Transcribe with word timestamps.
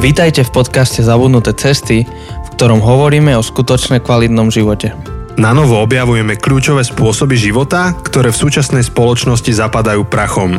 Vítajte 0.00 0.48
v 0.48 0.64
podcaste 0.64 1.04
Zabudnuté 1.04 1.52
cesty, 1.52 2.08
v 2.08 2.48
ktorom 2.56 2.80
hovoríme 2.80 3.36
o 3.36 3.44
skutočne 3.44 4.00
kvalitnom 4.00 4.48
živote. 4.48 4.96
Na 5.36 5.52
novo 5.52 5.76
objavujeme 5.76 6.40
kľúčové 6.40 6.80
spôsoby 6.88 7.36
života, 7.36 7.92
ktoré 8.00 8.32
v 8.32 8.40
súčasnej 8.40 8.80
spoločnosti 8.80 9.52
zapadajú 9.52 10.08
prachom. 10.08 10.56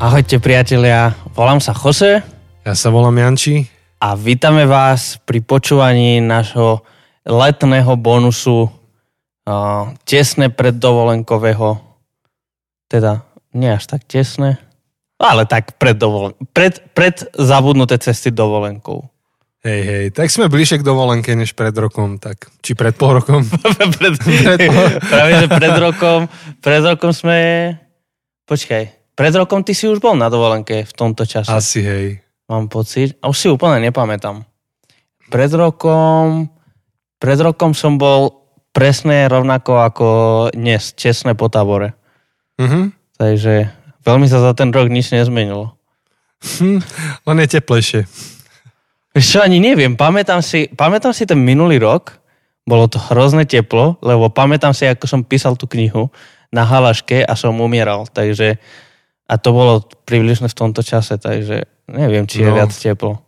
Ahojte 0.00 0.40
priatelia, 0.40 1.12
volám 1.36 1.60
sa 1.60 1.76
Jose 1.76 2.24
Ja 2.64 2.72
sa 2.72 2.88
volám 2.88 3.20
Janči. 3.20 3.68
a 4.00 4.16
vítame 4.16 4.64
vás 4.64 5.20
pri 5.20 5.44
počúvaní 5.44 6.24
nášho 6.24 6.80
letného 7.28 7.92
bonusu 8.00 8.72
uh, 8.72 9.92
tesne 10.08 10.48
pred 10.48 10.80
dovolenkového, 10.80 11.76
teda 12.88 13.20
nie 13.52 13.68
až 13.68 13.84
tak 13.84 14.08
tesne, 14.08 14.56
ale 15.18 15.46
tak 15.46 15.78
pred, 15.78 15.96
dovolen- 15.96 16.36
pred, 16.52 16.80
pred 16.92 17.26
zabudnuté 17.34 17.98
cesty 17.98 18.34
dovolenkou. 18.34 19.06
Hej, 19.64 19.80
hej, 19.80 20.06
tak 20.12 20.28
sme 20.28 20.52
bližšie 20.52 20.84
k 20.84 20.88
dovolenke 20.88 21.32
než 21.32 21.56
pred 21.56 21.72
rokom, 21.72 22.20
tak, 22.20 22.52
či 22.60 22.76
pred 22.76 22.92
pol 22.92 23.16
rokom. 23.16 23.40
pred, 23.96 24.14
práve, 25.08 25.30
že 25.40 25.46
pred 25.48 25.74
rokom, 25.80 26.28
pred 26.60 26.84
rokom 26.84 27.16
sme... 27.16 27.36
Počkaj, 28.44 28.82
pred 29.16 29.32
rokom 29.32 29.64
ty 29.64 29.72
si 29.72 29.88
už 29.88 30.04
bol 30.04 30.20
na 30.20 30.28
dovolenke 30.28 30.84
v 30.84 30.92
tomto 30.92 31.24
čase. 31.24 31.48
Asi 31.48 31.80
hej. 31.80 32.20
Mám 32.44 32.68
pocit. 32.68 33.16
A 33.24 33.32
už 33.32 33.36
si 33.40 33.48
úplne 33.48 33.80
nepamätám. 33.88 34.44
Pred 35.32 35.50
rokom... 35.56 36.52
Pred 37.16 37.40
rokom 37.40 37.72
som 37.72 37.96
bol 37.96 38.44
presne 38.76 39.24
rovnako 39.32 39.80
ako 39.80 40.08
dnes, 40.52 40.92
čestné 40.92 41.32
po 41.32 41.48
tábore. 41.48 41.96
Mhm. 42.60 42.92
Takže 43.16 43.83
veľmi 44.04 44.26
sa 44.26 44.38
za 44.38 44.52
ten 44.52 44.68
rok 44.68 44.86
nič 44.86 45.10
nezmenilo. 45.10 45.74
Hm, 46.60 46.80
len 47.24 47.36
je 47.40 47.48
teplejšie. 47.50 48.00
Vieš 49.10 49.26
čo, 49.26 49.38
ani 49.40 49.58
neviem. 49.58 49.94
Pamätám 49.94 50.38
si, 50.38 50.68
pamätám 50.68 51.10
si 51.10 51.24
ten 51.24 51.38
minulý 51.38 51.78
rok, 51.78 52.18
bolo 52.62 52.84
to 52.84 52.98
hrozne 52.98 53.44
teplo, 53.44 53.96
lebo 54.00 54.28
pamätám 54.28 54.70
si, 54.70 54.84
ako 54.84 55.04
som 55.06 55.20
písal 55.22 55.54
tú 55.54 55.64
knihu 55.66 56.10
na 56.50 56.62
halaške 56.62 57.20
a 57.20 57.32
som 57.32 57.56
umieral. 57.56 58.04
Takže, 58.06 58.60
a 59.24 59.34
to 59.36 59.48
bolo 59.50 59.72
približne 60.04 60.46
v 60.46 60.54
tomto 60.54 60.80
čase, 60.80 61.16
takže 61.16 61.64
neviem, 61.86 62.24
či 62.24 62.40
je 62.40 62.48
No. 62.48 62.56
viac 62.56 62.72
teplo. 62.72 63.22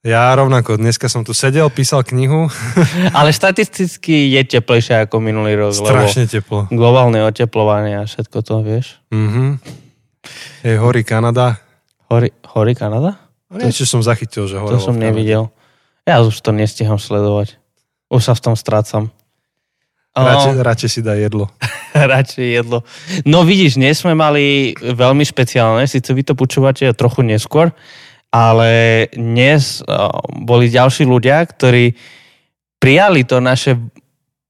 Ja 0.00 0.32
rovnako, 0.32 0.74
dneska 0.74 1.06
som 1.06 1.22
tu 1.22 1.30
sedel, 1.30 1.68
písal 1.68 2.00
knihu. 2.02 2.48
Ale 3.18 3.30
štatisticky 3.30 4.32
je 4.32 4.40
teplejšie 4.48 5.04
ako 5.04 5.20
minulý 5.20 5.54
rok, 5.54 5.76
Strašne 5.76 6.24
teplo. 6.24 6.64
globálne 6.68 7.20
oteplovanie 7.20 7.94
a 7.94 8.08
všetko 8.08 8.38
to, 8.40 8.54
vieš. 8.60 8.96
Mhm. 9.10 9.60
Je 10.60 10.76
horí 10.76 11.02
Kanada. 11.04 11.56
Horí, 12.10 12.30
horí 12.52 12.72
Kanada? 12.76 13.16
Niečo 13.50 13.88
som 13.88 14.04
zachytil, 14.04 14.46
že 14.46 14.60
To 14.60 14.62
horelo 14.68 14.82
som 14.82 14.94
v 14.94 15.02
Kanade. 15.02 15.08
nevidel. 15.10 15.42
Ja 16.04 16.22
už 16.22 16.38
to 16.42 16.50
nestiham 16.52 16.98
sledovať. 17.00 17.56
Už 18.10 18.22
sa 18.22 18.34
v 18.34 18.42
tom 18.42 18.54
strácam. 18.58 19.14
Radšej, 20.10 20.54
radšej 20.58 20.90
si 20.90 21.00
dá 21.06 21.14
jedlo. 21.14 21.46
radšej 21.94 22.46
jedlo. 22.46 22.82
No 23.22 23.46
vidíš, 23.46 23.78
dnes 23.78 24.02
sme 24.02 24.18
mali 24.18 24.74
veľmi 24.74 25.22
špeciálne, 25.22 25.86
síce 25.86 26.10
vy 26.10 26.26
to 26.26 26.34
počúvate 26.34 26.90
trochu 26.98 27.22
neskôr, 27.22 27.70
ale 28.34 29.06
dnes 29.14 29.86
uh, 29.86 30.10
boli 30.34 30.66
ďalší 30.66 31.06
ľudia, 31.06 31.46
ktorí 31.46 31.94
prijali 32.82 33.22
to 33.22 33.38
naše 33.38 33.78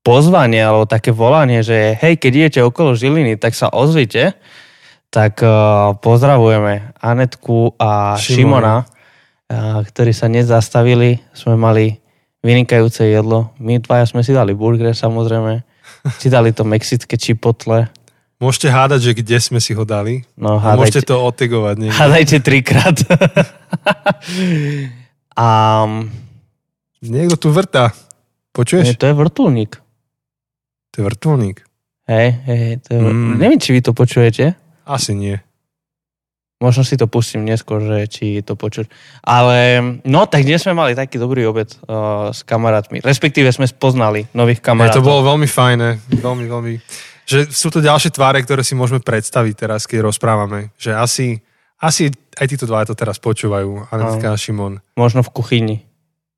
pozvanie 0.01 0.65
alebo 0.65 0.89
také 0.89 1.13
volanie, 1.13 1.61
že 1.61 1.93
hej, 2.01 2.17
keď 2.17 2.33
idete 2.33 2.61
okolo 2.65 2.97
Žiliny, 2.97 3.37
tak 3.37 3.53
sa 3.53 3.69
ozvite. 3.69 4.33
Tak 5.11 5.43
uh, 5.43 5.51
pozdravujeme 5.99 6.95
Anetku 6.97 7.75
a 7.75 8.15
Šimona. 8.15 8.23
Šimona, 8.23 8.75
uh, 8.79 9.83
ktorí 9.83 10.15
sa 10.15 10.31
dnes 10.31 10.47
zastavili. 10.47 11.19
Sme 11.35 11.59
mali 11.59 11.99
vynikajúce 12.41 13.05
jedlo. 13.05 13.51
My 13.59 13.83
dvaja 13.83 14.07
sme 14.07 14.23
si 14.23 14.31
dali 14.31 14.55
burger 14.55 14.95
samozrejme. 14.95 15.67
Si 16.17 16.31
dali 16.31 16.55
to 16.55 16.63
mexické 16.63 17.19
čipotle. 17.19 17.91
Môžete 18.41 18.73
hádať, 18.73 19.01
že 19.03 19.13
kde 19.19 19.37
sme 19.37 19.61
si 19.61 19.77
ho 19.77 19.85
dali. 19.85 20.25
No, 20.33 20.57
A 20.57 20.73
môžete 20.73 21.05
hádajte, 21.05 21.11
to 21.11 21.17
otegovať. 21.21 21.75
niekde. 21.77 21.99
hádajte 21.99 22.37
trikrát. 22.41 22.97
A 25.37 25.47
Niekto 27.01 27.37
tu 27.37 27.49
vrtá. 27.51 27.91
nie, 27.91 28.53
Počuješ? 28.53 28.97
to 28.97 29.09
je 29.09 29.15
vrtulník. 29.17 29.77
To 30.91 30.97
je 30.97 31.05
vrtulník. 31.05 31.59
Hej, 32.07 32.29
hej, 32.47 32.61
to 32.81 32.89
je. 32.93 32.99
Mm. 33.03 33.37
Neviem, 33.37 33.61
či 33.61 33.73
vy 33.73 33.81
to 33.81 33.93
počujete. 33.93 34.57
Asi 34.87 35.13
nie. 35.15 35.37
Možno 36.61 36.85
si 36.85 37.01
to 37.01 37.09
pustím 37.09 37.49
neskôr, 37.49 37.81
že 37.81 37.99
či 38.13 38.27
to 38.45 38.53
počuť. 38.53 38.85
Ale 39.25 39.81
no, 40.05 40.29
tak 40.29 40.45
dnes 40.45 40.61
sme 40.61 40.77
mali 40.77 40.93
taký 40.93 41.17
dobrý 41.17 41.49
obed 41.49 41.73
uh, 41.89 42.29
s 42.29 42.45
kamarátmi. 42.45 43.01
Respektíve 43.01 43.49
sme 43.49 43.65
spoznali 43.65 44.29
nových 44.37 44.61
Je, 44.61 44.67
kamarátov. 44.69 45.01
to 45.01 45.09
bolo 45.09 45.25
veľmi 45.25 45.49
fajné. 45.49 46.21
Veľmi, 46.21 46.45
veľmi. 46.45 46.73
Že 47.25 47.49
sú 47.49 47.73
to 47.73 47.81
ďalšie 47.81 48.13
tváre, 48.13 48.45
ktoré 48.45 48.61
si 48.61 48.77
môžeme 48.77 49.01
predstaviť 49.01 49.55
teraz, 49.57 49.89
keď 49.89 50.13
rozprávame. 50.13 50.77
Že 50.77 50.91
asi, 51.01 51.27
asi 51.81 52.13
aj 52.37 52.47
títo 52.53 52.69
dva 52.69 52.85
to 52.85 52.93
teraz 52.93 53.17
počúvajú. 53.17 53.89
Anetka 53.89 54.29
a 54.29 54.37
Šimon. 54.37 54.85
Možno 55.01 55.25
v 55.25 55.33
kuchyni. 55.33 55.77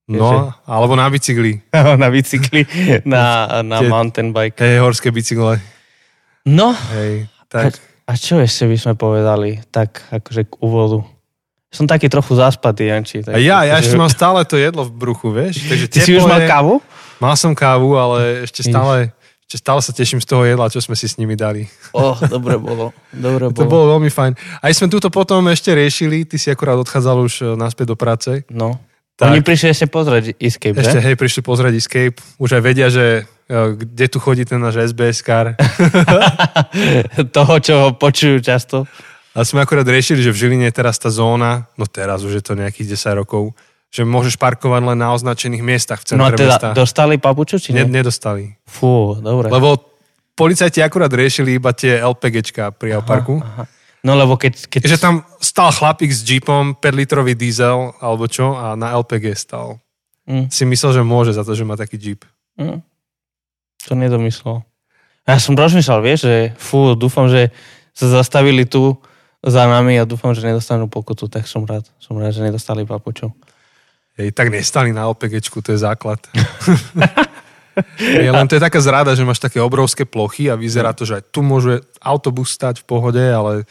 No, 0.06 0.54
alebo 0.70 0.94
na 0.94 1.10
bicykli. 1.10 1.66
na 2.02 2.08
bicykli, 2.14 2.62
na, 3.10 3.58
na 3.66 3.78
Tie- 3.82 3.90
mountain 3.90 4.30
bike. 4.30 4.54
Hej, 4.58 4.78
horské 4.86 5.10
bicykle. 5.10 5.58
No, 6.46 6.74
Hej, 6.94 7.26
tak. 7.50 7.74
a 8.02 8.12
čo 8.12 8.36
ešte 8.36 8.64
by 8.64 8.76
sme 8.76 8.94
povedali? 8.94 9.62
Tak 9.66 10.10
akože 10.12 10.42
k 10.44 10.54
úvodu. 10.58 11.02
Som 11.68 11.86
taký 11.86 12.06
trochu 12.06 12.34
zaspatý, 12.34 12.86
Janči. 12.86 13.22
Tak 13.22 13.32
A 13.32 13.38
ja, 13.38 13.64
ja 13.64 13.76
ešte 13.76 13.96
mám 13.96 14.08
stále 14.08 14.44
to 14.44 14.54
jedlo 14.54 14.84
v 14.84 14.92
bruchu, 14.92 15.30
vieš? 15.30 15.56
Takže 15.62 15.86
Ty 15.86 15.98
si 15.98 16.12
už 16.12 16.24
mal 16.24 16.38
je- 16.38 16.46
kávu? 16.46 16.74
Mal 17.16 17.32
som 17.32 17.52
kávu, 17.52 17.94
ale 17.94 18.44
ešte 18.44 18.60
Vidíš. 18.60 18.72
stále, 18.74 18.96
ešte 19.42 19.56
stále 19.56 19.80
sa 19.80 19.92
teším 19.92 20.18
z 20.18 20.26
toho 20.26 20.42
jedla, 20.42 20.66
čo 20.66 20.78
sme 20.78 20.92
si 20.92 21.06
s 21.06 21.16
nimi 21.16 21.32
dali. 21.32 21.64
Oh, 21.92 22.12
dobre 22.18 22.58
bolo. 22.58 22.92
Dobre 23.08 23.48
To 23.48 23.62
bolo. 23.62 23.70
bolo 23.70 23.84
veľmi 23.96 24.10
fajn. 24.10 24.32
Aj 24.58 24.72
sme 24.72 24.86
túto 24.86 25.08
potom 25.08 25.40
ešte 25.46 25.70
riešili, 25.70 26.24
ty 26.24 26.36
si 26.36 26.48
akurát 26.48 26.76
odchádzal 26.76 27.16
už 27.20 27.34
e, 27.38 27.44
naspäť 27.54 27.86
do 27.86 27.96
práce. 27.96 28.42
No. 28.48 28.76
Tak. 29.14 29.30
Oni 29.30 29.40
prišli 29.40 29.70
ešte 29.70 29.86
pozrieť 29.86 30.34
Escape, 30.36 30.74
Ešte 30.74 30.98
že? 30.98 31.04
hej, 31.04 31.14
prišli 31.14 31.40
pozrieť 31.40 31.72
Escape. 31.74 32.16
Už 32.36 32.52
aj 32.52 32.62
vedia, 32.62 32.88
že 32.88 33.22
kde 33.74 34.06
tu 34.06 34.16
chodí 34.16 34.42
ten 34.42 34.56
náš 34.56 34.80
SBS 34.88 35.20
kar. 35.20 35.52
Toho, 37.36 37.54
čo 37.58 37.74
ho 37.78 37.88
počujú 37.92 38.40
často. 38.40 38.84
A 39.32 39.42
sme 39.42 39.60
akurát 39.60 39.84
riešili, 39.84 40.20
že 40.20 40.28
v 40.28 40.38
Žiline 40.38 40.68
je 40.68 40.76
teraz 40.76 40.96
tá 40.96 41.08
zóna, 41.08 41.68
no 41.74 41.84
teraz 41.84 42.20
už 42.20 42.32
je 42.34 42.44
to 42.44 42.52
nejakých 42.52 42.94
10 42.94 43.16
rokov, 43.16 43.56
že 43.88 44.04
môžeš 44.04 44.36
parkovať 44.36 44.92
len 44.92 44.98
na 44.98 45.12
označených 45.12 45.60
miestach 45.60 46.00
v 46.00 46.16
No 46.16 46.24
a 46.24 46.32
centre 46.32 46.36
teda 46.38 46.52
mesta. 46.52 46.68
dostali 46.72 47.16
papuču, 47.16 47.56
či 47.56 47.72
Ne, 47.72 47.84
nie? 47.84 47.92
nedostali. 47.94 48.56
Fú, 48.64 49.16
dobre. 49.16 49.48
Lebo 49.48 49.80
policajti 50.32 50.80
akurát 50.80 51.08
riešili 51.08 51.56
iba 51.56 51.72
tie 51.72 51.96
LPGčka 51.98 52.72
pri 52.72 53.00
parku. 53.00 53.40
Aha. 53.40 53.64
No 54.02 54.18
lebo 54.18 54.34
keď... 54.34 54.66
keď... 54.68 54.80
Že 54.84 54.98
tam 54.98 55.14
stal 55.38 55.70
chlapík 55.70 56.10
s 56.10 56.20
jeepom, 56.20 56.74
5-litrový 56.74 57.32
diesel 57.32 57.94
alebo 58.00 58.26
čo 58.26 58.52
a 58.52 58.74
na 58.74 58.92
LPG 58.92 59.32
stal. 59.32 59.80
Mm, 60.28 60.50
Si 60.52 60.64
myslel, 60.64 60.92
že 60.92 61.02
môže 61.02 61.32
za 61.32 61.40
to, 61.40 61.52
že 61.52 61.62
má 61.62 61.72
taký 61.74 61.96
jeep. 61.96 62.20
mm. 62.60 62.91
To 63.88 63.98
nedomyslel. 63.98 64.62
Ja 65.22 65.38
som 65.38 65.54
rozmýšľal, 65.54 66.00
vieš, 66.02 66.26
že 66.26 66.36
fú, 66.58 66.98
dúfam, 66.98 67.30
že 67.30 67.54
sa 67.94 68.10
zastavili 68.10 68.66
tu 68.66 68.98
za 69.42 69.66
nami 69.66 69.98
a 69.98 70.06
dúfam, 70.06 70.34
že 70.34 70.42
nedostanú 70.42 70.86
pokutu, 70.90 71.30
tak 71.30 71.46
som 71.46 71.62
rád. 71.66 71.86
Som 71.98 72.18
rád, 72.18 72.34
že 72.34 72.42
nedostali 72.42 72.82
papuču. 72.86 73.30
Hej, 74.18 74.34
tak 74.34 74.52
nestali 74.52 74.90
na 74.94 75.06
LPGčku, 75.10 75.62
to 75.62 75.74
je 75.74 75.82
základ. 75.82 76.20
Hej, 77.96 78.28
len 78.28 78.46
to 78.46 78.60
je 78.60 78.62
taká 78.62 78.78
zrada, 78.84 79.16
že 79.16 79.24
máš 79.24 79.40
také 79.40 79.56
obrovské 79.56 80.04
plochy 80.04 80.52
a 80.52 80.58
vyzerá 80.58 80.92
to, 80.92 81.08
že 81.08 81.22
aj 81.22 81.24
tu 81.32 81.40
môže 81.40 81.80
autobus 82.04 82.52
stať 82.52 82.84
v 82.84 82.88
pohode, 82.88 83.22
ale 83.22 83.64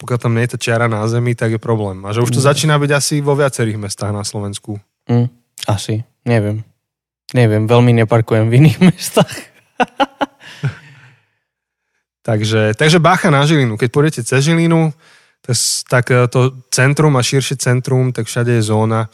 pokiaľ 0.00 0.18
tam 0.18 0.32
nie 0.34 0.48
je 0.48 0.56
tá 0.56 0.58
čiara 0.58 0.86
na 0.88 1.04
zemi, 1.06 1.36
tak 1.36 1.54
je 1.54 1.60
problém. 1.60 2.00
A 2.08 2.16
že 2.16 2.24
už 2.24 2.32
to 2.32 2.40
začína 2.40 2.80
byť 2.80 2.90
asi 2.90 3.14
vo 3.20 3.36
viacerých 3.36 3.78
mestách 3.78 4.16
na 4.16 4.24
Slovensku. 4.24 4.80
Mm, 5.06 5.28
asi, 5.68 6.02
neviem. 6.24 6.64
Neviem, 7.36 7.68
veľmi 7.68 7.92
neparkujem 8.02 8.48
v 8.48 8.56
iných 8.64 8.78
mestách. 8.90 9.51
Takže, 12.22 12.78
takže 12.78 13.02
bacha 13.02 13.34
na 13.34 13.42
Žilinu. 13.42 13.74
Keď 13.74 13.88
pôjdete 13.90 14.20
cez 14.22 14.46
Žilinu, 14.46 14.94
tak, 15.90 16.06
e, 16.14 16.30
to 16.30 16.54
centrum 16.70 17.18
a 17.18 17.22
širšie 17.22 17.58
centrum, 17.58 18.14
tak 18.14 18.30
všade 18.30 18.62
je 18.62 18.62
zóna 18.62 19.10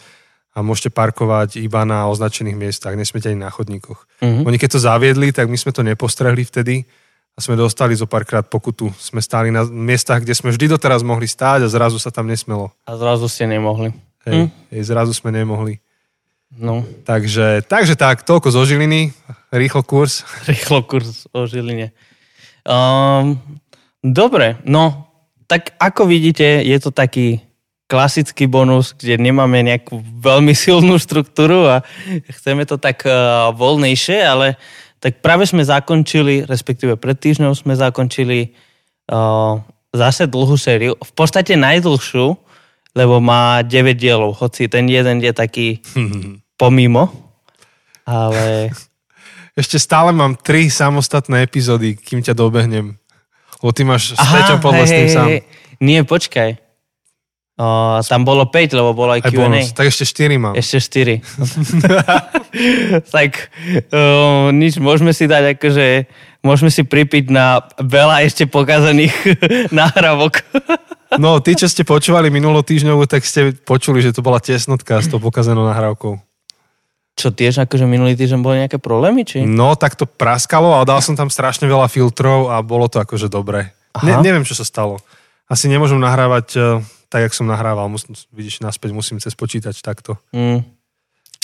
a 0.52 0.60
môžete 0.60 0.92
parkovať 0.92 1.56
iba 1.56 1.88
na 1.88 2.04
označených 2.12 2.58
miestach, 2.60 2.92
nesmiete 3.00 3.32
ani 3.32 3.40
na 3.40 3.48
chodníkoch. 3.48 4.04
Mhm. 4.20 4.44
Oni 4.44 4.56
keď 4.60 4.76
to 4.76 4.80
zaviedli, 4.84 5.32
tak 5.32 5.48
my 5.48 5.56
sme 5.56 5.72
to 5.72 5.80
nepostrehli 5.80 6.44
vtedy 6.44 6.84
a 7.32 7.38
sme 7.40 7.56
dostali 7.56 7.96
zo 7.96 8.04
párkrát 8.04 8.44
pokutu. 8.44 8.92
Sme 9.00 9.24
stáli 9.24 9.48
na 9.48 9.64
miestach, 9.64 10.20
kde 10.20 10.36
sme 10.36 10.52
vždy 10.52 10.68
doteraz 10.68 11.00
mohli 11.00 11.24
stáť 11.24 11.64
a 11.64 11.72
zrazu 11.72 11.96
sa 11.96 12.12
tam 12.12 12.28
nesmelo. 12.28 12.74
A 12.84 12.92
zrazu 12.98 13.24
ste 13.30 13.48
nemohli. 13.48 13.94
Hej, 14.28 14.52
hej, 14.74 14.82
zrazu 14.84 15.16
sme 15.16 15.32
nemohli. 15.32 15.80
No, 16.56 16.80
Takže, 17.04 17.60
takže 17.68 17.94
tak, 17.94 18.24
toľko 18.24 18.48
zo 18.48 18.64
Žiliny, 18.64 19.12
rýchlo 19.52 19.84
kurz. 19.84 20.24
rýchlo 20.50 20.80
kurz 20.88 21.28
o 21.36 21.44
Žiline. 21.44 21.92
Um, 22.64 23.36
dobre, 24.00 24.56
no, 24.64 25.12
tak 25.44 25.76
ako 25.76 26.08
vidíte, 26.08 26.64
je 26.64 26.78
to 26.80 26.88
taký 26.88 27.44
klasický 27.88 28.44
bonus, 28.44 28.92
kde 28.92 29.16
nemáme 29.16 29.64
nejakú 29.64 30.00
veľmi 30.00 30.52
silnú 30.52 31.00
štruktúru 31.00 31.64
a 31.64 31.76
chceme 32.28 32.68
to 32.68 32.76
tak 32.76 33.04
uh, 33.08 33.48
voľnejšie, 33.56 34.18
ale 34.20 34.60
tak 35.00 35.24
práve 35.24 35.48
sme 35.48 35.64
zakončili, 35.64 36.44
respektíve 36.44 37.00
pred 37.00 37.16
týždňou 37.16 37.56
sme 37.56 37.72
zakončili 37.72 38.52
uh, 39.08 39.56
zase 39.96 40.28
dlhú 40.28 40.60
sériu, 40.60 41.00
v 41.00 41.12
podstate 41.16 41.56
najdlhšiu, 41.56 42.47
lebo 42.98 43.22
má 43.22 43.62
9 43.62 43.94
dielov, 43.94 44.34
hoci 44.42 44.66
ten 44.66 44.90
jeden 44.90 45.22
je 45.22 45.30
taký 45.30 45.78
pomimo, 46.60 47.06
ale... 48.02 48.74
Ešte 49.58 49.82
stále 49.82 50.14
mám 50.14 50.38
tri 50.38 50.70
samostatné 50.70 51.42
epizódy, 51.42 51.98
kým 51.98 52.22
ťa 52.22 52.30
dobehnem. 52.30 52.94
Lebo 53.58 53.70
ty 53.74 53.82
máš 53.82 54.14
s 54.14 54.22
Peťom 54.22 54.62
podľa 54.62 54.86
hej, 54.86 54.94
hej, 54.94 55.10
sám. 55.10 55.28
Nie, 55.82 56.06
počkaj. 56.06 56.68
O, 57.58 57.98
tam 58.06 58.22
bolo 58.22 58.46
5, 58.46 58.78
lebo 58.78 58.94
bolo 58.94 59.18
aj, 59.18 59.26
aj 59.26 59.30
Q&A. 59.34 59.42
Bonus. 59.42 59.74
Tak 59.74 59.90
ešte 59.90 60.06
4 60.06 60.38
mám. 60.38 60.54
Ešte 60.54 60.78
4. 60.78 61.18
tak 63.18 63.50
o, 63.90 64.54
nič, 64.54 64.78
môžeme 64.78 65.10
si 65.10 65.26
dať 65.26 65.58
akože, 65.58 66.06
môžeme 66.46 66.70
si 66.70 66.86
pripiť 66.86 67.34
na 67.34 67.66
veľa 67.82 68.22
ešte 68.30 68.46
pokazaných 68.46 69.10
nahrávok. 69.74 70.38
No, 71.16 71.40
tí, 71.40 71.56
čo 71.56 71.64
ste 71.64 71.88
počúvali 71.88 72.28
minulú 72.28 72.60
týždňovú, 72.60 73.08
tak 73.08 73.24
ste 73.24 73.56
počuli, 73.56 74.04
že 74.04 74.12
to 74.12 74.20
bola 74.20 74.36
tesnotka 74.42 75.00
s 75.00 75.08
tou 75.08 75.16
pokazanou 75.16 75.64
nahrávkou. 75.64 76.20
Čo 77.18 77.34
tiež 77.34 77.64
akože 77.64 77.88
minulý 77.88 78.14
týždeň 78.14 78.40
boli 78.44 78.62
nejaké 78.62 78.78
problémy, 78.78 79.24
či? 79.24 79.42
No, 79.42 79.74
tak 79.74 79.98
to 79.98 80.06
praskalo 80.06 80.78
a 80.78 80.86
dal 80.86 81.02
som 81.02 81.18
tam 81.18 81.32
strašne 81.32 81.66
veľa 81.66 81.90
filtrov 81.90 82.52
a 82.52 82.62
bolo 82.62 82.86
to 82.86 83.02
akože 83.02 83.26
dobre. 83.32 83.72
Ne, 84.04 84.20
neviem, 84.22 84.46
čo 84.46 84.54
sa 84.54 84.62
stalo. 84.62 85.02
Asi 85.50 85.66
nemôžem 85.66 85.98
nahrávať 85.98 86.78
tak, 87.08 87.24
jak 87.24 87.34
som 87.34 87.48
nahrával, 87.48 87.88
mus, 87.88 88.04
vidíš, 88.30 88.60
naspäť 88.60 88.92
musím 88.92 89.16
cez 89.16 89.32
počítač 89.32 89.80
takto. 89.80 90.20
Mm. 90.30 90.60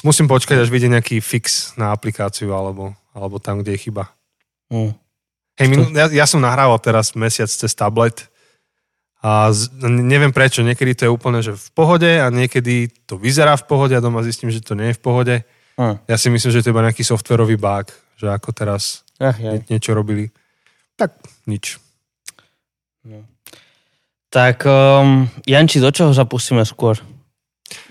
Musím 0.05 0.29
počkať, 0.29 0.61
až 0.61 0.69
vyjde 0.69 0.93
nejaký 0.93 1.25
fix 1.25 1.73
na 1.81 1.91
aplikáciu, 1.97 2.53
alebo, 2.53 2.93
alebo 3.17 3.41
tam, 3.41 3.65
kde 3.65 3.75
je 3.75 3.89
chyba. 3.89 4.13
Mm. 4.69 4.93
Hej, 5.57 5.67
minul, 5.73 5.89
ja, 5.97 6.07
ja 6.13 6.27
som 6.29 6.45
nahrával 6.45 6.77
teraz 6.85 7.17
mesiac 7.17 7.49
cez 7.49 7.73
tablet 7.73 8.29
a 9.25 9.49
z, 9.57 9.73
neviem 9.89 10.37
prečo, 10.37 10.61
niekedy 10.61 10.93
to 10.93 11.03
je 11.09 11.15
úplne, 11.17 11.41
že 11.41 11.57
v 11.57 11.69
pohode 11.73 12.13
a 12.21 12.29
niekedy 12.29 12.93
to 13.09 13.17
vyzerá 13.17 13.57
v 13.57 13.65
pohode 13.65 13.97
a 13.97 14.05
doma 14.05 14.21
zistím, 14.21 14.53
že 14.53 14.61
to 14.61 14.77
nie 14.77 14.93
je 14.93 14.99
v 15.01 15.03
pohode. 15.03 15.35
Mm. 15.81 15.97
Ja 16.05 16.17
si 16.21 16.29
myslím, 16.29 16.53
že 16.53 16.61
to 16.61 16.69
je 16.69 16.75
iba 16.77 16.85
nejaký 16.85 17.01
softverový 17.09 17.57
bug, 17.57 17.89
že 18.21 18.29
ako 18.29 18.53
teraz 18.53 19.01
Ach, 19.17 19.41
nie, 19.41 19.65
niečo 19.73 19.97
robili. 19.97 20.29
Tak 21.01 21.17
nič. 21.49 21.81
No. 23.09 23.25
Tak, 24.29 24.69
um, 24.69 25.25
Janči, 25.49 25.81
do 25.81 25.89
čoho 25.89 26.13
zapustíme 26.13 26.61
skôr? 26.69 27.01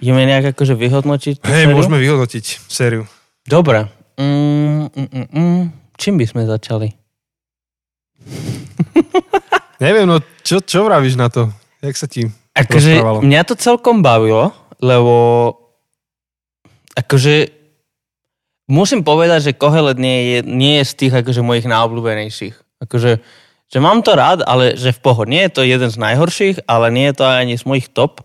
Ideme 0.06 0.30
nejak 0.30 0.54
akože 0.54 0.78
vyhodnotiť 0.78 1.42
Hej, 1.50 1.66
môžeme 1.74 1.98
vyhodnotiť 1.98 2.70
sériu. 2.70 3.10
Dobre. 3.42 3.90
Mm, 4.22 4.86
mm, 4.94 5.10
mm, 5.10 5.28
mm. 5.34 5.62
Čím 5.98 6.22
by 6.22 6.26
sme 6.30 6.46
začali? 6.46 6.94
Neviem, 9.84 10.08
no 10.08 10.24
čo, 10.48 10.64
čo 10.64 10.88
vravíš 10.88 11.20
na 11.20 11.28
to? 11.28 11.52
Jak 11.84 12.00
sa 12.00 12.08
ti 12.08 12.32
akože, 12.56 13.20
Mňa 13.20 13.42
to 13.44 13.60
celkom 13.60 14.00
bavilo, 14.00 14.56
lebo 14.80 15.16
akože 16.96 17.52
musím 18.72 19.04
povedať, 19.04 19.52
že 19.52 19.60
Kohelet 19.60 20.00
nie 20.00 20.18
je, 20.24 20.38
nie 20.48 20.80
je 20.80 20.86
z 20.88 20.94
tých 20.96 21.14
akože 21.20 21.44
mojich 21.44 21.68
najobľúbenejších. 21.68 22.56
Akože 22.88 23.20
že 23.74 23.82
mám 23.82 24.06
to 24.06 24.14
rád, 24.14 24.46
ale 24.46 24.78
že 24.78 24.94
v 24.94 25.02
pohode. 25.02 25.34
Nie 25.34 25.50
je 25.50 25.58
to 25.58 25.62
jeden 25.66 25.90
z 25.90 25.98
najhorších, 25.98 26.70
ale 26.70 26.94
nie 26.94 27.10
je 27.10 27.18
to 27.18 27.26
ani 27.26 27.58
z 27.58 27.66
mojich 27.66 27.90
top, 27.90 28.22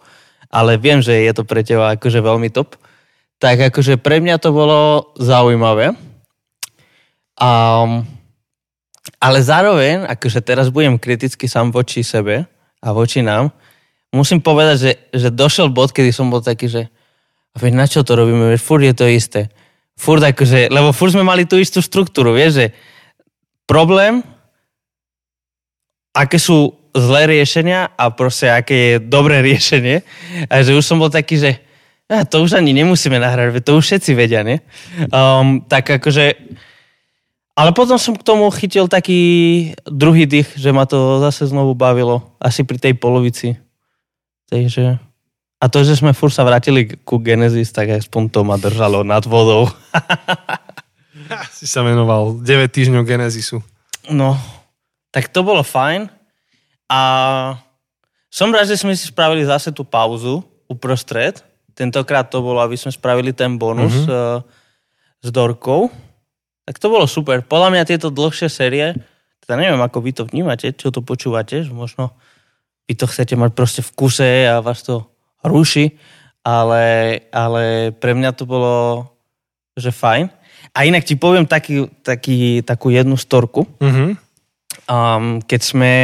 ale 0.53 0.77
viem, 0.77 1.01
že 1.01 1.25
je 1.25 1.33
to 1.33 1.49
pre 1.49 1.65
teba 1.65 1.97
akože 1.97 2.21
veľmi 2.21 2.53
top. 2.53 2.77
Tak 3.41 3.73
akože 3.73 3.97
pre 3.97 4.21
mňa 4.21 4.37
to 4.45 4.53
bolo 4.53 5.09
zaujímavé. 5.17 5.97
Um, 7.41 8.05
ale 9.17 9.41
zároveň, 9.41 10.05
akože 10.05 10.45
teraz 10.45 10.69
budem 10.69 11.01
kriticky 11.01 11.49
sám 11.49 11.73
voči 11.73 12.05
sebe 12.05 12.45
a 12.85 12.89
voči 12.93 13.25
nám, 13.25 13.51
musím 14.13 14.45
povedať, 14.45 14.77
že, 14.77 14.93
že 15.17 15.29
došiel 15.33 15.73
bod, 15.73 15.97
kedy 15.97 16.13
som 16.13 16.29
bol 16.29 16.45
taký, 16.45 16.69
že 16.69 16.83
veď 17.57 17.73
na 17.73 17.87
čo 17.89 18.05
to 18.05 18.15
robíme, 18.15 18.53
veď 18.53 18.61
furt 18.61 18.85
je 18.85 18.95
to 18.95 19.07
isté. 19.09 19.41
Furt 19.99 20.23
akože, 20.23 20.71
lebo 20.71 20.95
furt 20.95 21.17
sme 21.17 21.27
mali 21.27 21.49
tú 21.49 21.59
istú 21.59 21.83
štruktúru, 21.83 22.37
vieš, 22.37 22.53
že 22.63 22.67
problém, 23.67 24.23
aké 26.15 26.39
sú 26.39 26.79
zlé 26.97 27.31
riešenia 27.31 27.95
a 27.95 28.11
proste 28.11 28.49
aké 28.51 28.77
je 28.77 28.97
dobré 29.03 29.43
riešenie. 29.49 30.03
A 30.49 30.63
že 30.63 30.75
už 30.75 30.85
som 30.85 30.99
bol 30.99 31.11
taký, 31.11 31.37
že 31.39 31.51
to 32.33 32.41
už 32.41 32.57
ani 32.57 32.73
nemusíme 32.73 33.21
nahrať, 33.21 33.61
to 33.61 33.77
už 33.77 33.85
všetci 33.85 34.11
vedia, 34.17 34.41
nie? 34.41 34.59
Um, 35.13 35.65
tak 35.69 36.01
akože... 36.01 36.59
Ale 37.59 37.75
potom 37.75 37.99
som 37.99 38.15
k 38.15 38.23
tomu 38.23 38.47
chytil 38.55 38.87
taký 38.87 39.75
druhý 39.83 40.31
dých, 40.31 40.55
že 40.55 40.71
ma 40.71 40.87
to 40.87 41.19
zase 41.19 41.51
znovu 41.51 41.75
bavilo. 41.75 42.39
Asi 42.39 42.63
pri 42.63 42.79
tej 42.79 42.95
polovici. 42.95 43.59
Takže... 44.47 45.03
A 45.59 45.67
to, 45.67 45.83
že 45.83 45.99
sme 45.99 46.15
furt 46.15 46.31
sa 46.31 46.47
vrátili 46.47 46.87
ku 47.03 47.19
Genesis, 47.19 47.75
tak 47.75 47.91
aspoň 47.91 48.31
to 48.31 48.47
ma 48.47 48.55
držalo 48.63 49.03
nad 49.03 49.27
vodou. 49.27 49.67
si 51.59 51.67
sa 51.67 51.83
menoval 51.83 52.39
9 52.39 52.47
týždňov 52.71 53.03
Genesisu. 53.03 53.59
No, 54.07 54.39
tak 55.11 55.27
to 55.35 55.43
bolo 55.43 55.67
fajn. 55.67 56.07
A 56.87 57.01
som 58.31 58.55
rád, 58.55 58.71
že 58.71 58.79
sme 58.79 58.95
si 58.95 59.11
spravili 59.11 59.43
zase 59.43 59.75
tú 59.75 59.83
pauzu 59.83 60.47
uprostred. 60.71 61.43
Tentokrát 61.75 62.31
to 62.31 62.39
bolo, 62.39 62.63
aby 62.63 62.79
sme 62.79 62.95
spravili 62.95 63.35
ten 63.35 63.59
bonus 63.59 64.07
mm-hmm. 64.07 64.47
s 65.27 65.29
Dorkou. 65.35 65.91
Tak 66.69 66.77
to 66.77 66.93
bolo 66.93 67.09
super. 67.09 67.41
Podľa 67.41 67.73
mňa 67.73 67.89
tieto 67.89 68.13
dlhšie 68.13 68.53
série, 68.53 68.93
teda 69.41 69.57
neviem, 69.57 69.81
ako 69.81 70.05
vy 70.05 70.13
to 70.13 70.29
vnímate, 70.29 70.77
čo 70.77 70.93
to 70.93 71.01
počúvate, 71.01 71.65
že 71.65 71.73
možno 71.73 72.13
vy 72.85 72.93
to 72.93 73.09
chcete 73.09 73.33
mať 73.41 73.57
proste 73.57 73.81
v 73.81 73.91
kuse 73.97 74.45
a 74.45 74.61
vás 74.61 74.85
to 74.85 75.09
ruší, 75.41 75.97
ale, 76.45 77.17
ale 77.33 77.97
pre 77.97 78.13
mňa 78.13 78.37
to 78.37 78.45
bolo, 78.45 79.09
že 79.81 79.89
fajn. 79.89 80.29
A 80.77 80.85
inak 80.85 81.09
ti 81.09 81.17
poviem 81.17 81.49
taký, 81.49 81.89
taký, 82.05 82.61
takú 82.61 82.93
jednu 82.93 83.17
storku. 83.17 83.65
Mm-hmm 83.81 84.29
um, 84.89 85.39
keď 85.45 85.61
sme, 85.61 85.95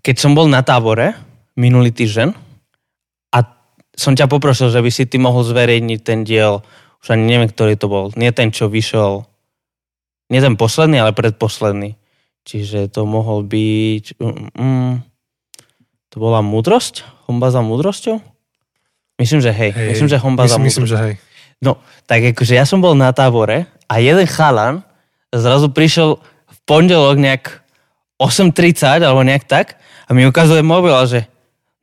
keď 0.00 0.16
som 0.16 0.32
bol 0.32 0.46
na 0.46 0.62
tábore 0.62 1.18
minulý 1.58 1.90
týždeň 1.90 2.32
a 3.34 3.38
som 3.92 4.14
ťa 4.14 4.30
poprosil, 4.30 4.70
že 4.70 4.80
by 4.80 4.90
si 4.90 5.04
ty 5.10 5.18
mohol 5.18 5.42
zverejniť 5.44 6.00
ten 6.00 6.22
diel, 6.22 6.62
už 7.00 7.06
ani 7.16 7.24
neviem, 7.24 7.48
ktorý 7.48 7.74
to 7.80 7.88
bol, 7.88 8.12
nie 8.14 8.28
ten, 8.30 8.52
čo 8.52 8.68
vyšiel, 8.68 9.24
nie 10.30 10.40
ten 10.40 10.54
posledný, 10.54 11.00
ale 11.00 11.16
predposledný. 11.16 11.96
Čiže 12.44 12.88
to 12.88 13.04
mohol 13.04 13.44
byť... 13.44 14.16
Mm, 14.56 15.04
to 16.10 16.16
bola 16.16 16.40
múdrosť? 16.40 17.04
Homba 17.28 17.52
za 17.52 17.60
múdrosťou? 17.60 18.20
Myslím, 19.20 19.44
že 19.44 19.52
hej. 19.52 19.70
hej 19.76 19.88
myslím, 19.92 20.08
že 20.08 20.16
homba 20.16 20.48
myslím, 20.48 20.52
za 20.52 20.58
múdrosťou. 20.58 20.84
Myslím, 20.84 20.88
že 20.88 20.96
hej. 21.04 21.14
No, 21.60 21.76
tak 22.08 22.24
akože 22.32 22.56
ja 22.56 22.64
som 22.64 22.80
bol 22.80 22.96
na 22.96 23.12
tábore 23.12 23.68
a 23.84 24.00
jeden 24.00 24.24
chalan 24.24 24.80
zrazu 25.28 25.68
prišiel 25.68 26.16
pondelok 26.64 27.20
nejak 27.20 27.60
8.30 28.16 29.04
alebo 29.04 29.20
nejak 29.20 29.44
tak 29.44 29.76
a 30.08 30.16
mi 30.16 30.24
ukazuje 30.24 30.64
mobil 30.64 30.96
a 30.96 31.04
že 31.04 31.28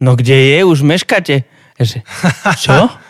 no 0.02 0.18
kde 0.18 0.34
je, 0.34 0.60
už 0.66 0.82
meškate. 0.82 1.46
Že, 1.78 2.02
čo? 2.58 2.90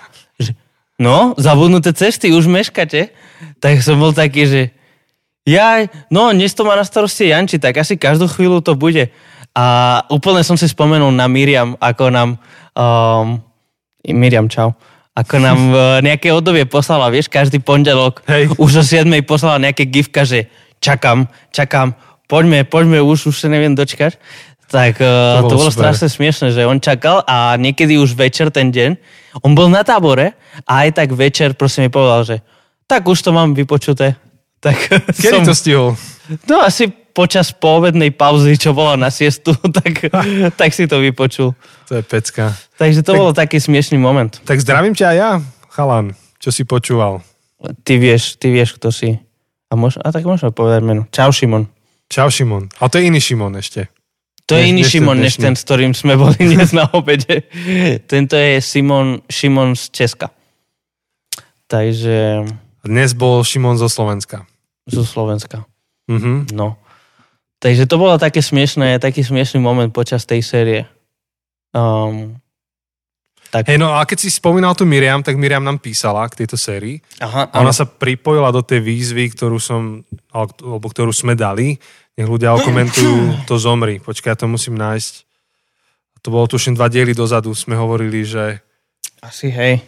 No, 0.97 1.37
zabudnuté 1.37 1.93
cesty, 1.93 2.33
už 2.33 2.49
meškate. 2.49 3.13
Tak 3.61 3.85
som 3.85 4.01
bol 4.01 4.17
taký, 4.17 4.49
že 4.49 4.61
ja, 5.45 5.85
no, 6.09 6.33
dnes 6.33 6.57
to 6.57 6.65
má 6.65 6.73
na 6.73 6.81
starosti 6.81 7.29
Janči, 7.29 7.61
tak 7.61 7.77
asi 7.77 7.95
každú 7.95 8.25
chvíľu 8.25 8.65
to 8.65 8.73
bude. 8.73 9.13
A 9.53 9.65
úplne 10.09 10.41
som 10.41 10.57
si 10.57 10.65
spomenul 10.65 11.13
na 11.13 11.29
Miriam, 11.29 11.77
ako 11.77 12.09
nám, 12.09 12.29
um, 12.73 13.39
Miriam, 14.09 14.49
čau, 14.49 14.73
ako 15.13 15.35
nám 15.37 15.59
nejaké 16.07 16.33
obdobie 16.33 16.65
poslala, 16.65 17.13
vieš, 17.13 17.29
každý 17.29 17.61
pondelok, 17.61 18.25
Hej. 18.25 18.57
už 18.57 18.71
o 18.81 18.83
7. 18.83 19.07
poslala 19.21 19.61
nejaké 19.61 19.85
gifka, 19.85 20.25
že 20.25 20.49
čakám, 20.81 21.29
čakám, 21.53 21.93
poďme, 22.25 22.65
poďme, 22.65 23.05
už, 23.05 23.29
už 23.29 23.37
sa 23.37 23.47
neviem 23.53 23.77
dočkať. 23.77 24.17
Tak 24.67 24.99
to, 24.99 25.47
to 25.47 25.55
bolo 25.55 25.71
super. 25.71 25.95
strašne 25.95 26.11
smiešne, 26.11 26.47
že 26.51 26.67
on 26.67 26.83
čakal 26.83 27.23
a 27.23 27.55
niekedy 27.55 27.95
už 27.95 28.19
večer 28.19 28.51
ten 28.51 28.67
deň, 28.67 28.99
on 29.43 29.53
bol 29.57 29.67
na 29.69 29.81
tábore 29.83 30.37
a 30.65 30.87
aj 30.87 31.03
tak 31.03 31.09
večer 31.13 31.53
prosím 31.53 31.87
mi 31.87 31.91
povedal, 31.93 32.21
že 32.23 32.35
tak 32.87 33.03
už 33.03 33.19
to 33.19 33.31
mám 33.35 33.53
vypočuté. 33.53 34.15
Tak 34.57 34.73
Kedy 35.13 35.45
som, 35.45 35.45
to 35.45 35.53
stihol? 35.53 35.93
No 36.49 36.65
asi 36.65 36.89
počas 36.89 37.53
povednej 37.53 38.09
pauzy, 38.09 38.57
čo 38.57 38.73
bola 38.73 38.97
na 38.97 39.13
siestu, 39.13 39.53
tak, 39.77 40.09
tak 40.57 40.69
si 40.73 40.89
to 40.89 40.97
vypočul. 40.97 41.53
To 41.89 41.93
je 41.97 42.01
pecka. 42.01 42.57
Takže 42.73 43.05
to 43.05 43.13
tak, 43.13 43.21
bol 43.21 43.31
taký 43.37 43.61
smiešný 43.61 44.01
moment. 44.01 44.33
Tak 44.49 44.57
zdravím 44.57 44.97
ťa 44.97 45.13
aj 45.13 45.17
ja, 45.21 45.31
chalan, 45.69 46.17
čo 46.41 46.49
si 46.49 46.65
počúval. 46.65 47.21
Ty 47.85 48.01
vieš, 48.01 48.41
ty 48.41 48.49
vieš, 48.49 48.81
kto 48.81 48.89
si. 48.89 49.21
A, 49.69 49.77
mož, 49.77 50.01
a 50.01 50.09
tak 50.09 50.25
môžeme 50.25 50.49
povedať 50.49 50.81
meno. 50.81 51.05
Čau, 51.13 51.29
Šimon. 51.29 51.69
Čau, 52.09 52.33
Šimon. 52.33 52.69
A 52.81 52.89
to 52.89 52.97
je 52.97 53.13
iný 53.13 53.21
Šimon 53.21 53.53
ešte. 53.61 53.93
To 54.47 54.55
je 54.55 54.71
iný 54.71 54.87
Šimon, 54.87 55.19
než 55.19 55.35
ten, 55.35 55.59
s 55.59 55.67
ktorým 55.67 55.91
sme 55.91 56.15
boli 56.15 56.39
dnes 56.55 56.71
na 56.71 56.87
obede. 56.95 57.43
Tento 58.07 58.39
je 58.39 58.63
Simon, 58.63 59.19
Šimon 59.27 59.75
z 59.75 59.91
Česka. 59.91 60.31
Takže 61.67 62.47
Dnes 62.87 63.11
bol 63.11 63.43
Šimon 63.43 63.75
zo 63.75 63.91
Slovenska. 63.91 64.47
zo 64.87 65.03
Slovenska. 65.03 65.67
Mhm. 66.07 66.55
No. 66.55 66.79
Takže 67.59 67.89
to 67.89 67.99
bolo 67.99 68.15
také 68.15 68.39
smiešné, 68.39 69.03
taký 69.03 69.25
smiešný 69.25 69.59
moment 69.59 69.91
počas 69.91 70.23
tej 70.23 70.39
série. 70.45 70.79
Um, 71.75 72.39
tak, 73.51 73.67
Hej, 73.67 73.79
no 73.79 73.95
a 73.95 74.03
keď 74.07 74.17
si 74.23 74.29
spomínal 74.31 74.75
tu 74.75 74.83
Miriam, 74.83 75.23
tak 75.23 75.39
Miriam 75.39 75.63
nám 75.63 75.79
písala 75.79 76.23
k 76.31 76.43
tejto 76.43 76.55
sérii. 76.59 76.99
aha, 77.19 77.47
A 77.51 77.63
ona 77.63 77.71
sa 77.71 77.87
pripojila 77.87 78.51
do 78.51 78.59
tej 78.63 78.83
výzvy, 78.83 79.31
ktorú 79.35 79.59
som, 79.59 80.03
alebo 80.31 80.87
ktorú 80.87 81.11
sme 81.15 81.35
dali. 81.35 81.79
Nech 82.17 82.27
ľudia 82.27 82.53
okomentujú 82.59 83.45
to 83.45 83.55
zomri. 83.61 84.01
Počkaj, 84.01 84.33
ja 84.33 84.37
to 84.37 84.49
musím 84.49 84.75
nájsť. 84.75 85.13
To 86.25 86.33
bolo 86.33 86.49
tuším 86.49 86.75
dva 86.75 86.89
diely 86.89 87.13
dozadu. 87.13 87.53
Sme 87.53 87.77
hovorili, 87.77 88.25
že, 88.25 88.59
Asi 89.21 89.47
hej. 89.53 89.79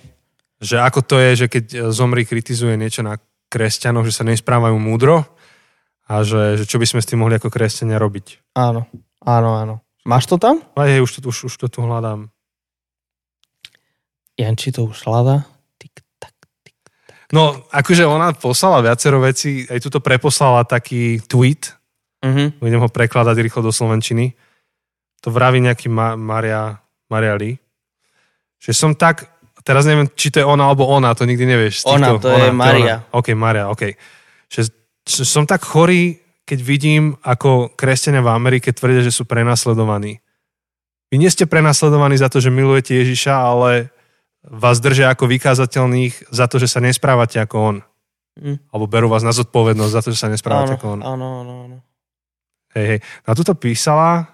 že 0.62 0.80
ako 0.80 1.02
to 1.04 1.16
je, 1.20 1.46
že 1.46 1.48
keď 1.52 1.66
zomri 1.92 2.24
kritizuje 2.24 2.78
niečo 2.78 3.04
na 3.04 3.18
kresťanoch, 3.50 4.06
že 4.06 4.14
sa 4.14 4.24
nesprávajú 4.24 4.78
múdro 4.78 5.26
a 6.06 6.22
že, 6.22 6.62
že 6.62 6.66
čo 6.70 6.78
by 6.78 6.86
sme 6.86 7.02
s 7.02 7.10
tým 7.10 7.20
mohli 7.20 7.36
ako 7.36 7.50
kresťania 7.50 7.98
robiť. 7.98 8.56
Áno, 8.56 8.86
áno, 9.26 9.50
áno. 9.58 9.76
Máš 10.06 10.30
to 10.30 10.38
tam? 10.40 10.62
A 10.78 10.88
hej, 10.88 11.04
už 11.04 11.20
to, 11.20 11.28
už, 11.28 11.52
už 11.52 11.56
to 11.60 11.68
tu 11.68 11.82
hľadám. 11.84 12.30
Janči 14.40 14.72
to 14.72 14.88
už 14.88 15.04
hľadá. 15.04 15.44
No, 17.30 17.62
akože 17.70 18.10
ona 18.10 18.34
poslala 18.34 18.82
viacero 18.82 19.22
vecí, 19.22 19.62
aj 19.70 19.86
tuto 19.86 20.02
preposlala 20.02 20.66
taký 20.66 21.22
tweet, 21.30 21.78
Mhm. 22.20 22.60
budem 22.60 22.80
ho 22.80 22.90
prekladať 22.92 23.36
rýchlo 23.40 23.64
do 23.64 23.72
Slovenčiny. 23.72 24.36
To 25.24 25.32
vraví 25.32 25.60
nejaký 25.60 25.88
Ma- 25.88 26.20
Maria, 26.20 26.80
Maria 27.08 27.36
Lee. 27.36 27.56
Že 28.60 28.72
som 28.76 28.92
tak, 28.92 29.28
teraz 29.64 29.88
neviem, 29.88 30.08
či 30.12 30.32
to 30.32 30.44
je 30.44 30.48
ona 30.48 30.68
alebo 30.68 30.84
ona, 30.84 31.16
to 31.16 31.24
nikdy 31.24 31.48
nevieš. 31.48 31.88
Ona, 31.88 32.20
to 32.20 32.28
je 32.28 32.52
Maria. 32.52 33.04
ona. 33.08 33.16
OK, 33.16 33.28
Maria, 33.36 33.72
OK. 33.72 33.96
Že, 34.52 34.62
že 35.08 35.24
som 35.24 35.48
tak 35.48 35.64
chorý, 35.64 36.20
keď 36.44 36.60
vidím, 36.60 37.16
ako 37.24 37.72
kresťania 37.76 38.20
v 38.20 38.32
Amerike 38.32 38.76
tvrdia, 38.76 39.00
že 39.00 39.16
sú 39.16 39.24
prenasledovaní. 39.24 40.20
Vy 41.10 41.16
nie 41.18 41.32
ste 41.32 41.48
prenasledovaní 41.48 42.20
za 42.20 42.28
to, 42.28 42.44
že 42.44 42.52
milujete 42.52 42.94
Ježiša, 42.96 43.34
ale 43.34 43.90
vás 44.44 44.80
držia 44.80 45.12
ako 45.12 45.28
vykázateľných 45.28 46.32
za 46.32 46.48
to, 46.48 46.60
že 46.60 46.68
sa 46.68 46.80
nesprávate 46.80 47.40
ako 47.40 47.56
on. 47.60 47.78
Mm. 48.40 48.56
Alebo 48.72 48.86
berú 48.88 49.08
vás 49.12 49.24
na 49.24 49.36
zodpovednosť 49.36 49.92
za 49.92 50.02
to, 50.02 50.10
že 50.16 50.20
sa 50.20 50.32
nesprávate 50.32 50.74
Áno, 50.74 50.80
ako 50.80 50.88
on. 50.96 51.02
áno, 51.04 51.28
áno, 51.44 51.54
áno. 51.68 51.78
Hej, 52.78 52.86
hej. 52.86 53.00
Na 53.26 53.32
tuto 53.34 53.54
písala, 53.58 54.30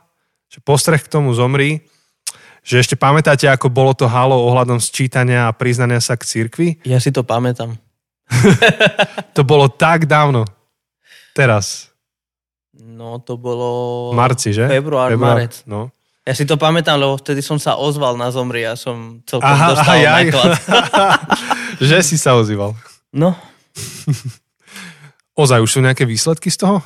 že 0.51 0.59
postreh 0.59 0.99
k 0.99 1.11
tomu 1.11 1.31
zomri, 1.31 1.83
že 2.65 2.81
ešte 2.81 2.97
pamätáte, 2.97 3.45
ako 3.45 3.69
bolo 3.69 3.93
to 3.93 4.09
halo 4.09 4.35
ohľadom 4.49 4.81
sčítania 4.81 5.47
a 5.47 5.55
priznania 5.55 6.01
sa 6.01 6.17
k 6.17 6.25
cirkvi? 6.25 6.67
Ja 6.83 6.97
si 6.97 7.13
to 7.13 7.21
pamätám. 7.21 7.77
To 9.35 9.43
bolo 9.43 9.67
tak 9.67 10.07
dávno. 10.07 10.47
Teraz. 11.35 11.91
No, 12.73 13.19
to 13.19 13.35
bolo... 13.35 13.67
Marci, 14.15 14.55
že? 14.55 14.65
Február, 14.71 15.11
marec. 15.19 15.61
No. 15.67 15.91
Ja 16.25 16.33
si 16.33 16.47
to 16.47 16.55
pamätám, 16.57 16.97
lebo 16.97 17.19
vtedy 17.19 17.43
som 17.43 17.59
sa 17.59 17.75
ozval 17.77 18.17
na 18.17 18.31
zomri 18.33 18.65
a 18.65 18.73
som 18.79 19.21
celkom 19.27 19.45
Aha, 19.45 19.67
dostal 19.75 19.95
aha, 19.99 20.01
ja- 20.07 20.23
že 21.77 21.97
si 22.01 22.15
sa 22.17 22.33
ozýval. 22.39 22.73
No, 23.13 23.35
Ozaj, 25.35 25.59
už 25.59 25.67
sú 25.69 25.79
nejaké 25.83 26.07
výsledky 26.07 26.47
z 26.47 26.63
toho? 26.63 26.79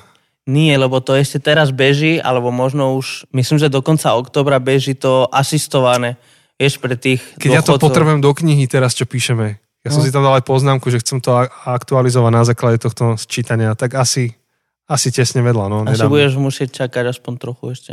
Nie, 0.50 0.74
lebo 0.74 0.98
to 0.98 1.14
ešte 1.14 1.38
teraz 1.40 1.70
beží, 1.70 2.18
alebo 2.18 2.50
možno 2.50 2.98
už, 2.98 3.30
myslím, 3.32 3.58
že 3.58 3.70
do 3.70 3.80
konca 3.80 4.12
oktobra 4.12 4.58
beží 4.58 4.94
to 4.94 5.30
asistované. 5.30 6.18
Vieš, 6.58 6.76
pre 6.76 6.98
tých 6.98 7.22
Keď 7.38 7.50
ja 7.50 7.62
to 7.62 7.78
dôchodcov. 7.78 7.86
potrebujem 7.86 8.20
do 8.20 8.34
knihy 8.34 8.66
teraz, 8.66 8.92
čo 8.92 9.06
píšeme. 9.06 9.62
Ja 9.80 9.90
som 9.90 10.02
No. 10.02 10.06
si 10.06 10.12
tam 10.12 10.22
dal 10.22 10.36
aj 10.36 10.44
poznámku, 10.44 10.90
že 10.90 11.00
chcem 11.00 11.20
to 11.20 11.32
aktualizovať 11.64 12.32
na 12.34 12.44
základe 12.44 12.78
tohto 12.80 13.16
sčítania. 13.16 13.72
Tak 13.74 13.96
asi, 13.96 14.36
asi 14.84 15.08
tesne 15.08 15.40
vedľa. 15.40 15.66
No, 15.66 15.78
Asi 15.84 15.96
nedám. 15.96 16.12
budeš 16.12 16.34
musieť 16.36 16.84
čakať 16.84 17.16
aspoň 17.16 17.34
trochu 17.38 17.64
ešte. 17.70 17.92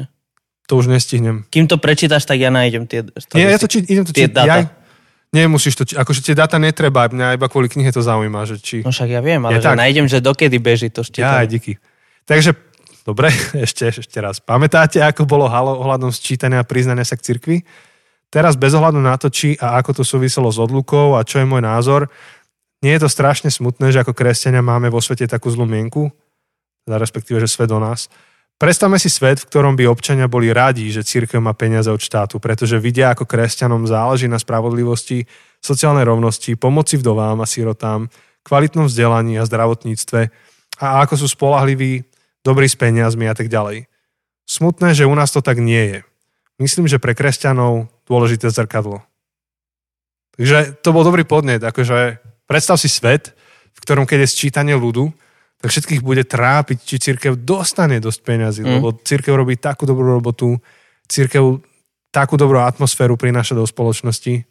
To 0.66 0.74
už 0.74 0.88
nestihnem. 0.88 1.46
Kým 1.46 1.64
to 1.64 1.76
prečítaš, 1.76 2.24
tak 2.24 2.40
ja 2.40 2.50
nájdem 2.50 2.84
tie 2.84 3.06
Nie, 3.32 3.54
ja 3.54 3.58
to 3.60 3.70
či, 3.70 3.86
idem 3.86 4.02
to 4.02 4.10
tie 4.10 4.26
či, 4.26 4.34
dáta. 4.34 4.66
Ja, 4.66 4.66
nemusíš 5.32 5.76
to, 5.76 5.86
akože 5.86 6.20
tie 6.22 6.34
dáta 6.34 6.58
netreba, 6.58 7.06
mňa 7.06 7.38
iba 7.38 7.46
kvôli 7.46 7.68
knihe 7.68 7.86
to 7.88 8.00
zaujíma, 8.00 8.42
že 8.44 8.58
či... 8.58 8.76
No 8.80 8.90
však 8.90 9.06
ja 9.06 9.20
viem, 9.20 9.38
ale 9.40 9.56
že 9.56 9.62
tak. 9.62 9.78
nájdem, 9.78 10.06
že 10.06 10.18
dokedy 10.18 10.58
beží 10.58 10.88
to 10.88 11.00
Ja, 11.00 11.06
štítam. 11.06 11.38
aj 11.38 11.48
díky. 11.48 11.72
Takže, 12.26 12.58
dobre, 13.06 13.30
ešte, 13.66 13.94
ešte 13.94 14.18
raz. 14.18 14.42
Pamätáte, 14.42 14.98
ako 15.00 15.24
bolo 15.24 15.46
halo 15.46 15.78
ohľadom 15.78 16.10
sčítania 16.10 16.60
a 16.60 16.68
priznania 16.68 17.06
sa 17.06 17.14
k 17.14 17.24
cirkvi? 17.32 17.62
Teraz 18.26 18.58
bez 18.58 18.74
ohľadu 18.74 18.98
na 18.98 19.14
to, 19.14 19.30
či 19.30 19.54
a 19.62 19.78
ako 19.78 20.02
to 20.02 20.04
súviselo 20.04 20.50
s 20.50 20.58
odlukou 20.58 21.14
a 21.14 21.22
čo 21.22 21.38
je 21.38 21.46
môj 21.46 21.62
názor, 21.62 22.10
nie 22.82 22.92
je 22.98 23.06
to 23.06 23.08
strašne 23.08 23.48
smutné, 23.48 23.94
že 23.94 24.02
ako 24.02 24.12
kresťania 24.12 24.60
máme 24.60 24.92
vo 24.92 25.00
svete 25.00 25.24
takú 25.30 25.48
zlú 25.48 25.64
mienku, 25.64 26.10
teda 26.84 27.00
respektíve, 27.00 27.40
že 27.40 27.48
svet 27.48 27.70
o 27.72 27.80
nás. 27.80 28.10
Predstavme 28.56 28.96
si 28.96 29.12
svet, 29.12 29.40
v 29.40 29.48
ktorom 29.52 29.76
by 29.76 29.84
občania 29.86 30.26
boli 30.26 30.48
radi, 30.48 30.88
že 30.88 31.06
církev 31.06 31.38
má 31.38 31.52
peniaze 31.52 31.92
od 31.92 32.00
štátu, 32.00 32.40
pretože 32.40 32.80
vidia, 32.80 33.12
ako 33.12 33.28
kresťanom 33.28 33.84
záleží 33.84 34.32
na 34.32 34.40
spravodlivosti, 34.40 35.28
sociálnej 35.60 36.08
rovnosti, 36.08 36.56
pomoci 36.56 36.96
vdovám 36.96 37.36
a 37.40 37.46
sirotám, 37.46 38.08
kvalitnom 38.42 38.88
vzdelaní 38.88 39.36
a 39.36 39.44
zdravotníctve 39.44 40.20
a 40.80 41.04
ako 41.04 41.14
sú 41.20 41.26
spolahliví, 41.28 42.04
dobrí 42.46 42.70
s 42.70 42.78
peniazmi 42.78 43.26
a 43.26 43.34
tak 43.34 43.50
ďalej. 43.50 43.90
Smutné, 44.46 44.94
že 44.94 45.10
u 45.10 45.14
nás 45.18 45.34
to 45.34 45.42
tak 45.42 45.58
nie 45.58 45.82
je. 45.90 45.98
Myslím, 46.62 46.86
že 46.86 47.02
pre 47.02 47.18
kresťanov 47.18 47.90
dôležité 48.06 48.46
zrkadlo. 48.54 49.02
Takže 50.38 50.78
to 50.78 50.94
bol 50.94 51.02
dobrý 51.02 51.26
podnet, 51.26 51.64
akože 51.64 52.22
predstav 52.46 52.78
si 52.78 52.86
svet, 52.86 53.34
v 53.74 53.78
ktorom 53.82 54.06
keď 54.06 54.24
je 54.24 54.32
sčítanie 54.32 54.78
ľudu, 54.78 55.10
tak 55.58 55.72
všetkých 55.72 56.04
bude 56.04 56.22
trápiť, 56.22 56.78
či 56.84 57.02
církev 57.10 57.34
dostane 57.42 57.98
dosť 57.98 58.20
mm. 58.22 58.62
Mm. 58.62 58.72
lebo 58.78 58.94
církev 59.02 59.32
robí 59.34 59.56
takú 59.56 59.88
dobrú 59.88 60.20
robotu, 60.20 60.60
církev 61.08 61.64
takú 62.12 62.36
dobrú 62.36 62.60
atmosféru 62.60 63.16
prináša 63.16 63.56
do 63.56 63.64
spoločnosti. 63.64 64.44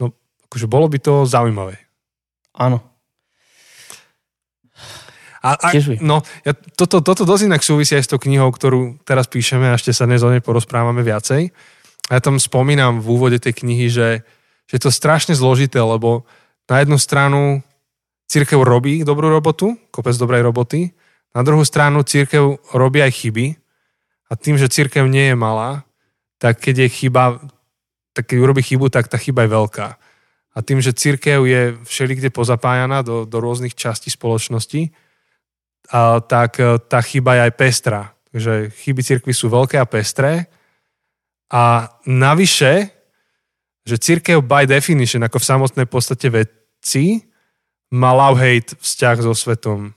No, 0.00 0.12
akože 0.48 0.66
bolo 0.68 0.86
by 0.88 0.98
to 1.00 1.14
zaujímavé. 1.24 1.80
Áno. 2.56 2.95
A, 5.44 5.56
a, 5.56 5.68
no, 6.00 6.24
ja, 6.44 6.52
toto, 6.54 7.04
toto 7.04 7.28
dosť 7.28 7.48
inak 7.48 7.62
súvisí 7.64 7.92
aj 7.92 8.04
s 8.08 8.10
tou 8.12 8.20
knihou, 8.20 8.48
ktorú 8.52 9.00
teraz 9.04 9.28
píšeme 9.28 9.68
a 9.68 9.76
ešte 9.76 9.92
sa 9.92 10.08
dnes 10.08 10.24
o 10.24 10.32
nej 10.32 10.40
porozprávame 10.40 11.04
viacej. 11.04 11.52
A 12.08 12.10
ja 12.16 12.20
tam 12.22 12.40
spomínam 12.40 13.02
v 13.02 13.06
úvode 13.12 13.38
tej 13.42 13.64
knihy, 13.64 13.86
že, 13.90 14.22
že 14.70 14.72
je 14.78 14.82
to 14.82 14.94
strašne 14.94 15.34
zložité, 15.34 15.82
lebo 15.82 16.24
na 16.66 16.82
jednu 16.82 16.96
stranu 16.96 17.60
církev 18.26 18.58
robí 18.62 19.06
dobrú 19.06 19.30
robotu, 19.30 19.78
kopec 19.90 20.14
dobrej 20.18 20.42
roboty, 20.46 20.90
na 21.36 21.44
druhú 21.44 21.62
stranu 21.68 22.00
církev 22.00 22.58
robí 22.72 23.04
aj 23.04 23.12
chyby 23.12 23.46
a 24.30 24.32
tým, 24.34 24.56
že 24.56 24.72
církev 24.72 25.04
nie 25.04 25.30
je 25.30 25.36
malá, 25.36 25.84
tak 26.40 26.64
keď 26.64 26.86
je 26.86 26.88
chyba, 27.04 27.44
tak 28.16 28.32
keď 28.32 28.36
urobí 28.40 28.64
chybu, 28.64 28.88
tak 28.88 29.12
tá 29.12 29.20
chyba 29.20 29.44
je 29.44 29.52
veľká. 29.52 29.88
A 30.56 30.58
tým, 30.64 30.80
že 30.80 30.96
církev 30.96 31.44
je 31.44 31.76
všelikde 31.84 32.32
pozapájaná 32.32 33.04
do, 33.04 33.28
do 33.28 33.38
rôznych 33.44 33.76
častí 33.76 34.08
spoločnosti, 34.08 34.88
a, 35.90 36.20
tak 36.20 36.58
e, 36.58 36.78
tá 36.86 36.98
chyba 37.02 37.38
je 37.38 37.40
aj 37.46 37.52
pestrá. 37.54 38.00
Takže 38.34 38.74
chyby 38.84 39.02
cirkvi 39.02 39.32
sú 39.32 39.48
veľké 39.48 39.80
a 39.80 39.86
pestré. 39.88 40.50
A 41.48 41.86
navyše, 42.04 42.90
že 43.86 43.96
církev 44.02 44.42
by 44.42 44.66
definition, 44.66 45.22
ako 45.22 45.38
v 45.38 45.48
samotnej 45.48 45.86
podstate 45.86 46.26
veci, 46.26 47.22
má 47.94 48.10
love-hate 48.10 48.74
vzťah 48.82 49.16
so 49.22 49.30
svetom. 49.30 49.94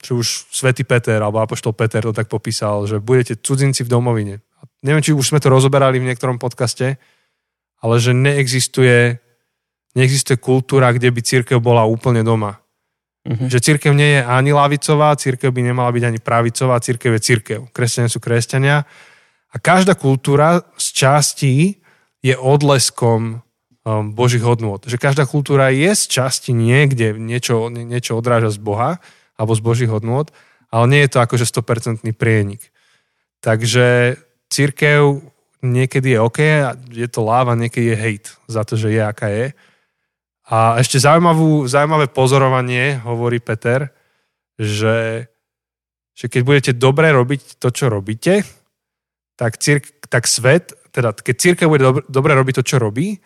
Čo 0.00 0.24
už 0.24 0.26
svätý 0.48 0.88
Peter, 0.88 1.20
alebo 1.20 1.44
apoštol 1.44 1.76
Peter 1.76 2.00
to 2.00 2.16
tak 2.16 2.32
popísal, 2.32 2.88
že 2.88 3.00
budete 3.00 3.36
cudzinci 3.36 3.84
v 3.84 3.92
domovine. 3.92 4.34
Neviem, 4.80 5.04
či 5.04 5.12
už 5.12 5.32
sme 5.32 5.40
to 5.40 5.52
rozoberali 5.52 6.00
v 6.00 6.08
niektorom 6.08 6.40
podcaste, 6.40 6.96
ale 7.84 7.94
že 8.00 8.16
neexistuje, 8.16 9.20
neexistuje 9.92 10.40
kultúra, 10.40 10.92
kde 10.96 11.12
by 11.12 11.20
církev 11.20 11.60
bola 11.60 11.84
úplne 11.84 12.24
doma. 12.24 12.63
Mhm. 13.24 13.48
Že 13.48 13.58
církev 13.60 13.92
nie 13.96 14.20
je 14.20 14.20
ani 14.20 14.52
lavicová, 14.52 15.16
církev 15.16 15.48
by 15.48 15.64
nemala 15.64 15.88
byť 15.88 16.04
ani 16.04 16.20
pravicová, 16.20 16.76
církev 16.76 17.16
je 17.16 17.20
církev. 17.24 17.60
Kresťania 17.72 18.12
sú 18.12 18.20
kresťania. 18.20 18.84
A 19.48 19.56
každá 19.56 19.96
kultúra 19.96 20.60
z 20.76 20.86
častí 20.92 21.56
je 22.20 22.36
odleskom 22.36 23.40
um, 23.40 24.12
Božích 24.12 24.44
hodnôt. 24.44 24.80
Že 24.84 25.00
každá 25.00 25.24
kultúra 25.24 25.72
je 25.72 25.88
z 25.96 26.04
časti 26.04 26.52
niekde, 26.52 27.16
niečo, 27.16 27.72
nie- 27.72 27.88
niečo 27.88 28.16
odráža 28.20 28.52
z 28.52 28.60
Boha 28.60 29.00
alebo 29.40 29.56
z 29.56 29.60
Božích 29.64 29.90
hodnôt, 29.90 30.28
ale 30.68 30.84
nie 30.90 31.00
je 31.08 31.16
to 31.16 31.18
akože 31.24 31.48
100% 31.48 32.04
prienik. 32.12 32.68
Takže 33.40 34.16
církev 34.52 35.24
niekedy 35.64 36.16
je 36.16 36.18
OK, 36.20 36.38
je 36.92 37.08
to 37.08 37.20
láva, 37.24 37.56
niekedy 37.56 37.92
je 37.92 37.96
hate 37.96 38.28
za 38.52 38.68
to, 38.68 38.76
že 38.76 38.92
je 38.92 39.00
aká 39.00 39.28
je. 39.32 39.56
A 40.44 40.76
ešte 40.76 41.00
zaujímavú, 41.00 41.64
zaujímavé 41.64 42.12
pozorovanie, 42.12 43.00
hovorí 43.00 43.40
Peter, 43.40 43.88
že, 44.60 45.28
že 46.12 46.26
keď 46.28 46.40
budete 46.44 46.72
dobre 46.76 47.08
robiť 47.16 47.56
to, 47.56 47.72
čo 47.72 47.88
robíte, 47.88 48.44
tak, 49.40 49.56
círk, 49.56 49.88
tak 50.06 50.28
svet, 50.28 50.76
teda 50.92 51.16
keď 51.16 51.34
církev 51.40 51.66
bude 51.66 51.82
dobre, 51.82 52.02
dobre 52.06 52.32
robiť 52.36 52.60
to, 52.60 52.64
čo 52.64 52.76
robí, 52.76 53.18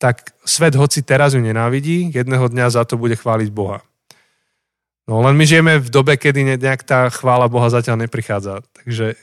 tak 0.00 0.32
svet, 0.46 0.78
hoci 0.78 1.04
teraz 1.04 1.36
ju 1.36 1.42
nenávidí, 1.42 2.08
jedného 2.14 2.48
dňa 2.48 2.72
za 2.72 2.82
to 2.88 2.96
bude 2.96 3.18
chváliť 3.18 3.50
Boha. 3.52 3.84
No 5.10 5.20
len 5.26 5.34
my 5.34 5.44
žijeme 5.44 5.82
v 5.82 5.90
dobe, 5.90 6.14
kedy 6.14 6.56
nejak 6.56 6.86
tá 6.86 7.10
chvála 7.10 7.50
Boha 7.50 7.66
zatiaľ 7.66 8.06
neprichádza. 8.06 8.62
Takže 8.78 9.18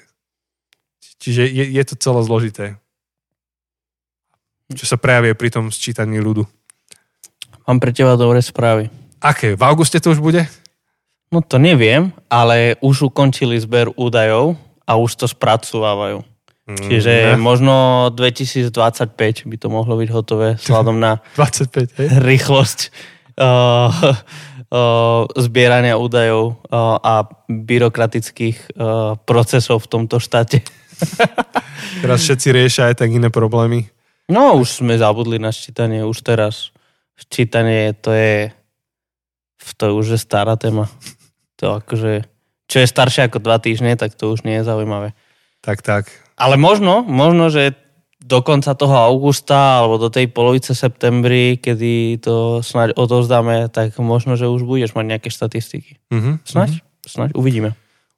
čiže 1.24 1.48
je, 1.48 1.64
je 1.64 1.84
to 1.88 1.96
celé 1.96 2.20
zložité. 2.28 2.66
Čo 4.68 4.84
sa 4.84 5.00
prejavie 5.00 5.32
pri 5.32 5.48
tom 5.48 5.72
sčítaní 5.72 6.20
ľudu. 6.20 6.44
Mám 7.68 7.84
pre 7.84 7.92
teba 7.92 8.16
dobré 8.16 8.40
správy. 8.40 8.88
Aké? 9.20 9.60
V 9.60 9.64
auguste 9.68 10.00
to 10.00 10.16
už 10.16 10.24
bude? 10.24 10.48
No 11.28 11.44
to 11.44 11.60
neviem, 11.60 12.16
ale 12.32 12.80
už 12.80 13.12
ukončili 13.12 13.60
zber 13.60 13.92
údajov 14.00 14.56
a 14.88 14.96
už 14.96 15.20
to 15.20 15.28
spracovávajú. 15.28 16.24
Mm, 16.64 16.80
Čiže 16.88 17.12
ne. 17.12 17.36
možno 17.36 18.08
2025 18.16 18.72
by 19.52 19.56
to 19.60 19.68
mohlo 19.68 20.00
byť 20.00 20.10
hotové 20.16 20.56
vzhľadom 20.56 20.96
na 20.96 21.20
25, 21.40 22.00
hej? 22.00 22.08
rýchlosť 22.24 22.80
uh, 23.36 23.92
uh, 24.72 25.28
zbierania 25.36 26.00
údajov 26.00 26.64
uh, 26.72 27.04
a 27.04 27.28
byrokratických 27.52 28.80
uh, 28.80 29.20
procesov 29.28 29.84
v 29.84 29.92
tomto 29.92 30.24
štáte. 30.24 30.64
teraz 32.04 32.24
všetci 32.24 32.48
riešia 32.56 32.96
aj 32.96 33.04
tak 33.04 33.12
iné 33.12 33.28
problémy. 33.28 33.92
No 34.32 34.56
už 34.56 34.84
sme 34.84 34.96
zabudli 34.96 35.36
na 35.36 35.52
ščítanie, 35.52 36.08
už 36.08 36.24
teraz 36.24 36.72
ščítanie 37.18 37.98
to 37.98 38.14
je 38.14 38.54
to 39.76 39.90
je 39.90 39.94
už 39.94 40.16
stará 40.22 40.56
téma 40.56 40.88
to 41.58 41.82
akože, 41.82 42.30
čo 42.70 42.78
je 42.80 42.88
staršie 42.88 43.28
ako 43.28 43.42
dva 43.42 43.58
týždne, 43.58 43.98
tak 43.98 44.14
to 44.14 44.30
už 44.32 44.46
nie 44.46 44.62
je 44.62 44.68
zaujímavé. 44.70 45.18
Tak, 45.66 45.82
tak. 45.82 46.14
Ale 46.38 46.56
možno, 46.56 47.02
možno, 47.02 47.50
že 47.50 47.74
do 48.22 48.46
konca 48.46 48.78
toho 48.78 48.94
augusta 48.94 49.82
alebo 49.82 49.98
do 49.98 50.14
tej 50.14 50.30
polovice 50.30 50.78
septembri, 50.78 51.58
kedy 51.58 52.22
to 52.22 52.62
snáď 52.62 52.94
odovzdáme, 52.94 53.74
tak 53.74 53.98
možno, 53.98 54.38
že 54.38 54.46
už 54.46 54.62
budeš 54.64 54.94
mať 54.94 55.06
nejaké 55.18 55.30
štatistiky. 55.34 55.98
Mm-hmm. 56.14 56.34
Snaď, 56.46 56.70
mm-hmm. 56.78 57.10
snaď, 57.10 57.30
uvidíme. 57.34 57.74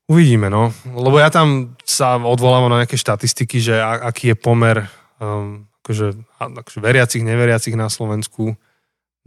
Uvidíme, 0.10 0.50
no. 0.50 0.74
Lebo 0.84 1.22
ja 1.22 1.30
tam 1.30 1.78
sa 1.86 2.18
odvolám 2.18 2.68
na 2.68 2.84
nejaké 2.84 2.98
štatistiky, 2.98 3.62
že 3.62 3.78
aký 3.80 4.34
je 4.34 4.38
pomer 4.40 4.90
um, 5.22 5.70
akože, 5.86 6.18
akože 6.42 6.80
veriacich, 6.82 7.22
neveriacich 7.22 7.78
na 7.78 7.88
Slovensku. 7.88 8.58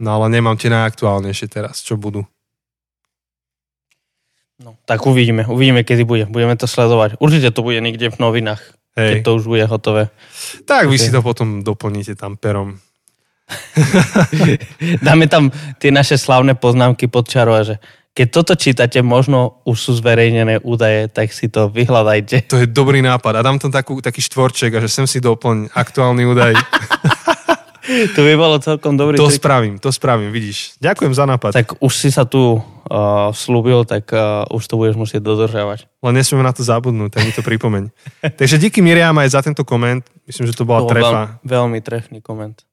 No 0.03 0.19
ale 0.19 0.27
nemám 0.27 0.59
tie 0.59 0.67
najaktuálnejšie 0.67 1.47
teraz, 1.47 1.79
čo 1.79 1.95
budú. 1.95 2.27
No, 4.59 4.75
tak 4.83 5.07
uvidíme, 5.07 5.47
uvidíme, 5.47 5.87
kedy 5.87 6.03
bude. 6.03 6.25
Budeme 6.27 6.59
to 6.59 6.67
sledovať. 6.67 7.15
Určite 7.23 7.55
to 7.55 7.63
bude 7.63 7.79
niekde 7.79 8.11
v 8.11 8.19
novinách, 8.19 8.61
Hej. 8.99 9.09
keď 9.09 9.17
to 9.23 9.31
už 9.39 9.43
bude 9.47 9.63
hotové. 9.65 10.03
Tak 10.67 10.91
vy 10.91 10.99
si 10.99 11.09
to 11.09 11.23
potom 11.23 11.63
doplníte 11.63 12.19
tam 12.19 12.35
perom. 12.35 12.83
Dáme 15.07 15.31
tam 15.31 15.51
tie 15.79 15.91
naše 15.91 16.19
slavné 16.19 16.55
poznámky 16.55 17.07
pod 17.07 17.27
čaro, 17.27 17.55
že 17.63 17.79
keď 18.13 18.27
toto 18.29 18.53
čítate, 18.53 19.01
možno 19.01 19.65
už 19.65 19.77
sú 19.89 19.91
zverejnené 19.97 20.61
údaje, 20.61 21.09
tak 21.09 21.33
si 21.33 21.49
to 21.49 21.65
vyhľadajte. 21.73 22.45
To 22.45 22.61
je 22.61 22.69
dobrý 22.69 23.01
nápad. 23.01 23.41
A 23.41 23.41
dám 23.41 23.57
tam 23.57 23.73
takú, 23.73 23.97
taký 24.05 24.21
štvorček 24.21 24.77
a 24.77 24.83
že 24.85 24.89
sem 24.91 25.09
si 25.09 25.17
doplň 25.17 25.73
aktuálny 25.73 26.23
údaj. 26.29 26.53
to 27.85 28.19
by 28.23 28.33
bolo 28.39 28.55
celkom 28.63 28.95
dobrý 28.95 29.19
To 29.19 29.27
trik. 29.27 29.39
spravím, 29.43 29.75
to 29.79 29.91
spravím, 29.91 30.31
vidíš. 30.31 30.79
Ďakujem 30.79 31.13
za 31.13 31.25
nápad. 31.27 31.51
Tak 31.51 31.83
už 31.83 31.93
si 31.93 32.09
sa 32.09 32.23
tu 32.23 32.59
uh, 32.59 33.29
slúbil, 33.35 33.83
tak 33.83 34.07
uh, 34.15 34.47
už 34.51 34.63
to 34.63 34.79
budeš 34.79 34.95
musieť 34.95 35.21
dodržiavať. 35.23 35.87
Len 35.99 36.13
nesmieme 36.15 36.47
na 36.47 36.55
to 36.55 36.63
zabudnúť, 36.63 37.19
tak 37.19 37.21
mi 37.27 37.33
to 37.35 37.43
pripomeň. 37.43 37.91
Takže 38.39 38.55
díky 38.57 38.79
Miriam 38.79 39.15
aj 39.19 39.35
za 39.35 39.41
tento 39.43 39.67
koment. 39.67 40.07
Myslím, 40.23 40.47
že 40.47 40.55
to 40.55 40.63
bola 40.63 40.87
to 40.87 40.95
trefa. 40.95 41.43
Veľ, 41.43 41.47
veľmi 41.47 41.79
trefný 41.83 42.19
koment. 42.23 42.63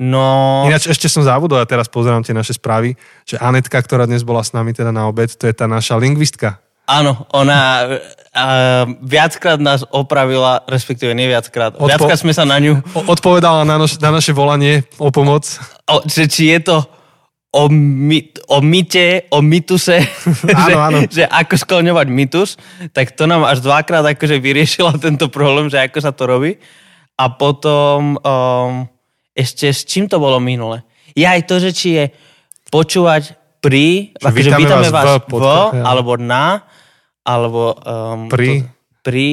No... 0.00 0.66
Ináč 0.66 0.90
ešte 0.90 1.06
som 1.06 1.22
závodol 1.22 1.62
a 1.62 1.70
teraz 1.70 1.86
pozerám 1.86 2.26
tie 2.26 2.34
naše 2.34 2.58
správy, 2.58 2.98
že 3.22 3.38
Anetka, 3.38 3.78
ktorá 3.78 4.10
dnes 4.10 4.26
bola 4.26 4.42
s 4.42 4.50
nami 4.50 4.74
teda 4.74 4.90
na 4.90 5.06
obed, 5.06 5.30
to 5.30 5.46
je 5.46 5.54
tá 5.54 5.70
naša 5.70 5.94
lingvistka. 5.94 6.58
Áno, 6.84 7.24
ona 7.32 7.60
uh, 7.88 8.84
viackrát 9.00 9.56
nás 9.56 9.88
opravila, 9.88 10.60
respektíve 10.68 11.16
nie 11.16 11.32
viackrát, 11.32 11.72
Odpo- 11.80 11.88
viackrát 11.88 12.20
sme 12.20 12.36
sa 12.36 12.44
na 12.44 12.60
ňu... 12.60 12.76
Odpovedala 13.08 13.64
na, 13.64 13.80
nož, 13.80 13.96
na 13.96 14.12
naše 14.12 14.36
volanie 14.36 14.84
o 15.00 15.08
pomoc. 15.08 15.48
O, 15.88 16.04
že, 16.04 16.28
či 16.28 16.52
je 16.52 16.60
to 16.60 16.76
o, 17.54 17.72
my, 17.72 18.18
o 18.50 18.58
mite, 18.60 19.30
o 19.30 19.38
mituse, 19.40 19.96
áno, 20.52 20.68
že, 20.68 20.72
áno. 20.76 20.98
že 21.08 21.24
ako 21.24 21.54
skloňovať 21.56 22.06
mitus, 22.12 22.60
tak 22.90 23.16
to 23.16 23.24
nám 23.30 23.46
až 23.46 23.62
dvakrát 23.62 24.04
akože 24.04 24.42
vyriešila 24.42 25.00
tento 25.04 25.30
problém, 25.30 25.70
že 25.70 25.80
ako 25.80 25.98
sa 26.02 26.12
to 26.12 26.26
robí. 26.26 26.58
A 27.14 27.30
potom 27.30 28.18
um, 28.18 28.72
ešte 29.32 29.70
s 29.70 29.86
čím 29.86 30.10
to 30.10 30.18
bolo 30.18 30.42
minule? 30.42 30.82
Ja 31.14 31.38
aj 31.38 31.46
to, 31.46 31.62
že 31.62 31.70
či 31.70 31.88
je 31.94 32.04
počúvať 32.74 33.38
pri, 33.62 34.12
akože 34.18 34.50
vítame 34.58 34.90
vás, 34.90 34.92
vás 34.92 35.24
v, 35.24 35.38
v 35.38 35.46
ja. 35.78 35.86
alebo 35.86 36.18
na, 36.18 36.66
alebo 37.24 37.74
um, 37.80 38.28
pri. 38.28 38.62
To, 38.62 38.68
pri, 39.04 39.28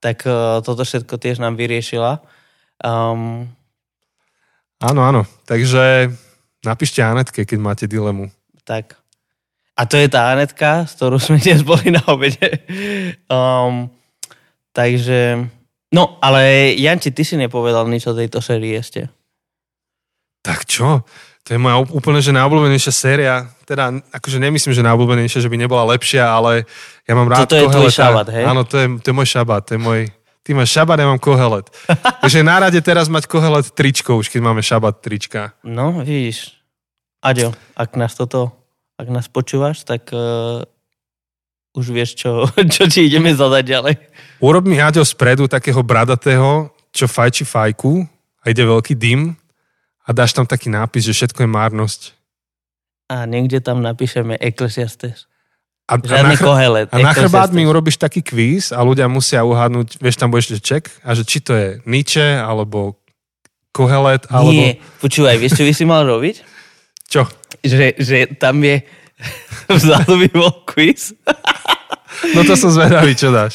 tak 0.00 0.24
uh, 0.24 0.64
toto 0.64 0.82
všetko 0.82 1.14
tiež 1.20 1.40
nám 1.42 1.56
vyriešila. 1.58 2.22
Um, 2.80 3.50
áno, 4.80 5.00
áno. 5.04 5.22
Takže 5.44 6.12
napíšte 6.62 7.02
Anetke, 7.02 7.44
keď 7.44 7.58
máte 7.58 7.84
dilemu. 7.90 8.30
Tak. 8.62 8.98
A 9.78 9.86
to 9.86 9.94
je 9.94 10.10
tá 10.10 10.34
Anetka, 10.34 10.86
s 10.86 10.98
ktorou 10.98 11.22
sme 11.22 11.38
dnes 11.44 11.62
boli 11.62 11.94
na 11.94 12.02
obede. 12.10 12.62
Um, 13.30 13.90
takže... 14.74 15.46
No, 15.88 16.20
ale 16.20 16.74
Janči, 16.76 17.16
ty 17.16 17.24
si 17.24 17.40
nepovedal 17.40 17.88
nič 17.88 18.04
o 18.04 18.12
tejto 18.12 18.44
sérii 18.44 18.76
ešte. 18.76 19.08
Tak 20.44 20.68
čo? 20.68 21.00
To 21.48 21.56
je 21.56 21.60
moja 21.64 21.80
úplne 21.80 22.20
že 22.20 22.28
najobľúbenejšia 22.36 22.92
séria. 22.92 23.48
Teda, 23.64 23.88
akože 24.12 24.36
nemyslím, 24.36 24.76
že 24.76 24.84
najobľúbenejšia, 24.84 25.40
že 25.40 25.48
by 25.48 25.56
nebola 25.56 25.88
lepšia, 25.96 26.28
ale 26.28 26.68
ja 27.08 27.16
mám 27.16 27.24
rád 27.24 27.48
Toto 27.48 27.56
je 27.56 27.72
tvoj 27.72 27.88
šabat, 27.88 28.28
hej? 28.36 28.44
Áno, 28.44 28.68
to 28.68 28.76
je, 28.76 28.86
to 29.00 29.06
je 29.08 29.14
môj 29.16 29.28
šabat, 29.32 29.64
to 29.64 29.72
je 29.76 29.80
môj... 29.80 30.00
Ty 30.44 30.56
máš 30.56 30.76
šabat, 30.76 31.00
ja 31.00 31.08
mám 31.08 31.16
kohelet. 31.16 31.72
Takže 32.24 32.44
na 32.44 32.60
rade 32.60 32.76
teraz 32.84 33.08
mať 33.08 33.24
kohelet 33.24 33.64
tričko, 33.72 34.20
už 34.20 34.28
keď 34.28 34.40
máme 34.44 34.60
šabat 34.60 35.00
trička. 35.00 35.56
No, 35.64 36.04
vidíš. 36.04 36.52
Aďo, 37.24 37.56
ak 37.72 37.96
nás 37.96 38.12
toto, 38.12 38.52
ak 39.00 39.08
nás 39.08 39.24
počúvaš, 39.32 39.88
tak 39.88 40.12
uh, 40.12 40.60
už 41.72 41.96
vieš, 41.96 42.12
čo, 42.20 42.44
čo 42.76 42.92
ti 42.92 43.08
ideme 43.08 43.32
zadať 43.32 43.64
ďalej. 43.64 43.94
Urob 44.44 44.68
mi, 44.68 44.84
Aďo, 44.84 45.00
spredu 45.00 45.48
takého 45.48 45.80
bradatého, 45.80 46.68
čo 46.92 47.08
fajči 47.08 47.48
fajku 47.48 48.04
a 48.44 48.52
ide 48.52 48.68
veľký 48.68 48.92
dym 49.00 49.32
a 50.08 50.10
dáš 50.16 50.32
tam 50.32 50.48
taký 50.48 50.72
nápis, 50.72 51.04
že 51.04 51.12
všetko 51.12 51.44
je 51.44 51.50
márnosť. 51.52 52.00
A 53.12 53.28
niekde 53.28 53.60
tam 53.60 53.84
napíšeme 53.84 54.40
Ecclesiastes. 54.40 55.28
A, 55.88 55.96
a 55.96 56.20
na, 56.20 56.36
kohelet, 56.36 56.88
a 56.92 57.00
na 57.00 57.16
chrbát 57.16 57.48
mi 57.48 57.64
urobíš 57.64 57.96
taký 57.96 58.20
kvíz 58.20 58.76
a 58.76 58.84
ľudia 58.84 59.08
musia 59.08 59.40
uhádnuť, 59.40 60.04
vieš, 60.04 60.20
tam 60.20 60.28
budeš 60.28 60.60
ček 60.60 60.92
a 61.00 61.16
že 61.16 61.24
či 61.24 61.40
to 61.40 61.56
je 61.56 61.80
Nietzsche, 61.88 62.36
alebo 62.36 63.00
Kohelet, 63.72 64.28
alebo... 64.28 64.52
Nie, 64.52 64.76
počúvaj, 65.00 65.40
vieš, 65.40 65.56
čo 65.56 65.64
by 65.64 65.72
si 65.72 65.84
mal 65.88 66.04
robiť? 66.04 66.36
Čo? 67.12 67.24
Že, 67.64 67.96
že 67.96 68.16
tam 68.36 68.60
je 68.60 68.84
vzadu 69.80 70.20
by 70.20 70.28
bol 70.32 70.52
quiz. 70.68 71.12
No 72.34 72.42
to 72.42 72.58
som 72.58 72.74
zvedavý, 72.74 73.14
čo 73.14 73.30
dáš. 73.30 73.54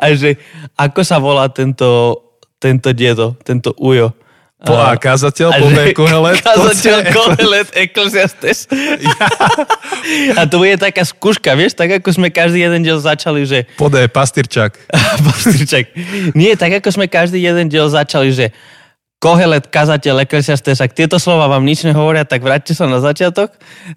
A 0.00 0.14
že 0.16 0.40
ako 0.80 1.00
sa 1.04 1.20
volá 1.20 1.44
tento, 1.52 2.16
tento 2.56 2.88
dedo, 2.96 3.36
tento 3.44 3.76
ujo? 3.76 4.16
Po 4.66 4.74
A, 4.74 4.98
kazateľ, 4.98 5.48
po 5.62 5.68
B, 5.70 5.78
kohelet. 5.98 6.42
Kazateľ, 6.42 6.98
kohelet, 7.14 7.68
eklesiastes. 7.78 8.66
Ja. 8.98 9.26
A 10.34 10.50
to 10.50 10.58
bude 10.58 10.74
taká 10.76 11.06
skúška, 11.06 11.54
vieš, 11.54 11.78
tak 11.78 12.02
ako 12.02 12.10
sme 12.10 12.28
každý 12.34 12.66
jeden 12.66 12.82
diel 12.82 12.98
začali, 12.98 13.46
že... 13.46 13.70
Po 13.78 13.86
D, 13.86 14.10
pastyrčak. 14.10 14.74
pastyrčak. 15.26 15.94
Nie, 16.34 16.58
tak 16.58 16.82
ako 16.82 16.90
sme 16.90 17.06
každý 17.06 17.38
jeden 17.38 17.70
diel 17.70 17.86
začali, 17.86 18.34
že 18.34 18.50
kohelet, 19.22 19.70
kazateľ, 19.70 20.26
eklesiastes, 20.26 20.82
ak 20.82 20.92
tieto 20.92 21.16
slova 21.16 21.48
vám 21.48 21.64
nič 21.64 21.86
nehovoria, 21.86 22.26
tak 22.26 22.44
vráťte 22.44 22.76
sa 22.76 22.90
na 22.90 23.00
začiatok, 23.00 23.54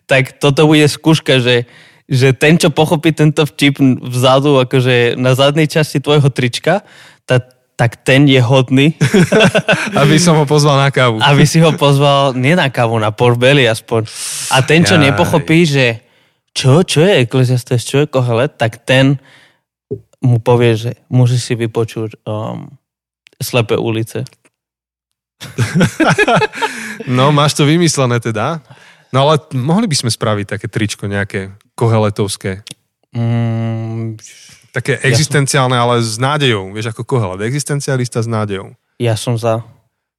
tak 0.07 0.37
toto 0.37 0.69
bude 0.69 0.85
skúška, 0.85 1.41
že 1.41 1.65
že 2.09 2.33
ten, 2.33 2.57
čo 2.57 2.73
pochopí 2.73 3.13
tento 3.13 3.45
vtip 3.45 3.77
vzadu, 4.01 4.65
akože 4.65 5.13
na 5.13 5.37
zadnej 5.37 5.69
časti 5.69 6.01
tvojho 6.01 6.33
trička, 6.33 6.81
tak 7.29 7.58
tak 7.79 8.03
ten 8.03 8.27
je 8.27 8.43
hodný. 8.43 8.91
Aby 10.03 10.19
som 10.19 10.35
ho 10.35 10.43
pozval 10.43 10.75
na 10.75 10.91
kávu. 10.91 11.23
Aby 11.23 11.47
si 11.47 11.63
ho 11.63 11.71
pozval, 11.79 12.35
nie 12.35 12.51
na 12.51 12.67
kávu, 12.67 12.99
na 12.99 13.15
porbeli 13.15 13.63
aspoň. 13.63 14.03
A 14.51 14.59
ten, 14.67 14.83
čo 14.83 14.99
Jaj. 14.99 15.07
nepochopí, 15.07 15.63
že 15.63 16.03
čo, 16.51 16.83
čo 16.83 17.07
je 17.07 17.23
Ecclesiastes, 17.23 17.87
čo 17.87 18.03
je 18.03 18.11
Kohelet, 18.11 18.59
tak 18.59 18.83
ten 18.83 19.15
mu 20.19 20.43
povie, 20.43 20.75
že 20.75 20.91
musí 21.07 21.39
si 21.39 21.55
vypočuť 21.55 22.19
um, 22.27 22.67
slepé 23.39 23.79
ulice. 23.79 24.27
no, 27.07 27.31
máš 27.31 27.55
to 27.55 27.63
vymyslené 27.63 28.19
teda. 28.19 28.59
No 29.15 29.23
ale 29.23 29.39
mohli 29.55 29.87
by 29.87 29.95
sme 29.95 30.11
spraviť 30.11 30.59
také 30.59 30.67
tričko 30.67 31.07
nejaké 31.07 31.55
koheletovské. 31.79 32.67
Mm, 33.15 34.19
Také 34.69 35.01
existenciálne, 35.01 35.73
ale 35.73 35.97
s 35.99 36.15
nádejou. 36.15 36.69
Vieš, 36.71 36.93
ako 36.93 37.01
Kohelet. 37.03 37.41
Existencialista 37.41 38.21
s 38.21 38.29
nádejou. 38.29 38.73
ja 39.01 39.17
som 39.17 39.33
za. 39.33 39.65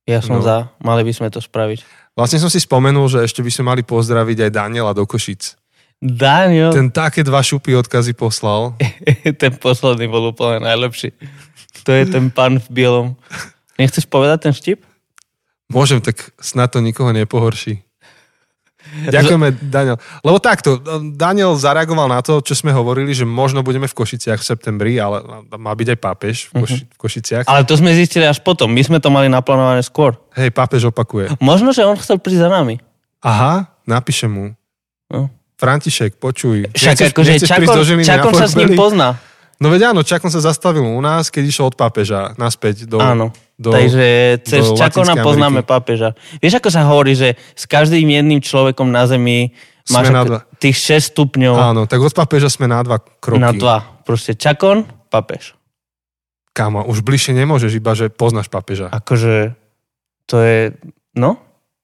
Ja 0.08 0.18
som 0.18 0.40
No. 0.40 0.42
za. 0.42 0.72
Mali 0.82 1.06
by 1.06 1.12
sme 1.14 1.28
to 1.30 1.38
spraviť. 1.38 1.86
Vlastne 2.18 2.42
som 2.42 2.50
si 2.50 2.58
spomenul, 2.58 3.06
že 3.06 3.22
ešte 3.22 3.40
by 3.40 3.50
sme 3.52 3.64
mali 3.70 3.82
pozdraviť 3.86 4.48
aj 4.48 4.50
Daniela 4.50 4.90
do 4.90 5.06
Košic. 5.06 5.54
Daniel, 6.00 6.72
ten, 6.72 6.88
Ten 6.88 6.96
také 6.96 7.20
dva 7.22 7.44
šupy 7.44 7.76
odkazy 7.76 8.16
poslal. 8.16 8.74
ten 9.42 9.52
posledný 9.54 10.08
bol 10.08 10.32
úplne 10.32 10.64
najlepší. 10.64 11.12
To 11.84 11.92
je 11.92 12.08
ten 12.08 12.32
pán 12.32 12.58
v 12.58 12.68
bielom. 12.72 13.06
Nechceš 13.78 14.08
povedať 14.08 14.48
ten 14.48 14.54
štip? 14.56 14.80
Môžem, 15.70 16.02
tak 16.02 16.34
snad 16.42 16.72
to 16.74 16.82
nikoho 16.82 17.14
nepohorší. 17.14 17.84
Ďakujeme, 18.90 19.48
Daniel. 19.70 19.96
Lebo 20.26 20.42
takto, 20.42 20.82
Daniel 21.14 21.54
zareagoval 21.54 22.10
na 22.10 22.20
to, 22.24 22.42
čo 22.42 22.58
sme 22.58 22.74
hovorili, 22.74 23.14
že 23.14 23.22
možno 23.22 23.62
budeme 23.62 23.86
v 23.86 23.94
Košiciach 23.94 24.42
v 24.42 24.46
septembri, 24.46 24.98
ale 24.98 25.22
má 25.54 25.70
byť 25.70 25.94
aj 25.94 25.98
pápež 26.02 26.36
v, 26.50 26.66
Koši- 26.66 26.86
v 26.90 26.98
Košiciach. 26.98 27.44
Ale 27.46 27.62
to 27.62 27.78
sme 27.78 27.94
zistili 27.94 28.26
až 28.26 28.42
potom. 28.42 28.72
My 28.72 28.82
sme 28.82 28.98
to 28.98 29.12
mali 29.12 29.30
naplánované 29.30 29.86
skôr. 29.86 30.18
Hej, 30.34 30.50
pápež 30.50 30.90
opakuje. 30.90 31.30
Možno, 31.38 31.70
že 31.70 31.86
on 31.86 31.94
chcel 32.00 32.18
prísť 32.18 32.46
za 32.46 32.50
nami. 32.50 32.82
Aha, 33.22 33.70
napíšem 33.86 34.32
mu. 34.32 34.46
No. 35.06 35.30
František, 35.60 36.16
počuj. 36.16 36.72
Však 36.72 37.12
akože 37.12 37.36
Čakon, 37.44 37.84
Čakon 38.00 38.32
sa 38.32 38.48
s 38.48 38.56
ním 38.56 38.74
pozná. 38.74 39.20
No 39.60 39.68
veď 39.68 39.92
áno, 39.92 40.00
Čakon 40.00 40.32
sa 40.32 40.40
zastavil 40.40 40.80
u 40.80 41.02
nás, 41.04 41.28
keď 41.28 41.44
išiel 41.52 41.68
od 41.68 41.76
pápeža 41.76 42.32
naspäť 42.40 42.88
do... 42.88 42.96
Áno. 42.96 43.28
Do 43.60 43.76
Takže 43.76 44.40
cez 44.48 44.64
do 44.64 44.72
Čakona 44.72 45.20
poznáme 45.20 45.60
pápeža. 45.60 46.16
Vieš, 46.40 46.64
ako 46.64 46.68
sa 46.72 46.88
hovorí, 46.88 47.12
že 47.12 47.36
s 47.52 47.68
každým 47.68 48.08
jedným 48.08 48.40
človekom 48.40 48.88
na 48.88 49.04
Zemi 49.04 49.52
máš 49.92 50.08
Sme 50.08 50.16
na 50.16 50.24
dva. 50.24 50.38
tých 50.56 50.80
6 50.80 51.12
stupňov 51.12 51.54
Áno, 51.60 51.82
tak 51.84 52.00
od 52.00 52.08
pápeža 52.16 52.48
sme 52.48 52.72
na 52.72 52.80
dva 52.80 53.04
kroky. 53.20 53.36
na 53.36 53.52
dva. 53.52 54.00
Proste 54.08 54.32
Čakon, 54.32 54.88
pápež. 55.12 55.52
Kámo, 56.56 56.88
už 56.88 57.04
bližšie 57.04 57.36
nemôžeš, 57.36 57.76
iba 57.76 57.92
že 57.92 58.08
poznáš 58.08 58.48
pápeža. 58.48 58.88
Akože 58.88 59.52
to 60.24 60.40
je... 60.40 60.72
No? 61.12 61.36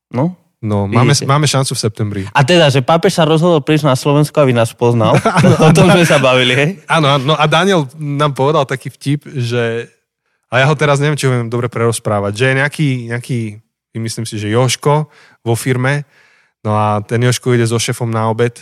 No? 0.09 0.39
No, 0.65 0.89
máme, 0.89 1.13
Vidíte. 1.13 1.29
máme 1.29 1.45
šancu 1.45 1.77
v 1.77 1.81
septembri. 1.85 2.23
A 2.33 2.41
teda, 2.41 2.73
že 2.73 2.81
pápež 2.81 3.21
sa 3.21 3.29
rozhodol 3.29 3.61
prísť 3.61 3.93
na 3.93 3.95
Slovensko, 3.95 4.41
aby 4.41 4.57
nás 4.57 4.73
poznal. 4.73 5.21
o 5.67 5.71
tom 5.77 5.93
sme 5.93 6.09
sa 6.09 6.17
bavili, 6.17 6.57
hej? 6.57 6.71
Áno, 6.89 7.21
no 7.21 7.37
a 7.37 7.45
Daniel 7.45 7.85
nám 8.01 8.33
povedal 8.33 8.65
taký 8.65 8.89
vtip, 8.89 9.29
že... 9.29 9.93
A 10.57 10.65
ja 10.65 10.73
ho 10.73 10.73
teraz 10.73 10.97
neviem, 10.97 11.21
či 11.21 11.29
ho 11.29 11.37
viem 11.37 11.53
dobre 11.53 11.69
prerozprávať. 11.69 12.33
Že 12.33 12.45
je 12.49 12.55
nejaký, 12.65 12.89
nejaký 13.13 13.39
myslím 14.01 14.25
si, 14.25 14.41
že 14.41 14.49
Joško 14.49 15.13
vo 15.45 15.53
firme, 15.53 16.09
no 16.65 16.73
a 16.73 17.05
ten 17.05 17.21
Joško 17.21 17.53
ide 17.53 17.69
so 17.69 17.77
šefom 17.77 18.09
na 18.09 18.33
obed. 18.33 18.57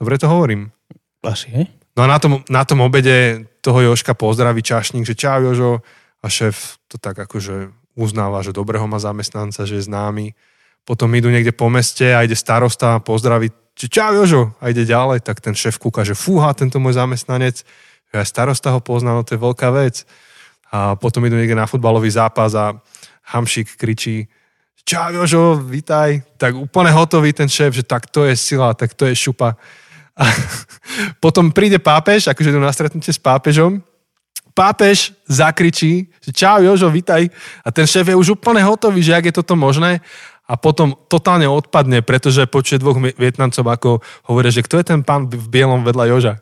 Dobre 0.00 0.16
to 0.16 0.32
hovorím. 0.32 0.72
Asi, 1.20 1.52
hej? 1.52 1.68
No 1.92 2.08
a 2.08 2.16
na 2.16 2.16
tom, 2.16 2.40
na 2.48 2.64
tom 2.64 2.80
obede 2.80 3.44
toho 3.60 3.84
Joška 3.84 4.16
pozdraví 4.16 4.64
čašník, 4.64 5.04
že 5.04 5.12
čau 5.12 5.44
Jožo. 5.44 5.84
A 6.24 6.28
šéf 6.28 6.80
to 6.88 6.96
tak 6.96 7.16
akože 7.16 7.72
uznáva, 7.96 8.40
že 8.40 8.56
dobrého 8.56 8.84
má 8.88 8.96
zamestnanca, 8.96 9.68
že 9.68 9.80
je 9.80 9.88
známy. 9.88 10.32
Potom 10.88 11.12
idú 11.12 11.28
niekde 11.28 11.52
po 11.52 11.68
meste 11.68 12.16
a 12.16 12.24
ide 12.24 12.36
starosta 12.36 12.96
a 12.96 13.04
pozdraví, 13.04 13.52
že 13.76 13.92
čau 13.92 14.16
Jožo. 14.16 14.56
A 14.60 14.72
ide 14.72 14.88
ďalej, 14.88 15.20
tak 15.20 15.44
ten 15.44 15.52
šéf 15.52 15.76
kúka, 15.76 16.04
že 16.04 16.16
fúha, 16.16 16.56
tento 16.56 16.80
môj 16.80 16.96
zamestnanec. 16.96 17.64
Ja 18.12 18.24
starosta 18.24 18.72
ho 18.72 18.80
poznal, 18.80 19.20
no 19.20 19.24
to 19.24 19.36
je 19.36 19.44
veľká 19.44 19.68
vec. 19.76 20.08
A 20.70 20.94
potom 20.94 21.26
idú 21.26 21.34
niekde 21.34 21.58
na 21.58 21.66
futbalový 21.66 22.10
zápas 22.10 22.54
a 22.54 22.78
Hamšik 23.34 23.74
kričí, 23.74 24.30
čau 24.86 25.10
Jožo, 25.14 25.58
vitaj. 25.58 26.22
Tak 26.34 26.54
úplne 26.58 26.90
hotový 26.90 27.30
ten 27.30 27.46
šéf, 27.46 27.74
že 27.74 27.86
tak 27.86 28.10
to 28.10 28.26
je 28.26 28.34
sila, 28.34 28.74
tak 28.74 28.94
to 28.94 29.06
je 29.06 29.14
šupa. 29.14 29.54
A 30.18 30.24
potom 31.24 31.54
príde 31.54 31.78
pápež, 31.78 32.26
akože 32.26 32.50
idú 32.50 32.60
na 32.62 32.74
stretnutie 32.74 33.14
s 33.14 33.22
pápežom, 33.22 33.82
pápež 34.50 35.14
zakričí, 35.30 36.10
že 36.18 36.30
čau 36.34 36.58
Jožo, 36.58 36.90
vitaj. 36.90 37.30
A 37.62 37.68
ten 37.70 37.86
šéf 37.86 38.10
je 38.10 38.18
už 38.18 38.34
úplne 38.34 38.60
hotový, 38.66 39.00
že 39.02 39.14
ak 39.14 39.30
je 39.30 39.38
toto 39.38 39.54
možné. 39.54 40.02
A 40.50 40.58
potom 40.58 40.98
totálne 41.06 41.46
odpadne, 41.46 42.02
pretože 42.02 42.42
počuje 42.50 42.82
dvoch 42.82 42.98
Vietnamcov, 42.98 43.62
ako 43.62 43.90
hovoria, 44.26 44.50
že 44.50 44.66
kto 44.66 44.82
je 44.82 44.86
ten 44.90 45.00
pán 45.06 45.30
v 45.30 45.46
bielom 45.46 45.86
vedľa 45.86 46.04
Joža. 46.10 46.34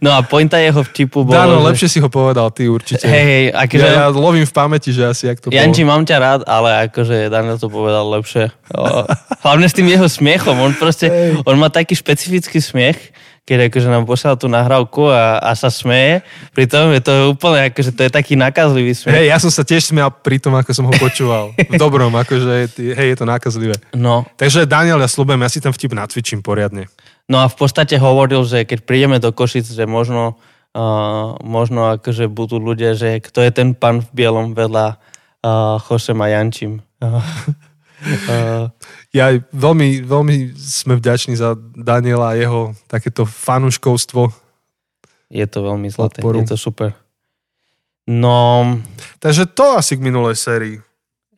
No 0.00 0.14
a 0.14 0.22
pointa 0.22 0.58
jeho 0.58 0.82
vtipu 0.82 1.26
bolo, 1.26 1.34
Dáno, 1.34 1.58
že... 1.58 1.66
lepšie 1.72 1.88
si 1.88 1.98
ho 1.98 2.08
povedal, 2.08 2.50
ty 2.54 2.70
určite. 2.70 3.04
Hej, 3.04 3.24
hej, 3.24 3.44
akože... 3.50 3.86
Ja, 3.86 3.92
ja 3.92 4.06
lovím 4.14 4.46
v 4.46 4.54
pamäti, 4.54 4.94
že 4.94 5.08
asi 5.08 5.26
jak 5.26 5.42
to 5.42 5.50
Janči, 5.50 5.82
bolo. 5.82 5.98
mám 5.98 6.02
ťa 6.06 6.16
rád, 6.18 6.40
ale 6.46 6.88
akože 6.90 7.28
Daniel 7.28 7.58
to 7.58 7.66
povedal 7.66 8.06
lepšie. 8.14 8.54
O, 8.72 9.04
hlavne 9.42 9.66
s 9.66 9.74
tým 9.74 9.90
jeho 9.90 10.06
smiechom. 10.06 10.54
On 10.54 10.72
proste, 10.76 11.10
on 11.42 11.58
má 11.58 11.68
taký 11.68 11.98
špecifický 11.98 12.62
smiech, 12.62 12.98
keď 13.42 13.68
akože 13.74 13.88
nám 13.90 14.06
posiela 14.06 14.38
tú 14.38 14.46
nahrávku 14.46 15.10
a, 15.10 15.42
a 15.42 15.50
sa 15.58 15.66
smeje. 15.66 16.22
Pritom 16.54 16.94
je 16.94 17.02
to 17.02 17.12
úplne, 17.34 17.74
akože 17.74 17.90
to 17.90 18.06
je 18.06 18.10
taký 18.14 18.38
nakazlivý 18.38 18.94
smiech. 18.94 19.18
Hej, 19.18 19.26
ja 19.34 19.38
som 19.42 19.50
sa 19.50 19.66
tiež 19.66 19.90
smial 19.90 20.14
pri 20.14 20.38
tom, 20.38 20.54
ako 20.54 20.70
som 20.70 20.86
ho 20.86 20.94
počúval. 20.94 21.50
V 21.58 21.74
dobrom, 21.74 22.14
akože, 22.14 22.70
hej, 22.94 23.08
je 23.12 23.16
to 23.18 23.26
nákazlivé. 23.26 23.74
No, 23.98 24.22
Takže 24.38 24.62
Daniel, 24.62 25.02
ja 25.02 25.10
slúbujem, 25.10 25.42
ja 25.42 25.50
si 25.50 25.58
ten 25.58 25.74
vtip 25.74 25.90
nacvičím 25.90 26.38
poriadne. 26.38 26.86
No 27.28 27.42
a 27.42 27.46
v 27.46 27.56
podstate 27.58 27.98
hovoril, 27.98 28.42
že 28.46 28.64
keď 28.64 28.78
prídeme 28.82 29.18
do 29.18 29.30
Košic, 29.34 29.66
že 29.66 29.84
možno, 29.86 30.40
uh, 30.74 31.36
možno 31.42 31.94
akože 31.98 32.26
budú 32.26 32.58
ľudia, 32.58 32.94
že 32.94 33.20
kto 33.20 33.42
je 33.42 33.50
ten 33.50 33.74
pán 33.74 34.02
v 34.02 34.08
bielom 34.14 34.54
vedľa 34.56 34.96
uh, 34.96 35.78
Chosem 35.82 36.18
a 36.22 36.26
Jančím. 36.30 36.82
Uh, 37.02 37.22
uh, 38.30 38.64
Ja 39.12 39.28
veľmi, 39.52 40.02
veľmi 40.08 40.56
sme 40.56 40.96
vďační 40.96 41.36
za 41.36 41.52
Daniela 41.76 42.32
a 42.32 42.38
jeho 42.38 42.72
takéto 42.88 43.28
fanúškovstvo. 43.28 44.32
je 45.28 45.46
to 45.48 45.58
veľmi 45.60 45.92
zlaté, 45.92 46.24
Podporu. 46.24 46.40
je 46.40 46.56
to 46.56 46.58
super. 46.58 46.96
No, 48.08 48.66
Takže 49.22 49.46
to 49.54 49.78
asi 49.78 49.94
k 49.94 50.02
minulej 50.02 50.34
sérii. 50.34 50.76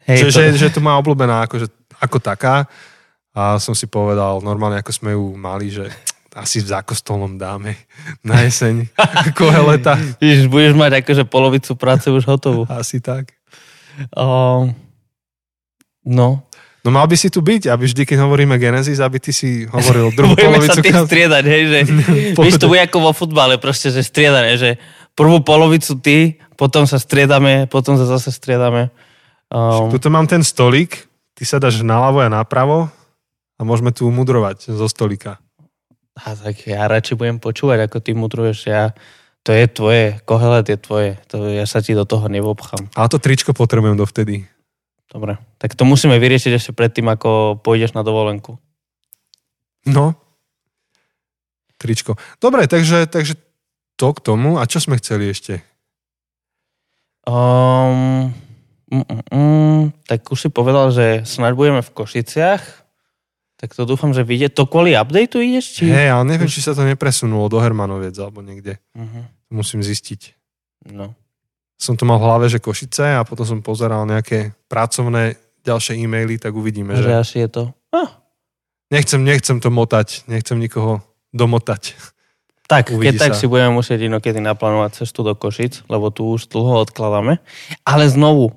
hej, 0.08 0.16
že, 0.16 0.24
to, 0.24 0.32
že, 0.32 0.44
že 0.56 0.68
to 0.72 0.80
má 0.80 0.96
obľúbená 0.96 1.44
akože, 1.44 1.68
ako 2.00 2.18
taká. 2.24 2.64
A 3.34 3.58
som 3.58 3.74
si 3.74 3.90
povedal, 3.90 4.38
normálne 4.46 4.78
ako 4.78 4.92
sme 4.94 5.10
ju 5.18 5.34
mali, 5.34 5.66
že 5.66 5.90
asi 6.34 6.62
v 6.62 6.70
zákostolnom 6.70 7.34
dáme 7.34 7.74
na 8.22 8.46
jeseň. 8.46 8.90
Koheleta. 9.38 9.98
Ježiš, 10.22 10.46
budeš 10.46 10.78
mať 10.78 11.02
akože 11.02 11.26
polovicu 11.26 11.74
práce 11.74 12.06
už 12.10 12.26
hotovú. 12.26 12.62
Asi 12.70 13.02
tak. 13.02 13.34
Uh, 14.14 14.70
no, 16.02 16.42
No 16.84 16.92
mal 16.92 17.08
by 17.08 17.16
si 17.16 17.32
tu 17.32 17.40
byť, 17.40 17.72
aby 17.72 17.88
vždy, 17.88 18.04
keď 18.04 18.28
hovoríme 18.28 18.60
Genesis, 18.60 19.00
aby 19.00 19.16
ty 19.16 19.32
si 19.32 19.64
hovoril 19.64 20.12
druhú 20.12 20.34
budeme 20.36 20.60
polovicu. 20.60 20.76
sa 20.76 20.84
tým 20.84 21.00
striedať, 21.08 21.44
hej, 21.48 21.62
že 21.64 21.78
víš, 22.44 22.60
to 22.60 22.68
bude 22.68 22.84
ako 22.84 23.08
vo 23.08 23.12
futbale, 23.16 23.56
proste, 23.56 23.88
že 23.88 24.04
striedanie, 24.04 24.60
že 24.60 24.76
prvú 25.16 25.40
polovicu 25.40 25.96
ty, 26.04 26.36
potom 26.60 26.84
sa 26.84 27.00
striedame, 27.00 27.64
potom 27.72 27.96
sa 27.96 28.04
zase 28.04 28.28
striedame. 28.36 28.92
Um, 29.48 29.88
Tuto 29.88 30.12
mám 30.12 30.28
ten 30.28 30.44
stolík, 30.44 31.08
ty 31.32 31.48
sa 31.48 31.56
dáš 31.56 31.80
naľavo 31.80 32.20
a 32.20 32.28
napravo 32.28 32.92
a 33.58 33.60
môžeme 33.62 33.94
tu 33.94 34.10
mudrovať 34.10 34.74
zo 34.74 34.86
stolíka. 34.90 35.38
a 36.14 36.34
tak 36.38 36.66
ja 36.66 36.86
radšej 36.86 37.18
budem 37.18 37.38
počúvať, 37.42 37.86
ako 37.90 37.98
ty 37.98 38.10
mudruješ, 38.14 38.70
ja, 38.70 38.94
to 39.42 39.50
je 39.50 39.66
tvoje, 39.66 40.18
kohelet 40.24 40.66
je 40.70 40.78
tvoje, 40.78 41.10
to, 41.26 41.50
ja 41.50 41.66
sa 41.66 41.82
ti 41.82 41.92
do 41.92 42.06
toho 42.06 42.30
nevobchám. 42.30 42.90
Ale 42.94 43.10
to 43.10 43.18
tričko 43.18 43.52
potrebujem 43.52 43.98
dovtedy. 43.98 44.46
Dobre, 45.10 45.38
tak 45.62 45.78
to 45.78 45.86
musíme 45.86 46.18
vyriešiť 46.18 46.52
ešte 46.54 46.72
predtým, 46.74 47.06
ako 47.06 47.60
pôjdeš 47.62 47.94
na 47.94 48.02
dovolenku. 48.02 48.58
No. 49.84 50.16
Tričko. 51.78 52.16
Dobre, 52.40 52.64
takže, 52.64 53.04
takže 53.06 53.36
to 53.94 54.10
k 54.16 54.18
tomu. 54.24 54.56
A 54.56 54.64
čo 54.64 54.80
sme 54.80 54.98
chceli 54.98 55.28
ešte? 55.28 55.60
Um, 57.28 58.32
mm, 58.88 59.04
mm, 59.04 59.22
mm, 59.28 59.82
tak 60.08 60.24
už 60.28 60.38
si 60.40 60.48
povedal, 60.48 60.90
že 60.90 61.24
snáď 61.28 61.52
budeme 61.56 61.80
v 61.84 61.94
Košiciach. 61.94 62.83
Tak 63.64 63.72
to 63.72 63.88
dúfam, 63.88 64.12
že 64.12 64.20
vyjde. 64.20 64.52
To 64.60 64.68
kvôli 64.68 64.92
updateu 64.92 65.40
ideš? 65.40 65.80
Či... 65.80 65.88
Hej, 65.88 66.12
ale 66.12 66.28
neviem, 66.28 66.52
či 66.52 66.60
sa 66.60 66.76
to 66.76 66.84
nepresunulo 66.84 67.48
do 67.48 67.56
Hermanoviec 67.56 68.12
alebo 68.20 68.44
niekde. 68.44 68.76
Uh-huh. 68.92 69.24
Musím 69.48 69.80
zistiť. 69.80 70.36
No. 70.92 71.16
Som 71.80 71.96
to 71.96 72.04
mal 72.04 72.20
v 72.20 72.28
hlave, 72.28 72.46
že 72.52 72.60
Košice 72.60 73.16
a 73.16 73.24
potom 73.24 73.48
som 73.48 73.64
pozeral 73.64 74.04
nejaké 74.04 74.52
pracovné 74.68 75.40
ďalšie 75.64 75.96
e-maily, 75.96 76.36
tak 76.36 76.52
uvidíme, 76.52 76.92
Že 76.92 77.08
že 77.08 77.12
asi 77.16 77.36
je 77.40 77.48
to... 77.48 77.62
Ah, 77.88 78.20
nechcem, 78.92 79.24
nechcem 79.24 79.56
to 79.64 79.72
motať, 79.72 80.28
nechcem 80.28 80.60
nikoho 80.60 81.00
domotať. 81.32 81.96
tak, 82.68 82.92
keď 82.92 82.96
Uvidí 83.00 83.16
tak 83.16 83.32
sa. 83.32 83.40
si 83.40 83.48
budeme 83.48 83.80
musieť 83.80 84.04
inokedy 84.04 84.44
naplánovať 84.44 85.00
cestu 85.00 85.24
do 85.24 85.32
Košic, 85.32 85.88
lebo 85.88 86.12
tu 86.12 86.36
už 86.36 86.52
dlho 86.52 86.84
odkladáme. 86.84 87.40
Ale 87.88 88.04
znovu, 88.12 88.52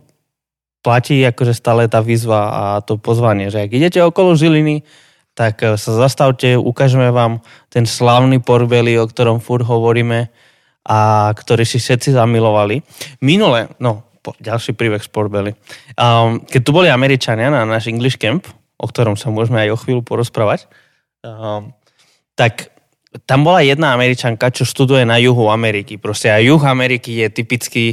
platí 0.88 1.20
akože 1.28 1.52
stále 1.52 1.92
tá 1.92 2.00
výzva 2.00 2.48
a 2.48 2.64
to 2.80 2.96
pozvanie, 2.96 3.52
že 3.52 3.68
ak 3.68 3.76
idete 3.76 4.00
okolo 4.00 4.40
Žiliny, 4.40 4.88
tak 5.36 5.60
eh, 5.68 5.76
sa 5.76 5.92
zastavte, 6.00 6.56
ukážeme 6.56 7.12
vám 7.12 7.44
ten 7.68 7.84
slávny 7.84 8.40
Porbeli, 8.40 8.96
o 8.96 9.04
ktorom 9.04 9.44
furt 9.44 9.68
hovoríme 9.68 10.32
a 10.88 11.28
ktorý 11.36 11.68
si 11.68 11.84
všetci 11.84 12.16
zamilovali. 12.16 12.80
Minule, 13.20 13.76
no, 13.84 14.08
po, 14.24 14.32
ďalší 14.40 14.72
príbeh 14.80 15.04
z 15.04 15.12
Porbeli. 15.12 15.52
Um, 16.00 16.40
keď 16.48 16.62
tu 16.64 16.72
boli 16.72 16.88
Američania 16.88 17.52
na 17.52 17.68
náš 17.68 17.92
English 17.92 18.16
Camp, 18.16 18.48
o 18.80 18.88
ktorom 18.88 19.20
sa 19.20 19.28
môžeme 19.28 19.68
aj 19.68 19.76
o 19.76 19.82
chvíľu 19.84 20.08
porozprávať, 20.08 20.72
um, 21.28 21.76
tak 22.40 22.72
tam 23.28 23.44
bola 23.44 23.60
jedna 23.60 23.92
Američanka, 23.92 24.48
čo 24.56 24.64
študuje 24.64 25.04
na 25.04 25.20
juhu 25.20 25.52
Ameriky. 25.52 26.00
Proste 26.00 26.32
a 26.32 26.40
juh 26.40 26.62
Ameriky 26.64 27.20
je 27.20 27.28
typický, 27.28 27.86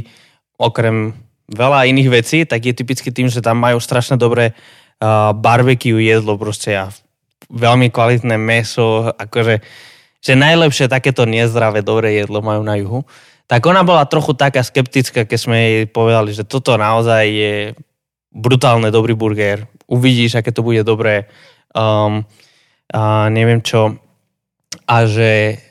okrem 0.55 1.24
veľa 1.49 1.85
iných 1.89 2.09
vecí, 2.09 2.37
tak 2.45 2.65
je 2.65 2.73
typicky 2.73 3.13
tým, 3.13 3.29
že 3.29 3.41
tam 3.41 3.61
majú 3.61 3.77
strašne 3.77 4.17
dobré 4.17 4.53
uh, 4.53 5.31
barbecue 5.37 6.01
jedlo 6.01 6.37
proste 6.41 6.73
a 6.73 6.89
veľmi 7.49 7.93
kvalitné 7.93 8.35
meso, 8.41 9.13
akože 9.13 9.61
že 10.25 10.33
najlepšie 10.33 10.89
takéto 10.89 11.29
nezdravé 11.29 11.85
dobré 11.85 12.17
jedlo 12.17 12.41
majú 12.41 12.65
na 12.65 12.81
juhu. 12.81 13.05
Tak 13.45 13.61
ona 13.69 13.85
bola 13.85 14.09
trochu 14.09 14.33
taká 14.33 14.65
skeptická, 14.65 15.29
keď 15.29 15.37
sme 15.37 15.57
jej 15.61 15.85
povedali, 15.85 16.33
že 16.33 16.41
toto 16.41 16.73
naozaj 16.81 17.23
je 17.29 17.53
brutálne 18.33 18.89
dobrý 18.89 19.13
burger. 19.13 19.69
Uvidíš, 19.85 20.41
aké 20.41 20.49
to 20.49 20.65
bude 20.65 20.81
dobré. 20.81 21.29
Um, 21.77 22.25
a 22.89 23.29
neviem 23.29 23.61
čo. 23.61 24.01
A 24.89 25.05
že, 25.05 25.61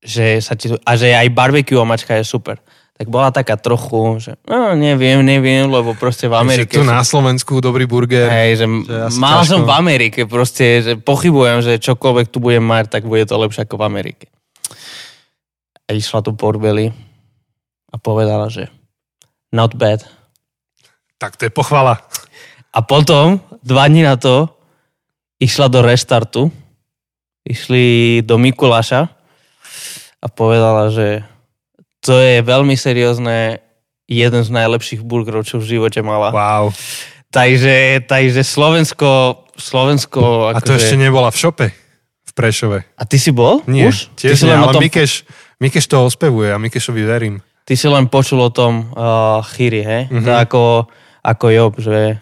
že 0.00 0.40
sa 0.40 0.56
ti, 0.56 0.72
a 0.72 0.92
že 0.96 1.12
aj 1.12 1.28
barbecue 1.36 1.76
omačka 1.76 2.16
je 2.16 2.24
super 2.24 2.64
tak 2.98 3.06
bola 3.14 3.30
taká 3.30 3.54
trochu, 3.54 4.18
že 4.18 4.32
no, 4.42 4.74
neviem, 4.74 5.22
neviem, 5.22 5.70
lebo 5.70 5.94
proste 5.94 6.26
v 6.26 6.34
Amerike... 6.34 6.74
Že 6.74 6.82
tu 6.82 6.90
na 6.90 7.06
Slovensku 7.06 7.62
dobrý 7.62 7.86
burger. 7.86 8.26
Hej, 8.26 8.58
že, 8.58 8.66
že 8.66 9.18
mal 9.22 9.46
ťažko. 9.46 9.50
som 9.54 9.60
v 9.62 9.72
Amerike, 9.72 10.20
proste, 10.26 10.82
že 10.82 10.92
pochybujem, 10.98 11.62
že 11.62 11.78
čokoľvek 11.78 12.26
tu 12.26 12.42
budem 12.42 12.66
mať, 12.66 12.98
tak 12.98 13.06
bude 13.06 13.22
to 13.22 13.38
lepšie 13.38 13.62
ako 13.62 13.78
v 13.78 13.86
Amerike. 13.86 14.26
A 15.86 15.94
išla 15.94 16.26
tu 16.26 16.34
Porbeli 16.34 16.90
a 17.88 17.96
povedala, 18.02 18.50
že 18.50 18.66
not 19.54 19.78
bad. 19.78 20.02
Tak 21.22 21.38
to 21.38 21.46
je 21.46 21.54
pochvala. 21.54 22.02
A 22.74 22.82
potom, 22.82 23.38
dva 23.62 23.86
dní 23.86 24.02
na 24.02 24.18
to, 24.18 24.50
išla 25.38 25.70
do 25.70 25.86
restartu, 25.86 26.50
išli 27.46 28.18
do 28.26 28.42
Mikuláša 28.42 29.06
a 30.18 30.26
povedala, 30.26 30.90
že 30.90 31.22
to 32.04 32.14
je 32.18 32.42
veľmi 32.42 32.74
seriózne, 32.78 33.62
jeden 34.08 34.42
z 34.42 34.50
najlepších 34.50 35.04
burgerov, 35.04 35.44
čo 35.44 35.60
v 35.60 35.76
živote 35.76 36.00
mala. 36.00 36.32
Wow. 36.32 36.72
Takže, 37.28 38.08
takže 38.08 38.40
Slovensko, 38.40 39.44
Slovensko... 39.52 40.48
A 40.48 40.62
to 40.64 40.72
akože... 40.72 40.80
ešte 40.80 40.96
nebola 40.96 41.28
v 41.28 41.36
šope 41.36 41.66
v 42.24 42.32
Prešove. 42.32 42.78
A 42.96 43.02
ty 43.04 43.20
si 43.20 43.28
bol? 43.28 43.60
Nie, 43.68 43.92
Už? 43.92 44.08
tiež 44.16 44.48
nie, 44.48 44.56
ale 44.56 44.72
tom... 44.72 44.80
Mikeš, 44.80 45.28
Mikeš 45.60 45.84
to 45.92 46.08
ospevuje 46.08 46.48
a 46.48 46.56
Mikešovi 46.56 47.04
verím. 47.04 47.44
Ty 47.68 47.76
si 47.76 47.84
len 47.84 48.08
počul 48.08 48.40
o 48.40 48.48
tom 48.48 48.96
uh, 48.96 49.44
chýri, 49.52 49.84
hej? 49.84 50.02
Mm-hmm. 50.08 50.24
To 50.24 50.32
ako, 50.32 50.62
ako 51.20 51.46
Job, 51.52 51.76
že 51.76 52.16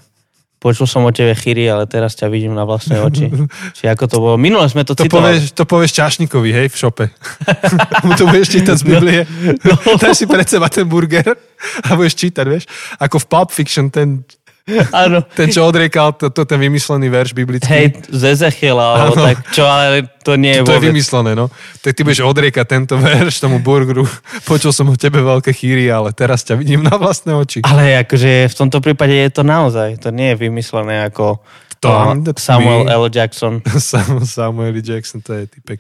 Počul 0.67 0.91
som 0.91 1.07
o 1.07 1.15
tebe 1.15 1.31
chyri, 1.39 1.71
ale 1.71 1.87
teraz 1.87 2.19
ťa 2.19 2.27
vidím 2.27 2.51
na 2.51 2.67
vlastné 2.67 2.99
oči. 2.99 3.31
Či 3.79 3.87
ako 3.87 4.05
to 4.11 4.17
bolo? 4.19 4.35
Minule 4.35 4.67
sme 4.67 4.83
to, 4.83 4.99
to 4.99 5.07
citovali. 5.07 5.39
Povieš, 5.39 5.55
to 5.55 5.63
povieš 5.63 5.93
Čašnikovi, 5.95 6.51
hej, 6.51 6.67
v 6.67 6.75
šope. 6.75 7.07
Mu 8.03 8.19
to 8.19 8.27
budeš 8.27 8.59
čítať 8.59 8.75
z 8.75 8.83
no. 8.83 8.89
Biblie. 8.91 9.23
No. 9.63 9.95
Dáš 9.95 10.19
si 10.19 10.27
pred 10.27 10.43
seba 10.43 10.67
ten 10.67 10.83
burger 10.91 11.39
a 11.87 11.95
budeš 11.95 12.19
čítať, 12.19 12.45
vieš. 12.51 12.67
Ako 12.99 13.23
v 13.23 13.27
Pulp 13.31 13.55
Fiction, 13.55 13.95
ten 13.95 14.27
Áno. 14.91 15.23
Ten, 15.39 15.47
čo 15.47 15.63
odriekal, 15.63 16.11
to, 16.19 16.27
to 16.35 16.43
ten 16.43 16.59
vymyslený 16.59 17.07
verš 17.07 17.31
biblický. 17.39 17.71
Hej, 17.71 18.03
z 18.11 18.35
Ezechiela, 18.35 18.99
alebo 18.99 19.15
tak, 19.15 19.47
čo, 19.55 19.63
ale 19.63 20.11
to 20.27 20.35
nie 20.35 20.59
je 20.59 20.67
To, 20.67 20.75
to 20.75 20.77
je 20.83 20.83
vymyslené, 20.91 21.39
no. 21.39 21.47
Tak 21.87 21.95
ty 21.95 22.03
budeš 22.03 22.27
odriekať 22.27 22.67
tento 22.67 22.99
verš 22.99 23.39
tomu 23.39 23.63
burgeru. 23.63 24.03
Počul 24.43 24.75
som 24.75 24.91
o 24.91 24.99
tebe 24.99 25.23
veľké 25.23 25.55
chýry, 25.55 25.87
ale 25.87 26.11
teraz 26.11 26.43
ťa 26.43 26.59
vidím 26.59 26.83
na 26.83 26.99
vlastné 26.99 27.39
oči. 27.39 27.63
Ale 27.63 28.03
akože 28.03 28.51
v 28.51 28.55
tomto 28.59 28.83
prípade 28.83 29.15
je 29.15 29.31
to 29.31 29.47
naozaj. 29.47 30.03
To 30.03 30.11
nie 30.11 30.35
je 30.35 30.51
vymyslené 30.51 31.07
ako 31.07 31.39
to, 31.79 31.87
uh, 31.87 32.19
Samuel 32.35 32.91
L. 32.91 33.07
Jackson. 33.07 33.63
Samuel 34.35 34.75
L. 34.75 34.83
Jackson, 34.83 35.23
to 35.23 35.31
je 35.31 35.47
typek. 35.47 35.79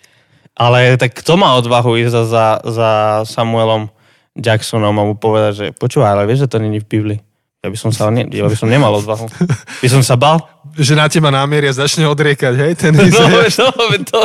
Ale 0.54 0.94
tak 0.94 1.10
kto 1.10 1.34
má 1.34 1.58
odvahu 1.58 1.98
ísť 1.98 2.12
za, 2.14 2.22
za, 2.24 2.46
za 2.62 2.90
Samuelom 3.26 3.90
Jacksonom 4.38 4.94
a 4.94 5.02
mu 5.02 5.18
povedať, 5.18 5.52
že 5.52 5.66
počúvaj, 5.74 6.16
ale 6.16 6.28
vieš, 6.30 6.46
že 6.46 6.52
to 6.54 6.62
není 6.62 6.78
v 6.80 6.86
Biblii. 6.86 7.18
Ja 7.66 7.74
by 7.74 7.78
som 7.82 7.90
sa 7.90 8.14
ne, 8.14 8.30
ja 8.30 8.46
by 8.46 8.54
som 8.54 8.70
nemal 8.70 8.94
odvahu. 8.94 9.26
By 9.82 9.88
som 9.90 10.06
sa 10.06 10.14
bal. 10.14 10.38
Že 10.78 10.94
na 10.94 11.10
teba 11.10 11.34
námieria 11.34 11.74
začne 11.74 12.06
odriekať, 12.06 12.54
hej? 12.54 12.72
Ten 12.78 12.94
no, 12.94 13.02
no, 13.02 13.82
to, 14.06 14.22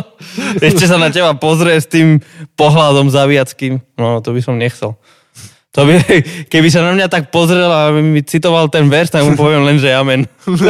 ešte 0.61 0.85
sa 0.85 1.01
na 1.01 1.09
teba 1.09 1.33
pozrie 1.33 1.81
s 1.81 1.89
tým 1.89 2.21
pohľadom 2.53 3.09
zaviackým. 3.09 3.81
No, 3.97 4.21
to 4.21 4.37
by 4.37 4.45
som 4.45 4.61
nechcel. 4.61 4.93
To 5.73 5.89
by, 5.89 5.97
keby 6.53 6.69
sa 6.69 6.85
na 6.85 6.93
mňa 6.93 7.09
tak 7.09 7.33
pozrel 7.33 7.65
a 7.65 7.89
mi 7.89 8.21
citoval 8.21 8.69
ten 8.69 8.85
verš, 8.85 9.09
tak 9.09 9.25
mu 9.25 9.33
poviem 9.33 9.65
len, 9.65 9.81
že 9.81 9.89
amen. 9.89 10.29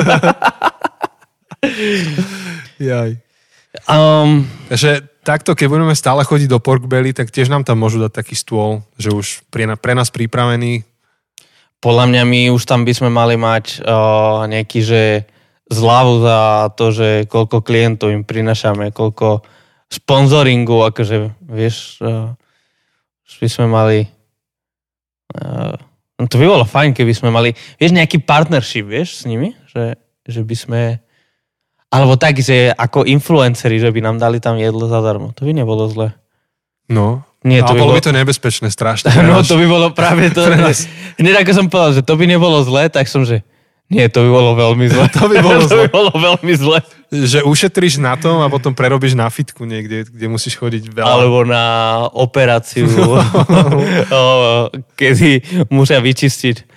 Jaj. 2.79 3.19
Um, 3.91 4.47
že 4.71 5.03
takto, 5.27 5.59
keď 5.59 5.67
budeme 5.67 5.95
stále 5.97 6.23
chodiť 6.23 6.47
do 6.47 6.63
Pork 6.63 6.87
Belly, 6.87 7.11
tak 7.11 7.35
tiež 7.35 7.51
nám 7.51 7.67
tam 7.67 7.83
môžu 7.83 7.99
dať 7.99 8.15
taký 8.15 8.39
stôl, 8.39 8.79
že 8.95 9.11
už 9.11 9.43
pre, 9.51 9.67
pre 9.75 9.91
nás 9.91 10.07
pripravený 10.07 10.87
podľa 11.81 12.05
mňa 12.13 12.23
my 12.23 12.41
už 12.53 12.63
tam 12.69 12.85
by 12.85 12.93
sme 12.93 13.09
mali 13.09 13.35
mať 13.35 13.81
uh, 13.81 14.45
nejaký, 14.45 14.79
že 14.85 15.01
zľavu 15.67 16.13
za 16.21 16.39
to, 16.77 16.93
že 16.93 17.09
koľko 17.25 17.65
klientov 17.65 18.13
im 18.13 18.21
prinašame, 18.21 18.93
koľko 18.93 19.41
sponzoringu, 19.89 20.87
akože, 20.93 21.41
vieš, 21.49 21.97
uh, 22.05 22.37
by 23.41 23.47
sme 23.49 23.65
mali 23.65 24.05
uh, 25.41 25.73
to 26.29 26.37
by 26.37 26.45
bolo 26.45 26.65
fajn, 26.67 26.93
keby 26.93 27.13
sme 27.17 27.33
mali, 27.33 27.57
vieš, 27.81 27.97
nejaký 27.97 28.21
partnership, 28.21 28.85
vieš, 28.85 29.21
s 29.21 29.23
nimi, 29.25 29.57
že, 29.65 29.97
že 30.27 30.45
by 30.45 30.55
sme 30.57 30.81
alebo 31.91 32.15
tak, 32.15 32.39
že 32.39 32.71
ako 32.71 33.03
influenceri, 33.03 33.75
že 33.75 33.91
by 33.91 33.99
nám 33.99 34.15
dali 34.15 34.39
tam 34.39 34.55
jedlo 34.55 34.87
zadarmo. 34.87 35.35
To 35.35 35.43
by 35.43 35.51
nebolo 35.51 35.91
zle. 35.91 36.15
No, 36.87 37.27
nie, 37.41 37.57
to 37.65 37.73
by 37.73 37.81
bolo 37.81 37.97
by 37.97 38.05
to 38.05 38.13
nebezpečné 38.13 38.69
strašne. 38.69 39.09
No 39.25 39.41
to 39.41 39.57
by 39.57 39.65
bolo 39.65 39.87
práve 39.89 40.29
to. 40.29 40.45
Hneď 41.21 41.41
ako 41.41 41.51
som 41.57 41.65
povedal, 41.69 42.01
že 42.01 42.03
to 42.05 42.13
by 42.13 42.25
nebolo 42.29 42.61
zlé, 42.61 42.89
tak 42.93 43.09
som, 43.09 43.25
že 43.25 43.41
nie, 43.91 44.07
to 44.07 44.23
by 44.23 44.29
bolo 44.31 44.55
veľmi 44.55 44.85
zle. 44.87 45.05
to 45.17 45.25
by 45.27 45.37
bolo, 45.43 45.59
to 45.67 45.75
by 45.83 45.87
bolo 45.91 46.11
veľmi 46.15 46.53
zle. 46.55 46.79
Že 47.11 47.43
ušetríš 47.43 47.99
na 47.99 48.15
tom 48.15 48.39
a 48.39 48.47
potom 48.47 48.71
prerobíš 48.71 49.19
na 49.19 49.27
fitku 49.27 49.67
niekde, 49.67 50.07
kde 50.07 50.31
musíš 50.31 50.55
chodiť 50.55 50.95
veľa. 50.95 51.11
Alebo 51.11 51.43
na 51.43 51.65
operáciu, 52.15 52.87
kedy 54.95 55.43
musia 55.67 55.99
vyčistiť 55.99 56.71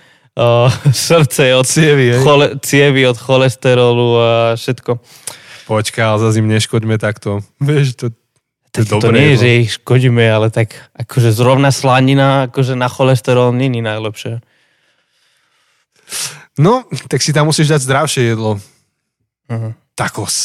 srdce 0.91 1.55
od 1.55 1.63
cievy, 1.63 2.19
chole, 2.19 2.59
cievy 2.59 3.07
od 3.07 3.15
cholesterolu 3.15 4.07
a 4.19 4.31
všetko. 4.59 4.99
Počkaj, 5.71 6.03
ale 6.03 6.19
zase 6.19 6.43
im 6.43 6.51
neškoďme 6.51 6.99
takto. 6.99 7.39
Vieš, 7.63 7.95
to, 7.95 8.05
tak 8.75 8.83
to, 8.91 8.99
to 8.99 9.15
nie 9.15 9.33
je, 9.33 9.39
že 9.39 9.49
ich 9.63 9.71
škodíme, 9.79 10.23
ale 10.27 10.51
tak 10.51 10.75
akože 10.91 11.31
zrovna 11.31 11.71
slanina 11.71 12.51
akože 12.51 12.75
na 12.75 12.91
cholesterol 12.91 13.55
není 13.55 13.79
najlepšie. 13.79 14.43
No, 16.59 16.83
tak 17.07 17.23
si 17.23 17.31
tam 17.31 17.47
musíš 17.47 17.71
dať 17.71 17.81
zdravšie 17.87 18.23
jedlo. 18.35 18.59
Uh-huh. 19.47 19.71
Takos. 19.95 20.35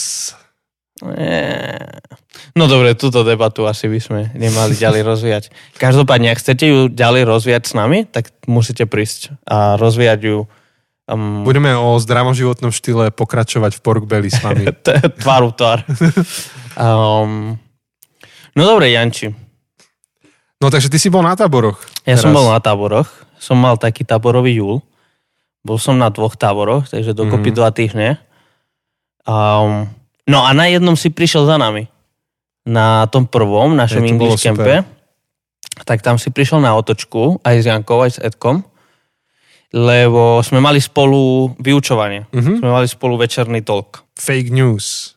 No 2.55 2.65
dobre, 2.67 2.99
túto 2.99 3.23
debatu 3.23 3.65
asi 3.67 3.87
by 3.87 4.01
sme 4.01 4.21
nemali 4.35 4.75
ďalej 4.75 5.03
rozvíjať. 5.07 5.45
Každopádne, 5.79 6.35
ak 6.35 6.43
chcete 6.43 6.65
ju 6.67 6.79
ďalej 6.91 7.27
rozvíjať 7.27 7.63
s 7.67 7.73
nami, 7.75 8.07
tak 8.07 8.31
musíte 8.47 8.87
prísť 8.87 9.35
a 9.47 9.75
rozvíjať 9.79 10.21
ju 10.23 10.39
Um, 11.11 11.43
Budeme 11.43 11.75
o 11.75 11.99
zdravom 11.99 12.31
životnom 12.31 12.71
štýle 12.71 13.11
pokračovať 13.11 13.75
v 13.75 13.81
Pork 13.83 14.07
Belly 14.07 14.31
s 14.31 14.39
vami. 14.39 14.71
Tváru 15.23 15.51
tvár. 15.51 15.83
Um, 16.79 17.59
No 18.55 18.67
dobre, 18.67 18.91
Janči. 18.91 19.31
No 20.61 20.69
takže 20.69 20.93
ty 20.93 21.01
si 21.01 21.09
bol 21.09 21.25
na 21.25 21.33
táboroch. 21.33 21.81
Ja 22.05 22.19
teraz. 22.19 22.27
som 22.27 22.37
bol 22.37 22.47
na 22.51 22.61
táboroch. 22.61 23.09
Som 23.41 23.57
mal 23.63 23.81
taký 23.81 24.05
táborový 24.05 24.61
júl. 24.61 24.85
Bol 25.65 25.81
som 25.81 25.97
na 25.97 26.13
dvoch 26.13 26.37
táboroch, 26.37 26.89
takže 26.89 27.17
dokopy 27.17 27.53
mm. 27.53 27.57
dva 27.57 27.69
týždne. 27.73 28.09
Um, 29.25 29.89
no 30.29 30.45
a 30.45 30.53
na 30.53 30.69
jednom 30.69 30.97
si 30.97 31.09
prišiel 31.09 31.49
za 31.49 31.57
nami. 31.57 31.89
Na 32.69 33.09
tom 33.09 33.25
prvom, 33.25 33.73
našom 33.73 34.05
Je, 34.05 34.09
English 34.13 34.45
campe. 34.45 34.85
Tak 35.89 36.05
tam 36.05 36.21
si 36.21 36.29
prišiel 36.29 36.61
na 36.61 36.77
otočku, 36.77 37.41
aj 37.41 37.57
s 37.57 37.65
Jankou, 37.65 38.05
aj 38.05 38.11
s 38.17 38.19
Edkom. 38.21 38.61
Lebo 39.73 40.45
sme 40.45 40.61
mali 40.61 40.83
spolu 40.83 41.57
vyučovanie. 41.57 42.29
Mm-hmm. 42.29 42.57
Sme 42.61 42.69
mali 42.69 42.85
spolu 42.91 43.17
večerný 43.17 43.65
talk. 43.65 44.05
Fake 44.13 44.53
news. 44.53 45.17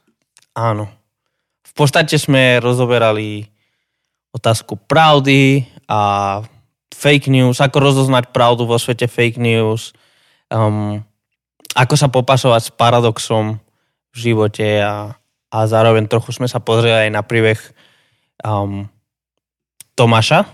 Áno 0.56 1.03
v 1.74 1.82
podstate 1.82 2.22
sme 2.22 2.62
rozoberali 2.62 3.50
otázku 4.30 4.78
pravdy 4.78 5.66
a 5.90 6.42
fake 6.94 7.34
news, 7.34 7.58
ako 7.58 7.82
rozoznať 7.82 8.30
pravdu 8.30 8.70
vo 8.70 8.78
svete 8.78 9.10
fake 9.10 9.42
news, 9.42 9.98
um, 10.54 11.02
ako 11.74 11.94
sa 11.98 12.14
popasovať 12.14 12.62
s 12.62 12.72
paradoxom 12.78 13.58
v 14.14 14.18
živote 14.18 14.86
a, 14.86 15.18
a 15.50 15.58
zároveň 15.66 16.06
trochu 16.06 16.38
sme 16.38 16.46
sa 16.46 16.62
pozreli 16.62 17.10
aj 17.10 17.12
na 17.14 17.26
príbeh 17.26 17.58
um, 18.46 18.86
Tomáša 19.98 20.46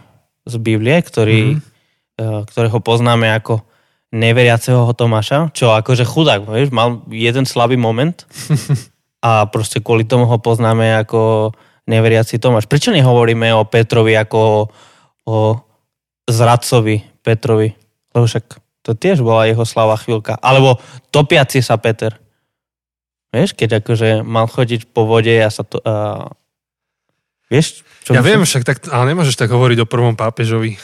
z 0.47 0.55
Biblie, 0.55 0.95
ktorý, 1.03 1.59
mm-hmm. 1.59 2.23
uh, 2.23 2.41
ktorého 2.47 2.79
poznáme 2.79 3.27
ako 3.35 3.59
neveriaceho 4.15 4.95
Tomáša, 4.95 5.51
čo 5.51 5.75
akože 5.75 6.07
chudák, 6.07 6.47
vieš, 6.47 6.71
mal 6.71 7.03
jeden 7.11 7.43
slabý 7.43 7.75
moment 7.75 8.23
a 9.19 9.47
proste 9.51 9.83
kvôli 9.83 10.07
tomu 10.07 10.23
ho 10.23 10.37
poznáme 10.39 10.95
ako 11.03 11.51
neveriaci 11.89 12.39
Tomáš. 12.39 12.69
Prečo 12.71 12.95
nehovoríme 12.95 13.51
o 13.57 13.67
Petrovi 13.67 14.15
ako 14.15 14.71
o, 15.27 15.35
zradcovi 16.29 17.03
Petrovi? 17.19 17.75
Lebo 18.15 18.25
však 18.25 18.45
to 18.85 18.95
tiež 18.95 19.19
bola 19.19 19.49
jeho 19.49 19.67
slava 19.67 19.99
chvíľka. 19.99 20.39
Alebo 20.39 20.79
topiaci 21.11 21.59
sa 21.59 21.75
Peter. 21.75 22.15
Vieš, 23.29 23.53
keď 23.53 23.83
akože 23.83 24.25
mal 24.25 24.47
chodiť 24.49 24.89
po 24.89 25.05
vode 25.05 25.35
a 25.35 25.51
sa 25.51 25.61
to... 25.67 25.77
Uh, 25.83 26.31
vieš? 27.51 27.85
Čo 28.07 28.17
ja 28.17 28.25
viem, 28.25 28.41
však 28.41 28.63
tak, 28.65 28.77
ale 28.89 29.13
nemôžeš 29.13 29.37
tak 29.37 29.51
hovoriť 29.51 29.85
o 29.85 29.89
prvom 29.89 30.17
pápežovi. 30.17 30.79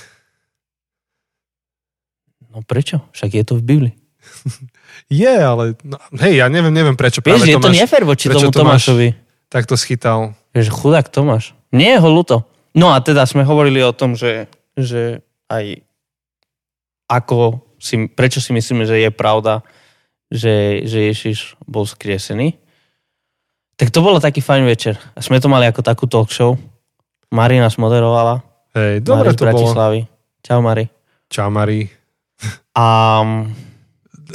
No 2.53 2.61
prečo? 2.61 3.01
Však 3.15 3.31
je 3.31 3.43
to 3.47 3.53
v 3.57 3.63
Biblii. 3.63 3.95
je, 5.11 5.35
ale 5.37 5.77
no, 5.85 6.01
hej, 6.17 6.41
ja 6.41 6.47
neviem, 6.49 6.73
neviem 6.73 6.97
prečo 6.97 7.21
Vieš, 7.21 7.45
je 7.45 7.57
Tomáš, 7.57 7.65
to 7.65 7.77
nefér 7.77 8.03
voči 8.09 8.25
tomu 8.29 8.49
Tomášovi. 8.49 9.13
Tak 9.53 9.69
to 9.69 9.77
schytal. 9.77 10.33
Vieš, 10.57 10.73
chudák 10.73 11.05
Tomáš. 11.13 11.53
Nie 11.69 11.97
je 11.97 11.99
ho 12.01 12.09
ľúto. 12.09 12.49
No 12.73 12.91
a 12.91 12.99
teda 12.99 13.23
sme 13.29 13.45
hovorili 13.45 13.79
o 13.85 13.93
tom, 13.93 14.17
že, 14.17 14.49
že 14.73 15.21
aj 15.47 15.85
ako 17.05 17.61
si, 17.77 18.09
prečo 18.09 18.41
si 18.41 18.49
myslíme, 18.51 18.89
že 18.89 18.97
je 18.97 19.11
pravda, 19.13 19.61
že, 20.33 20.81
že 20.89 21.13
Ježiš 21.13 21.53
bol 21.69 21.85
skriesený. 21.85 22.57
Tak 23.77 23.93
to 23.93 24.01
bolo 24.01 24.17
taký 24.17 24.41
fajn 24.41 24.63
večer. 24.65 24.95
A 25.13 25.21
sme 25.21 25.37
to 25.37 25.51
mali 25.51 25.69
ako 25.69 25.85
takú 25.85 26.09
talk 26.09 26.33
show. 26.33 26.57
Mari 27.29 27.61
nás 27.61 27.77
moderovala. 27.77 28.41
Hej, 28.73 29.05
dobre 29.05 29.31
Mari 29.31 29.37
to 29.37 29.43
Bratislavy. 29.45 29.99
bolo. 30.07 30.41
Čau 30.41 30.59
Mari. 30.63 30.85
Čau 31.29 31.49
Mari. 31.51 31.79
A... 32.73 32.85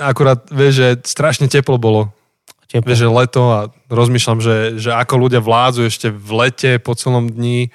Akurát, 0.01 0.41
vieš, 0.49 0.73
že 0.81 0.89
strašne 1.05 1.47
teplo 1.47 1.77
bolo. 1.77 2.11
Teplo. 2.67 2.87
Vieš, 2.87 3.05
že 3.05 3.09
leto 3.11 3.43
a 3.51 3.61
rozmýšľam, 3.93 4.39
že, 4.41 4.57
že 4.81 4.91
ako 4.95 5.15
ľudia 5.29 5.45
vládzu 5.45 5.87
ešte 5.87 6.09
v 6.09 6.31
lete 6.41 6.71
po 6.81 6.97
celom 6.97 7.29
dni 7.29 7.69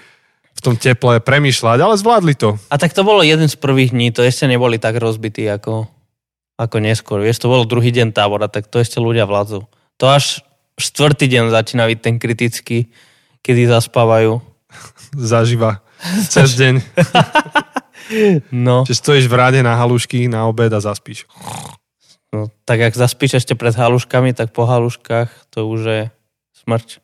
v 0.55 0.61
tom 0.63 0.79
teple 0.79 1.19
premýšľať, 1.19 1.77
ale 1.83 1.99
zvládli 1.99 2.33
to. 2.33 2.55
A 2.71 2.79
tak 2.79 2.95
to 2.95 3.03
bolo 3.03 3.19
jeden 3.19 3.51
z 3.51 3.59
prvých 3.59 3.91
dní, 3.91 4.15
to 4.15 4.23
ešte 4.23 4.47
neboli 4.47 4.79
tak 4.79 4.95
rozbití 4.95 5.43
ako, 5.51 5.91
ako 6.55 6.75
neskôr. 6.79 7.19
Vieš, 7.19 7.43
to 7.43 7.51
bolo 7.51 7.67
druhý 7.67 7.91
deň 7.91 8.15
tábora, 8.15 8.47
tak 8.47 8.71
to 8.71 8.79
ešte 8.79 9.03
ľudia 9.03 9.27
vládzu. 9.27 9.67
To 9.99 10.05
až 10.07 10.39
štvrtý 10.79 11.27
deň 11.27 11.51
začína 11.51 11.91
byť 11.91 11.99
ten 11.99 12.15
kritický, 12.15 12.87
kedy 13.43 13.67
zaspávajú. 13.67 14.39
Zaživa. 15.31 15.83
Cez 16.31 16.55
deň. 16.55 16.79
no. 18.67 18.87
Čiže 18.87 18.99
stojíš 18.99 19.25
v 19.27 19.35
ráde 19.35 19.59
na 19.59 19.75
halušky 19.75 20.31
na 20.31 20.47
obed 20.47 20.71
a 20.71 20.79
zaspíš. 20.79 21.27
No, 22.35 22.51
tak 22.67 22.83
ak 22.83 22.99
zaspíš 22.99 23.39
ešte 23.39 23.55
pred 23.55 23.71
haluškami, 23.71 24.35
tak 24.35 24.51
po 24.51 24.67
haluškách 24.67 25.55
to 25.55 25.71
už 25.71 25.81
je 25.87 26.01
smrť. 26.67 26.99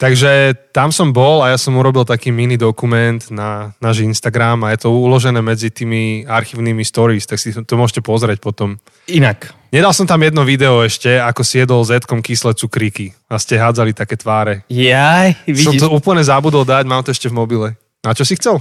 Takže 0.00 0.56
tam 0.72 0.88
som 0.88 1.12
bol 1.12 1.44
a 1.44 1.52
ja 1.52 1.60
som 1.60 1.76
urobil 1.76 2.08
taký 2.08 2.32
mini 2.32 2.56
dokument 2.56 3.20
na 3.28 3.76
náš 3.84 4.00
Instagram 4.00 4.64
a 4.64 4.72
je 4.72 4.88
to 4.88 4.96
uložené 4.96 5.44
medzi 5.44 5.68
tými 5.68 6.24
archívnymi 6.24 6.80
stories, 6.88 7.28
tak 7.28 7.36
si 7.36 7.52
to 7.52 7.74
môžete 7.76 8.00
pozrieť 8.00 8.40
potom. 8.40 8.80
Inak. 9.12 9.52
Nedal 9.68 9.92
som 9.92 10.08
tam 10.08 10.24
jedno 10.24 10.40
video 10.48 10.80
ešte, 10.80 11.20
ako 11.20 11.44
si 11.44 11.60
jedol 11.60 11.84
Zetkom 11.84 12.24
kyslé 12.24 12.56
cukríky 12.56 13.12
a 13.28 13.36
ste 13.36 13.60
hádzali 13.60 13.92
také 13.92 14.16
tváre. 14.16 14.64
Jaj, 14.72 15.44
vidíš. 15.44 15.68
Som 15.68 15.76
to 15.76 15.92
úplne 15.92 16.24
zabudol 16.24 16.64
dať, 16.64 16.88
mám 16.88 17.04
to 17.04 17.12
ešte 17.12 17.28
v 17.28 17.36
mobile. 17.36 17.68
A 18.00 18.16
čo 18.16 18.24
si 18.24 18.40
chcel? 18.40 18.56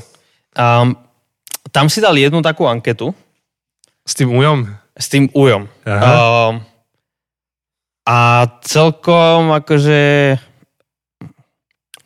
Um, 0.59 0.99
tam 1.71 1.87
si 1.87 2.03
dal 2.03 2.19
jednu 2.19 2.43
takú 2.43 2.67
anketu. 2.67 3.15
S 4.03 4.11
tým 4.11 4.35
ujom? 4.35 4.67
S 4.99 5.07
tým 5.07 5.31
ujom. 5.31 5.71
Aha. 5.87 6.11
Um, 6.51 6.53
a 8.03 8.17
celkom 8.65 9.53
akože 9.55 10.35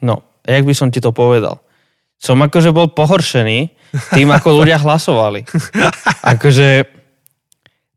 No, 0.03 0.19
jak 0.43 0.67
by 0.67 0.73
som 0.75 0.91
ti 0.91 0.99
to 0.99 1.15
povedal? 1.15 1.63
Som 2.19 2.43
akože 2.43 2.75
bol 2.75 2.91
pohoršený 2.91 3.71
tým, 4.11 4.29
ako 4.35 4.63
ľudia 4.63 4.79
hlasovali. 4.83 5.47
Akože 6.33 6.87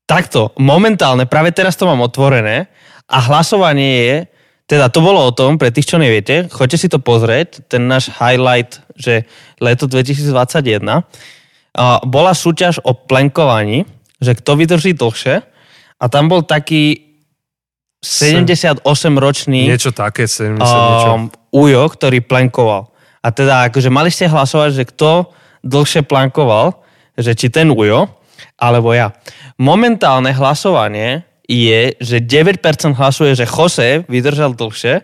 takto, 0.07 0.55
momentálne, 0.59 1.27
práve 1.27 1.51
teraz 1.51 1.75
to 1.75 1.87
mám 1.87 2.03
otvorené 2.03 2.71
a 3.11 3.19
hlasovanie 3.27 3.91
je, 4.03 4.17
teda 4.67 4.91
to 4.91 4.99
bolo 4.99 5.23
o 5.23 5.35
tom, 5.35 5.59
pre 5.59 5.71
tých, 5.71 5.89
čo 5.89 5.99
neviete, 5.99 6.51
choďte 6.51 6.79
si 6.79 6.89
to 6.91 6.99
pozrieť, 6.99 7.71
ten 7.71 7.87
náš 7.87 8.11
highlight, 8.19 8.83
že 8.99 9.27
leto 9.63 9.87
2021, 9.87 10.83
bola 12.07 12.33
súťaž 12.35 12.83
o 12.83 12.93
plenkovaní, 12.95 13.87
že 14.21 14.33
kto 14.37 14.57
vydrží 14.57 14.93
dlhšie 14.97 15.45
a 15.97 16.05
tam 16.09 16.29
bol 16.29 16.45
taký 16.45 17.07
78-ročný 18.05 19.67
niečo 19.67 19.91
také, 19.91 20.29
70 20.29 20.61
niečo. 20.61 21.11
Um, 21.11 21.25
Ujo, 21.51 21.89
ktorý 21.89 22.21
plankoval. 22.21 22.93
A 23.25 23.29
teda 23.33 23.67
akože 23.73 23.89
mali 23.89 24.13
ste 24.13 24.29
hlasovať, 24.29 24.71
že 24.77 24.85
kto 24.93 25.33
dlhšie 25.67 26.07
plankoval, 26.07 26.79
že 27.17 27.33
či 27.35 27.49
ten 27.51 27.73
Ujo, 27.73 28.07
alebo 28.61 28.93
ja. 28.93 29.17
Momentálne 29.57 30.31
hlasovanie 30.37 31.25
je, 31.49 31.97
že 31.99 32.21
9% 32.21 32.61
hlasuje, 32.95 33.33
že 33.35 33.49
Jose 33.49 34.05
vydržal 34.07 34.53
dlhšie 34.55 35.01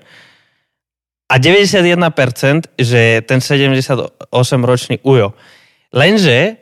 a 1.32 1.34
91%, 1.40 2.76
že 2.76 3.24
ten 3.24 3.40
78-ročný 3.40 5.00
Ujo. 5.00 5.32
Lenže 5.96 6.60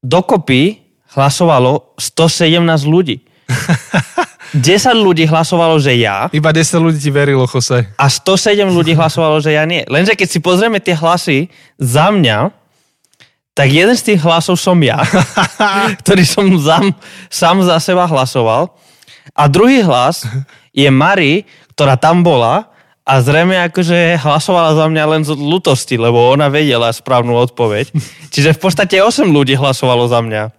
dokopy 0.00 0.87
hlasovalo 1.12 1.94
117 1.96 2.58
ľudí. 2.88 3.24
10 4.56 4.96
ľudí 4.96 5.28
hlasovalo, 5.28 5.76
že 5.76 5.92
ja. 6.00 6.32
Iba 6.32 6.56
10 6.56 6.80
ľudí 6.80 6.96
ti 6.96 7.12
verilo, 7.12 7.44
Jose. 7.44 7.84
A 8.00 8.06
107 8.08 8.64
ľudí 8.72 8.96
hlasovalo, 8.96 9.44
že 9.44 9.52
ja 9.52 9.68
nie. 9.68 9.84
Lenže 9.84 10.16
keď 10.16 10.28
si 10.28 10.38
pozrieme 10.40 10.80
tie 10.80 10.96
hlasy 10.96 11.52
za 11.76 12.08
mňa, 12.08 12.48
tak 13.52 13.68
jeden 13.68 13.92
z 13.92 14.14
tých 14.14 14.20
hlasov 14.22 14.56
som 14.56 14.78
ja, 14.80 15.02
ktorý 16.04 16.24
som 16.24 16.46
sám, 16.56 16.84
sám 17.28 17.56
za 17.66 17.76
seba 17.82 18.08
hlasoval. 18.08 18.72
A 19.36 19.44
druhý 19.50 19.84
hlas 19.84 20.24
je 20.72 20.88
Mari, 20.88 21.44
ktorá 21.76 21.98
tam 22.00 22.24
bola 22.24 22.72
a 23.04 23.18
zrejme 23.20 23.58
akože 23.68 24.20
hlasovala 24.20 24.78
za 24.78 24.86
mňa 24.88 25.04
len 25.10 25.22
z 25.26 25.34
lutosti, 25.36 25.98
lebo 25.98 26.32
ona 26.32 26.48
vedela 26.48 26.88
správnu 26.88 27.36
odpoveď. 27.36 27.92
Čiže 28.32 28.56
v 28.56 28.60
podstate 28.62 28.96
8 29.02 29.28
ľudí 29.28 29.58
hlasovalo 29.58 30.08
za 30.08 30.22
mňa. 30.22 30.57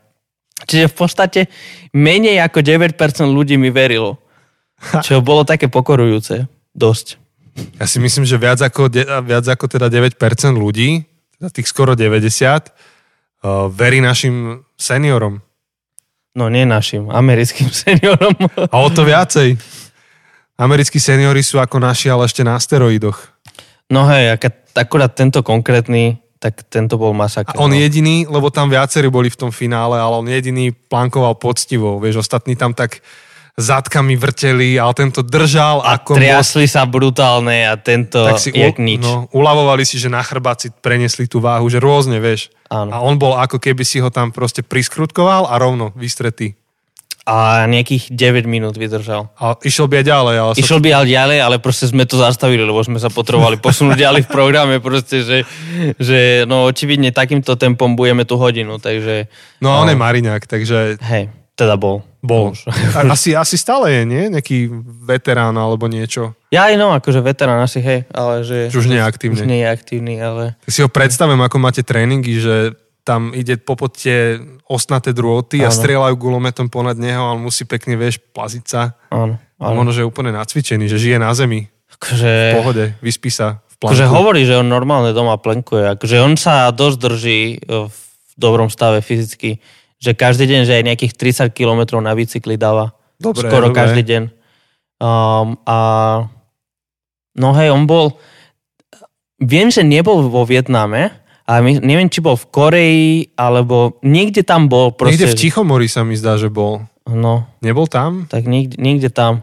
Čiže 0.68 0.92
v 0.92 0.96
podstate 0.96 1.42
menej 1.96 2.44
ako 2.44 2.60
9% 2.64 2.96
ľudí 3.30 3.56
mi 3.56 3.72
verilo. 3.72 4.20
Čo 4.80 5.20
bolo 5.20 5.44
také 5.44 5.68
pokorujúce. 5.68 6.48
Dosť. 6.72 7.20
Ja 7.76 7.86
si 7.88 8.00
myslím, 8.00 8.24
že 8.24 8.40
viac 8.40 8.64
ako, 8.64 8.88
viac 9.24 9.46
ako 9.48 9.66
teda 9.68 9.92
9% 9.92 10.16
ľudí, 10.56 11.04
teda 11.36 11.50
tých 11.52 11.68
skoro 11.68 11.96
90, 11.96 12.24
uh, 12.24 13.68
verí 13.68 14.00
našim 14.00 14.64
seniorom. 14.80 15.44
No 16.38 16.48
nie 16.48 16.64
našim, 16.64 17.12
americkým 17.12 17.68
seniorom. 17.84 18.36
A 18.72 18.76
o 18.80 18.88
to 18.88 19.04
viacej. 19.04 19.60
Americkí 20.60 21.00
seniori 21.00 21.44
sú 21.44 21.60
ako 21.60 21.80
naši, 21.80 22.12
ale 22.12 22.28
ešte 22.28 22.44
na 22.44 22.60
steroidoch. 22.60 23.20
No 23.90 24.06
hej, 24.12 24.38
akurát 24.76 25.16
tento 25.16 25.42
konkrétny 25.42 26.20
tak 26.40 26.64
tento 26.72 26.96
bol 26.96 27.12
masaker. 27.12 27.52
A 27.52 27.60
on 27.60 27.76
no. 27.76 27.78
jediný, 27.78 28.24
lebo 28.24 28.48
tam 28.48 28.72
viacerí 28.72 29.12
boli 29.12 29.28
v 29.28 29.36
tom 29.36 29.52
finále, 29.52 30.00
ale 30.00 30.16
on 30.24 30.28
jediný 30.28 30.72
plankoval 30.72 31.36
poctivo. 31.36 32.00
Vieš, 32.00 32.24
ostatní 32.24 32.56
tam 32.56 32.72
tak 32.72 33.04
zadkami 33.60 34.16
vrteli, 34.16 34.80
ale 34.80 34.96
tento 34.96 35.20
držal. 35.20 35.84
A 35.84 36.00
ako 36.00 36.16
triasli 36.16 36.64
bol... 36.64 36.72
sa 36.72 36.82
brutálne 36.88 37.68
a 37.68 37.76
tento 37.76 38.24
tak 38.24 38.40
si 38.40 38.56
jak 38.56 38.80
u... 38.80 38.88
nič. 38.88 39.04
No, 39.04 39.28
uľavovali 39.36 39.84
si, 39.84 40.00
že 40.00 40.08
na 40.08 40.24
chrbáci 40.24 40.72
prenesli 40.80 41.28
tú 41.28 41.44
váhu, 41.44 41.68
že 41.68 41.84
rôzne, 41.84 42.24
vieš. 42.24 42.56
Áno. 42.72 42.96
A 42.96 43.04
on 43.04 43.20
bol 43.20 43.36
ako 43.36 43.60
keby 43.60 43.84
si 43.84 44.00
ho 44.00 44.08
tam 44.08 44.32
proste 44.32 44.64
priskrutkoval 44.64 45.52
a 45.52 45.60
rovno 45.60 45.92
vystretý 46.00 46.59
a 47.30 47.70
nejakých 47.70 48.10
9 48.10 48.50
minút 48.50 48.74
vydržal. 48.74 49.30
A 49.38 49.54
išiel 49.62 49.86
by 49.86 50.02
aj 50.02 50.06
ďalej. 50.10 50.36
Ale 50.42 50.52
išiel 50.58 50.82
by 50.82 50.90
aj 50.98 51.06
ďalej, 51.06 51.38
ale 51.46 51.56
proste 51.62 51.86
sme 51.86 52.10
to 52.10 52.18
zastavili, 52.18 52.66
lebo 52.66 52.82
sme 52.82 52.98
sa 52.98 53.14
potrebovali 53.14 53.62
posunúť 53.62 54.02
ďalej 54.10 54.26
v 54.26 54.30
programe, 54.34 54.82
proste, 54.82 55.22
že, 55.22 55.46
že 56.02 56.50
no 56.50 56.66
očividne 56.66 57.14
takýmto 57.14 57.54
tempom 57.54 57.94
budeme 57.94 58.26
tú 58.26 58.42
hodinu, 58.42 58.82
takže... 58.82 59.30
No 59.62 59.78
a 59.78 59.86
on 59.86 59.86
no, 59.86 59.94
je 59.94 60.02
Mariňák, 60.02 60.50
takže... 60.50 60.98
Hej, 61.06 61.30
teda 61.54 61.78
bol. 61.78 62.02
Bol. 62.20 62.52
Asi, 63.14 63.38
asi 63.38 63.56
stále 63.62 63.94
je, 63.94 64.02
nie? 64.10 64.28
Nejaký 64.34 64.68
veterán 65.06 65.54
alebo 65.54 65.86
niečo. 65.86 66.34
Ja 66.50 66.68
aj 66.68 66.82
no, 66.82 66.92
akože 66.98 67.22
veterán 67.22 67.62
asi, 67.62 67.78
hej, 67.78 68.10
ale 68.10 68.42
že... 68.42 68.74
Už 68.74 68.90
nie 68.90 68.98
je 68.98 69.06
aktívny. 69.06 69.38
Už 69.38 69.46
nie 69.46 69.62
je 69.62 69.70
aktívny, 69.70 70.16
ale... 70.18 70.58
Si 70.66 70.82
ho 70.82 70.90
predstavím, 70.90 71.46
ako 71.46 71.62
máte 71.62 71.86
tréningy, 71.86 72.42
že 72.42 72.74
tam 73.04 73.34
ide 73.34 73.58
po 73.58 73.76
tie 73.90 74.38
ostnaté 74.70 75.16
drôty 75.16 75.66
a 75.66 75.74
strieľajú 75.74 76.16
gulometom 76.20 76.70
ponad 76.70 77.00
neho 77.00 77.26
a 77.26 77.34
on 77.34 77.42
musí 77.42 77.66
pekne, 77.66 77.98
vieš, 77.98 78.22
plaziť 78.22 78.66
sa. 78.66 78.94
Áno. 79.10 79.42
A 79.60 79.76
možno, 79.76 79.92
že 79.92 80.02
je 80.06 80.10
úplne 80.10 80.32
nacvičený, 80.32 80.86
že 80.88 81.02
žije 81.02 81.18
na 81.20 81.34
zemi. 81.36 81.68
Akože... 82.00 82.32
V 82.32 82.58
pohode, 82.64 82.86
vyspí 83.04 83.28
sa 83.34 83.60
v 83.68 83.76
plánku. 83.82 83.92
Akože 83.98 84.06
hovorí, 84.08 84.42
že 84.48 84.56
on 84.56 84.72
normálne 84.72 85.12
doma 85.12 85.36
plenkuje. 85.36 86.00
Akože 86.00 86.22
on 86.22 86.40
sa 86.40 86.72
dosť 86.72 86.98
drží 87.02 87.40
v 87.68 87.98
dobrom 88.40 88.72
stave 88.72 89.04
fyzicky. 89.04 89.60
Že 90.00 90.12
každý 90.16 90.48
deň, 90.48 90.62
že 90.64 90.76
aj 90.80 90.84
nejakých 90.88 91.14
30 91.52 91.52
km 91.52 92.00
na 92.00 92.16
bicykli 92.16 92.56
dáva. 92.56 92.96
Dobre, 93.20 93.52
Skoro 93.52 93.68
dobre. 93.68 93.78
každý 93.84 94.02
deň. 94.08 94.24
Um, 95.00 95.60
a 95.68 95.78
no 97.36 97.50
hej, 97.56 97.68
on 97.72 97.84
bol 97.84 98.16
viem, 99.40 99.72
že 99.72 99.84
nebol 99.84 100.24
vo 100.28 100.44
Vietname, 100.44 101.12
ale 101.50 101.66
my, 101.66 101.72
neviem, 101.82 102.14
či 102.14 102.22
bol 102.22 102.38
v 102.38 102.46
Koreji, 102.54 103.14
alebo 103.34 103.98
niekde 104.06 104.46
tam 104.46 104.70
bol. 104.70 104.94
Proste, 104.94 105.18
Niekde 105.18 105.34
v 105.34 105.40
Tichomori 105.42 105.90
sa 105.90 106.06
mi 106.06 106.14
zdá, 106.14 106.38
že 106.38 106.54
bol. 106.54 106.86
No, 107.10 107.50
Nebol 107.66 107.90
tam? 107.90 108.30
tak 108.30 108.46
niekde, 108.46 108.78
niekde 108.78 109.10
tam. 109.10 109.42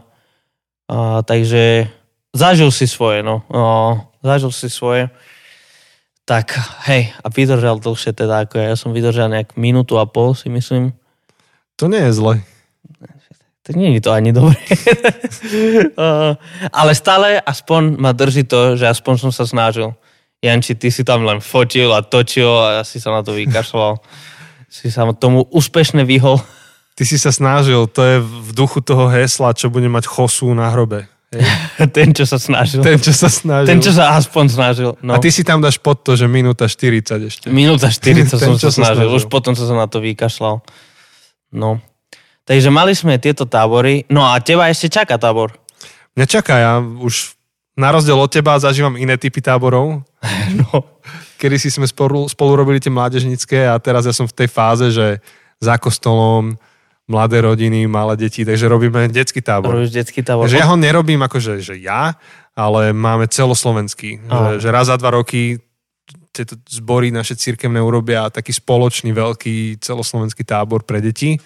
A, 0.87 1.19
takže 1.27 1.91
zažil 2.31 2.71
si 2.71 2.87
svoje, 2.87 3.27
no. 3.27 3.43
O, 3.51 3.99
zažil 4.23 4.55
si 4.55 4.71
svoje. 4.71 5.11
Tak, 6.23 6.55
hej, 6.87 7.11
a 7.11 7.27
vydržal 7.27 7.83
dlhšie 7.83 8.15
teda 8.15 8.47
ako 8.47 8.55
ja. 8.55 8.71
Ja 8.71 8.77
som 8.79 8.95
vydržal 8.95 9.27
nejak 9.27 9.59
minútu 9.59 9.99
a 9.99 10.07
pol, 10.07 10.31
si 10.31 10.47
myslím. 10.47 10.95
To 11.75 11.91
nie 11.91 11.99
je 12.07 12.15
zle. 12.15 12.39
Tak 13.67 13.75
nie 13.75 13.99
je 13.99 13.99
to 13.99 14.15
ani 14.15 14.31
dobre. 14.31 14.55
Uh, 15.99 16.39
ale 16.79 16.95
stále 16.95 17.43
aspoň 17.43 17.99
ma 17.99 18.15
drží 18.15 18.47
to, 18.47 18.79
že 18.79 18.87
aspoň 18.87 19.27
som 19.27 19.31
sa 19.35 19.43
snažil. 19.43 19.91
Janči, 20.37 20.77
ty 20.77 20.93
si 20.93 21.01
tam 21.01 21.25
len 21.25 21.41
fotil 21.41 21.89
a 21.89 22.05
točil 22.05 22.49
a 22.49 22.81
ja 22.81 22.83
si 22.85 23.01
sa 23.01 23.09
na 23.09 23.25
to 23.25 23.33
vykašľal. 23.33 23.97
si 24.69 24.93
sa 24.93 25.07
tomu 25.17 25.47
úspešne 25.49 26.05
vyhol. 26.05 26.37
Ty 26.97 27.03
si 27.05 27.17
sa 27.17 27.29
snažil, 27.29 27.85
to 27.89 28.01
je 28.01 28.15
v 28.21 28.49
duchu 28.57 28.81
toho 28.81 29.09
hesla, 29.09 29.53
čo 29.53 29.69
bude 29.69 29.85
mať 29.89 30.09
chosu 30.09 30.49
na 30.53 30.73
hrobe. 30.73 31.05
Ten, 31.95 32.15
čo 32.15 32.23
sa 32.23 32.39
snažil. 32.39 32.81
Ten, 32.81 32.97
čo 32.97 33.11
sa 33.11 33.27
snažil. 33.27 33.67
Ten, 33.67 33.79
čo 33.83 33.91
sa 33.91 34.15
aspoň 34.15 34.45
snažil. 34.47 34.89
No. 35.03 35.13
A 35.13 35.21
ty 35.21 35.27
si 35.29 35.43
tam 35.43 35.59
dáš 35.59 35.77
pod 35.77 35.99
to, 36.01 36.15
že 36.15 36.25
minúta 36.25 36.65
40 36.65 37.27
ešte. 37.27 37.45
Minúta 37.51 37.91
40 37.91 38.31
Ten, 38.31 38.39
som 38.39 38.55
sa 38.57 38.71
snažil. 38.71 39.05
snažil. 39.05 39.09
Už 39.11 39.27
potom 39.27 39.53
som 39.53 39.67
sa 39.67 39.75
na 39.75 39.85
to 39.91 39.99
vykašľal. 39.99 40.63
No. 41.53 41.83
Takže 42.47 42.71
mali 42.71 42.95
sme 42.95 43.19
tieto 43.19 43.43
tábory. 43.43 44.07
No 44.07 44.23
a 44.23 44.39
teba 44.39 44.71
ešte 44.71 44.87
čaká 44.87 45.19
tábor. 45.19 45.51
Mňa 46.15 46.25
čaká, 46.25 46.53
ja 46.57 46.73
už 46.81 47.36
na 47.77 47.93
rozdiel 47.93 48.17
od 48.17 48.27
teba 48.27 48.57
zažívam 48.57 48.97
iné 48.97 49.15
typy 49.15 49.39
táborov. 49.39 50.01
No. 50.47 50.83
Kedy 51.37 51.59
si 51.59 51.69
sme 51.69 51.85
spolu, 51.85 52.25
spolu 52.25 52.57
robili 52.57 52.81
tie 52.81 52.89
mládežnické 52.89 53.67
a 53.69 53.77
teraz 53.77 54.07
ja 54.07 54.15
som 54.15 54.25
v 54.25 54.33
tej 54.33 54.49
fáze, 54.49 54.89
že 54.89 55.21
za 55.61 55.77
kostolom, 55.77 56.57
mladé 57.05 57.43
rodiny, 57.43 57.85
malé 57.85 58.15
deti, 58.17 58.41
takže 58.41 58.65
robíme 58.65 59.05
detský 59.11 59.43
tábor. 59.43 59.77
Robíš 59.77 59.93
detský 59.93 60.23
tábor. 60.23 60.49
Že 60.49 60.63
ja 60.63 60.67
ho 60.71 60.79
nerobím 60.79 61.21
akože 61.21 61.61
že 61.61 61.77
ja, 61.77 62.17
ale 62.57 62.95
máme 62.95 63.29
celoslovenský. 63.29 64.25
Áno. 64.27 64.57
Že, 64.57 64.65
že 64.65 64.69
raz 64.71 64.89
za 64.89 64.97
dva 64.97 65.13
roky 65.13 65.61
tieto 66.33 66.57
zbory 66.69 67.13
naše 67.13 67.37
církevné 67.37 67.81
urobia 67.81 68.29
taký 68.33 68.55
spoločný 68.55 69.13
veľký 69.13 69.81
celoslovenský 69.83 70.41
tábor 70.41 70.85
pre 70.87 71.03
deti. 71.03 71.37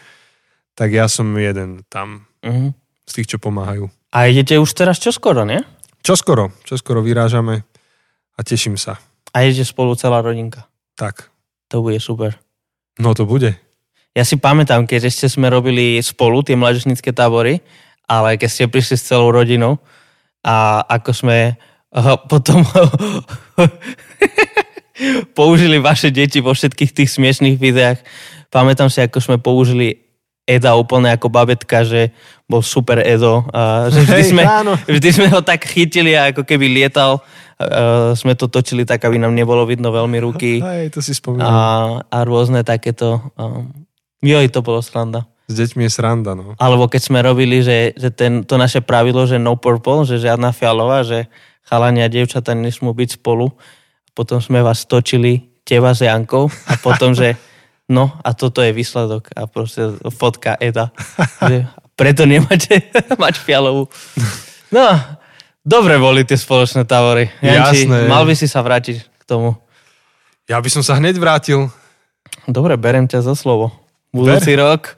Tak 0.78 0.90
ja 0.94 1.10
som 1.12 1.28
jeden 1.36 1.84
tam 1.92 2.32
Uh-huh. 2.42 2.74
z 3.06 3.12
tých, 3.22 3.30
čo 3.30 3.38
pomáhajú. 3.38 3.86
A 4.18 4.26
idete 4.26 4.58
už 4.58 4.74
teraz 4.74 4.98
čoskoro, 4.98 5.46
nie? 5.46 5.62
Čoskoro, 6.02 6.49
čoskoro 6.66 7.06
vyrážame 7.06 7.62
a 8.34 8.39
teším 8.41 8.74
sa. 8.74 8.97
A 9.38 9.45
idete 9.45 9.70
spolu 9.70 9.93
celá 9.93 10.20
rodinka. 10.26 10.66
Tak, 10.97 11.30
To 11.70 11.86
bude 11.86 12.02
super. 12.02 12.36
no 12.99 13.14
to 13.14 13.26
bude. 13.26 13.56
Ja 14.12 14.28
si 14.28 14.36
pamätám, 14.36 14.89
keď 14.89 15.08
ešte 15.08 15.32
sme 15.32 15.47
robili 15.47 16.02
spolu 16.04 16.43
tie 16.43 16.60
mládežnické 16.60 17.16
tábory, 17.16 17.64
ale 18.10 18.36
keď 18.36 18.49
ste 18.52 18.66
prišli 18.68 18.99
s 18.99 19.08
celou 19.08 19.32
rodinou 19.32 19.80
a 20.43 20.84
ako 20.84 21.12
sme 21.16 21.56
potom 22.28 22.66
použili 25.38 25.80
vaše 25.80 26.12
deti 26.12 26.43
vo 26.43 26.52
všetkých 26.52 26.91
tých 26.91 27.10
smiešných 27.14 27.56
videách. 27.56 28.04
Pamätám 28.52 28.91
si, 28.91 28.99
ako 28.99 29.24
sme 29.24 29.38
použili 29.39 30.11
Eda 30.46 30.74
úplne 30.74 31.14
ako 31.14 31.30
babetka, 31.30 31.86
že 31.86 32.12
bol 32.50 32.60
super 32.66 33.00
Edo. 33.00 33.46
A 33.54 33.88
že 33.94 34.04
vždy, 34.04 34.22
Hej, 34.26 34.32
sme, 34.34 34.44
áno. 34.44 34.74
vždy 34.76 35.10
sme 35.14 35.28
ho 35.32 35.39
tak 35.46 35.64
chytili 35.70 36.18
a 36.18 36.34
ako 36.34 36.44
keby 36.44 36.68
lietal. 36.68 37.22
Uh, 37.62 38.18
sme 38.18 38.34
to 38.34 38.50
točili 38.50 38.89
tak, 38.89 39.06
aby 39.06 39.22
nám 39.22 39.38
nebolo 39.38 39.62
vidno 39.70 39.94
veľmi 39.94 40.18
ruky 40.18 40.66
Hej, 40.66 40.98
to 40.98 41.00
si 41.06 41.14
spomínam. 41.14 41.46
a, 41.46 41.54
a 42.10 42.18
rôzne 42.26 42.66
takéto. 42.66 43.22
Um, 43.38 43.86
joj, 44.26 44.50
to 44.50 44.66
bolo 44.66 44.82
sranda. 44.82 45.30
S 45.46 45.54
deťmi 45.62 45.86
je 45.86 45.92
sranda, 45.94 46.34
no. 46.34 46.58
Alebo 46.58 46.89
keď 46.89 47.02
sme 47.06 47.22
robili, 47.22 47.62
že, 47.62 47.94
že 47.94 48.10
ten, 48.10 48.42
to 48.42 48.58
naše 48.58 48.82
pravidlo, 48.82 49.30
že 49.30 49.38
no 49.38 49.62
purple, 49.62 50.10
že 50.10 50.18
žiadna 50.18 50.58
fialová, 50.58 51.06
že 51.06 51.30
chalania 51.70 52.10
a 52.10 52.14
dievčatá 52.14 52.58
nesmú 52.58 52.98
byť 52.98 53.22
spolu. 53.22 53.54
Potom 54.18 54.42
sme 54.42 54.66
vás 54.66 54.89
točili, 54.89 55.52
teba 55.62 55.94
s 55.94 56.02
Jankou 56.02 56.50
a 56.66 56.74
potom, 56.82 57.14
že 57.14 57.38
no 57.92 58.16
a 58.24 58.32
toto 58.32 58.64
je 58.64 58.72
výsledok 58.72 59.36
a 59.36 59.44
proste 59.52 59.92
fotka 60.16 60.56
Eda. 60.56 60.96
preto 62.00 62.24
nemáte 62.24 62.88
mať 63.24 63.36
fialovú. 63.38 63.92
No, 64.72 64.88
dobre 65.62 66.00
boli 66.00 66.24
tie 66.24 66.39
spoločné 66.39 66.88
tábory. 66.88 67.28
Janči, 67.44 67.86
Jasné. 67.86 68.08
mal 68.08 68.24
by 68.24 68.34
si 68.34 68.48
sa 68.48 68.64
vrátiť 68.64 69.04
k 69.04 69.24
tomu. 69.28 69.60
Ja 70.48 70.64
by 70.64 70.70
som 70.72 70.82
sa 70.82 70.96
hneď 70.96 71.20
vrátil. 71.20 71.68
Dobre, 72.48 72.80
berem 72.80 73.06
ťa 73.06 73.22
za 73.22 73.36
slovo. 73.36 73.70
Budúci 74.10 74.56
rok, 74.58 74.96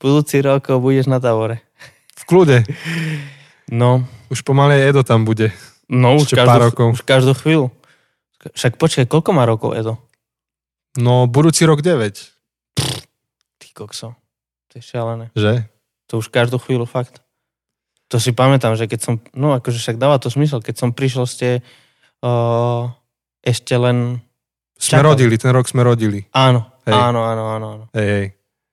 budúci 0.00 0.40
rok 0.40 0.66
budeš 0.80 1.06
na 1.06 1.20
tábore. 1.20 1.60
V 2.18 2.22
kľude. 2.28 2.64
No, 3.70 4.04
Už 4.28 4.42
pomaly 4.42 4.78
Edo 4.82 5.02
tam 5.06 5.22
bude. 5.24 5.50
no 5.90 6.14
už, 6.18 6.34
každú, 6.34 6.70
už 6.94 7.02
každú 7.02 7.32
chvíľu. 7.34 7.66
Však 8.54 8.78
počkaj, 8.78 9.04
koľko 9.06 9.30
má 9.34 9.42
rokov 9.46 9.74
Edo? 9.74 9.98
No, 10.96 11.26
budúci 11.26 11.62
rok 11.62 11.82
9, 11.82 12.18
Ty 13.58 13.66
kokso. 13.74 14.16
To 14.68 14.78
je 14.78 14.82
šialené. 14.82 15.30
že? 15.32 15.66
To 16.08 16.18
už 16.18 16.26
každú 16.28 16.58
chvíľu 16.58 16.86
fakt. 16.86 17.22
To 18.10 18.18
si 18.18 18.34
pamätám, 18.34 18.74
že 18.74 18.90
keď 18.90 19.00
som, 19.00 19.14
no 19.30 19.54
akože 19.54 19.78
však 19.78 19.94
dáva 19.94 20.18
to 20.18 20.26
smysl, 20.26 20.58
keď 20.58 20.74
som 20.76 20.90
prišiel 20.90 21.30
ste 21.30 21.62
uh, 22.22 22.90
ešte 23.38 23.78
len, 23.78 24.18
Sme 24.74 24.98
Čakal. 24.98 25.14
rodili, 25.14 25.34
ten 25.38 25.54
rok 25.54 25.70
sme 25.70 25.86
rodili. 25.86 26.26
áno, 26.34 26.66
Hej. 26.82 26.94
áno, 26.96 27.20
áno, 27.22 27.42
áno, 27.48 27.66
áno. 27.70 27.84
Hej, 27.94 28.08
hej. 28.10 28.26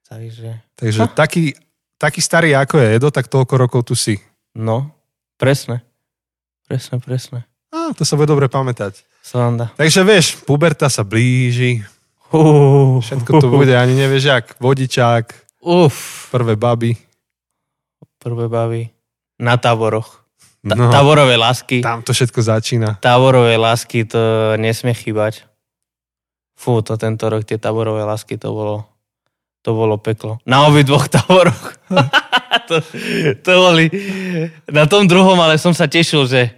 Takže, 0.08 0.50
Takže 0.74 1.00
Ha. 1.04 1.14
taký, 1.14 1.54
taký 2.00 2.18
starý 2.18 2.56
ako 2.56 2.80
je 2.80 2.88
Edo, 2.96 3.10
tak 3.12 3.30
toľko 3.30 3.54
rokov 3.60 3.82
tu 3.86 3.94
si. 3.94 4.18
no, 4.58 4.90
presne. 5.38 5.86
Presne, 6.66 6.98
presne. 6.98 7.46
Á, 7.70 7.94
to 7.94 8.02
sa 8.04 8.18
bude 8.18 8.28
dobre 8.28 8.50
pamätať. 8.50 9.06
Sranda. 9.22 9.70
Takže 9.78 10.02
vieš, 10.02 10.40
puberta 10.42 10.88
sa 10.90 11.04
blíži, 11.04 11.84
Uh, 12.28 13.00
všetko 13.00 13.40
to 13.40 13.48
bude, 13.48 13.72
ani 13.72 13.96
nevieš 13.96 14.24
jak, 14.26 14.46
vodičák, 14.60 15.26
Uf, 15.64 15.96
prvé 16.32 16.56
baby. 16.56 16.96
prvé 18.18 18.48
baví. 18.48 18.90
Na 19.40 19.56
táboroch. 19.56 20.26
Ta- 20.68 20.76
No, 20.76 20.92
Táborové 20.92 21.38
lásky. 21.40 21.80
tam 21.80 22.04
to 22.04 22.12
všetko 22.12 22.42
začína. 22.42 22.90
Táborové 23.00 23.56
lásky, 23.56 24.04
to 24.04 24.20
nesmie 24.60 24.92
chýbať. 24.92 25.48
Fú, 26.58 26.82
to 26.84 26.98
tento 26.98 27.30
rok 27.30 27.46
tie 27.46 27.56
táborové 27.56 28.04
lásky, 28.04 28.36
to 28.36 28.52
bolo, 28.52 28.84
to 29.62 29.72
bolo 29.72 29.96
peklo. 29.96 30.42
Na 30.44 30.66
obi 30.68 30.84
dvoch 30.84 31.08
táboroch. 31.14 31.78
to, 32.68 32.82
to 33.40 33.52
boli... 33.54 33.88
Na 34.68 34.84
tom 34.90 35.08
druhom, 35.08 35.38
ale 35.40 35.56
som 35.56 35.72
sa 35.72 35.88
tešil, 35.88 36.28
že 36.28 36.57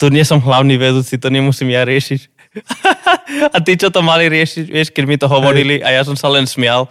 tu 0.00 0.08
nie 0.08 0.24
som 0.24 0.40
hlavný 0.40 0.80
vedúci, 0.80 1.20
to 1.20 1.28
nemusím 1.28 1.76
ja 1.76 1.84
riešiť. 1.84 2.40
a 3.54 3.56
tí, 3.60 3.76
čo 3.76 3.92
to 3.92 4.00
mali 4.00 4.26
riešiť, 4.32 4.64
vieš, 4.72 4.88
keď 4.90 5.04
mi 5.04 5.20
to 5.20 5.28
hovorili 5.28 5.84
a 5.84 5.92
ja 5.92 6.02
som 6.02 6.16
sa 6.16 6.32
len 6.32 6.48
smial. 6.48 6.88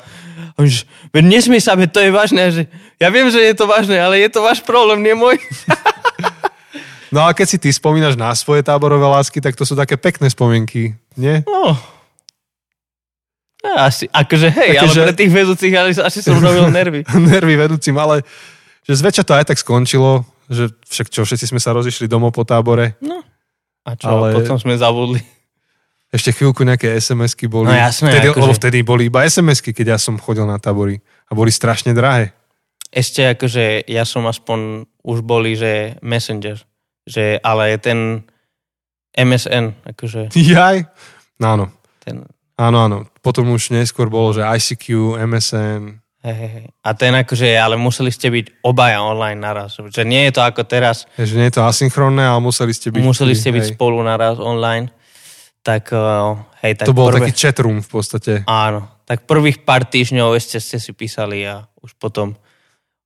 A 0.55 0.63
"Veď 1.11 1.23
nesmie 1.25 1.57
sa, 1.57 1.73
veď 1.73 1.89
to 1.89 1.99
je 2.05 2.11
vážne. 2.13 2.43
Že, 2.53 2.61
ja 3.01 3.09
viem, 3.09 3.27
že 3.33 3.41
je 3.41 3.55
to 3.57 3.65
vážne, 3.65 3.97
ale 3.97 4.21
je 4.21 4.29
to 4.29 4.45
váš 4.45 4.61
problém, 4.61 5.01
nie 5.01 5.17
môj. 5.17 5.41
No 7.09 7.25
a 7.25 7.33
keď 7.33 7.47
si 7.49 7.57
ty 7.57 7.73
spomínaš 7.73 8.13
na 8.13 8.29
svoje 8.37 8.61
táborové 8.61 9.01
lásky, 9.01 9.41
tak 9.41 9.57
to 9.57 9.65
sú 9.65 9.73
také 9.73 9.97
pekné 9.97 10.29
spomienky, 10.29 10.93
nie? 11.17 11.41
No. 11.41 11.73
Asi, 13.65 14.05
akože 14.13 14.47
hej, 14.53 14.77
Také, 14.77 14.85
ale 14.85 15.09
pre 15.09 15.15
tých 15.17 15.31
vedúcich 15.33 15.73
ale 15.73 15.91
asi 15.91 16.21
som 16.21 16.37
robil 16.37 16.69
nervy. 16.69 17.01
Nervy 17.33 17.53
vedúcim, 17.59 17.97
ale 17.97 18.21
že 18.85 18.93
zväčša 18.93 19.25
to 19.25 19.33
aj 19.35 19.45
tak 19.51 19.57
skončilo, 19.57 20.23
že 20.49 20.73
však 20.83 21.07
čo, 21.07 21.21
všetci 21.23 21.45
sme 21.47 21.61
sa 21.61 21.71
rozišli 21.71 22.09
domov 22.09 22.33
po 22.33 22.43
tábore. 22.43 22.97
A 23.85 23.95
čo, 23.95 24.09
Ale- 24.09 24.33
potom 24.35 24.57
sme 24.57 24.75
zabudli. 24.75 25.21
Ešte 26.09 26.33
chvíľku 26.33 26.65
nejaké 26.65 26.97
SMS-ky 26.97 27.45
boli. 27.45 27.69
No 27.69 27.77
jasné, 27.77 28.09
Vtedy, 28.09 28.33
akože- 28.33 28.41
lebo 28.41 28.53
vtedy 28.57 28.77
boli 28.81 29.03
iba 29.07 29.21
SMS-ky, 29.23 29.77
keď 29.77 29.93
ja 29.93 29.97
som 30.01 30.17
chodil 30.17 30.41
na 30.41 30.57
tábory. 30.57 30.97
A 31.29 31.37
boli 31.37 31.53
strašne 31.53 31.93
drahé. 31.93 32.33
Ešte 32.89 33.29
akože 33.29 33.85
ja 33.85 34.01
som 34.09 34.25
aspoň 34.25 34.89
už 35.05 35.21
boli, 35.21 35.53
že 35.53 36.01
Messenger. 36.01 36.57
Že, 37.05 37.37
ale 37.45 37.77
ten 37.77 38.25
MSN, 39.13 39.85
akože 39.85 40.33
Jaj? 40.33 40.89
No, 41.37 41.45
áno. 41.53 41.65
ten, 42.01 42.25
Áno, 42.59 42.77
áno. 42.83 42.97
Potom 43.23 43.47
už 43.53 43.71
neskôr 43.71 44.11
bolo, 44.11 44.35
že 44.35 44.43
ICQ, 44.43 45.15
MSN. 45.15 46.01
Hej, 46.23 46.35
hej. 46.35 46.65
A 46.83 46.89
ten 46.93 47.13
akože, 47.13 47.47
ale 47.53 47.75
museli 47.75 48.11
ste 48.11 48.27
byť 48.27 48.61
obaja 48.61 48.99
online 49.01 49.39
naraz. 49.39 49.79
Že 49.79 50.03
nie 50.03 50.27
je 50.27 50.35
to 50.35 50.41
ako 50.43 50.63
teraz, 50.63 51.07
Je, 51.15 51.25
že 51.25 51.35
nie 51.39 51.47
je 51.47 51.55
to 51.55 51.63
asynchronné, 51.63 52.23
ale 52.23 52.39
museli 52.39 52.71
ste 52.71 52.91
byť... 52.91 53.01
museli 53.01 53.33
ste 53.33 53.49
byť 53.49 53.65
hej. 53.65 53.71
spolu 53.73 54.03
naraz 54.03 54.35
online. 54.37 54.91
Tak, 55.59 55.91
uh, 55.91 56.39
hej, 56.63 56.79
tak 56.79 56.87
To 56.87 56.95
bol 56.95 57.11
prvé- 57.11 57.27
taký 57.27 57.33
chatroom 57.35 57.83
v 57.83 57.89
podstate. 57.89 58.33
Áno, 58.47 58.87
tak 59.03 59.27
prvých 59.27 59.63
pár 59.63 59.83
týždňov 59.83 60.35
ešte 60.35 60.59
ste 60.59 60.79
si 60.79 60.91
písali 60.91 61.43
a 61.43 61.67
už 61.79 61.95
potom 61.95 62.35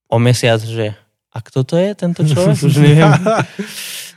o 0.06 0.18
mesiac, 0.22 0.62
že 0.62 0.94
a 1.34 1.42
kto 1.42 1.66
to 1.66 1.82
je 1.82 1.90
tento 1.98 2.22
človek? 2.22 2.58
Už 2.70 2.78
neviem. 2.78 3.10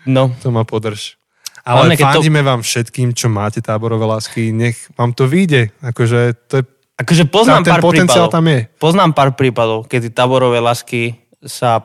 No, 0.07 0.31
To 0.45 0.55
ma 0.55 0.63
podrž. 0.63 1.19
Ale 1.67 1.91
Hlavne, 1.91 1.97
keď 1.99 2.05
to- 2.07 2.13
fandíme 2.15 2.43
vám 2.47 2.61
všetkým, 2.63 3.11
čo 3.11 3.27
máte 3.27 3.59
táborové 3.59 4.07
lásky, 4.07 4.55
nech 4.55 4.87
vám 4.95 5.11
to 5.11 5.27
vyjde. 5.27 5.75
Akože 5.83 6.39
to 6.47 6.63
je, 6.63 6.65
Akože 6.97 7.29
poznám 7.29 7.63
ten 7.65 7.77
pár 7.77 7.83
potenciál 7.85 8.33
prípadov. 8.33 8.37
tam 8.41 8.45
je. 8.49 8.61
Poznám 8.81 9.11
pár 9.13 9.31
prípadov, 9.37 9.79
kedy 9.85 10.17
taborové 10.17 10.65
lásky 10.65 11.21
sa 11.45 11.85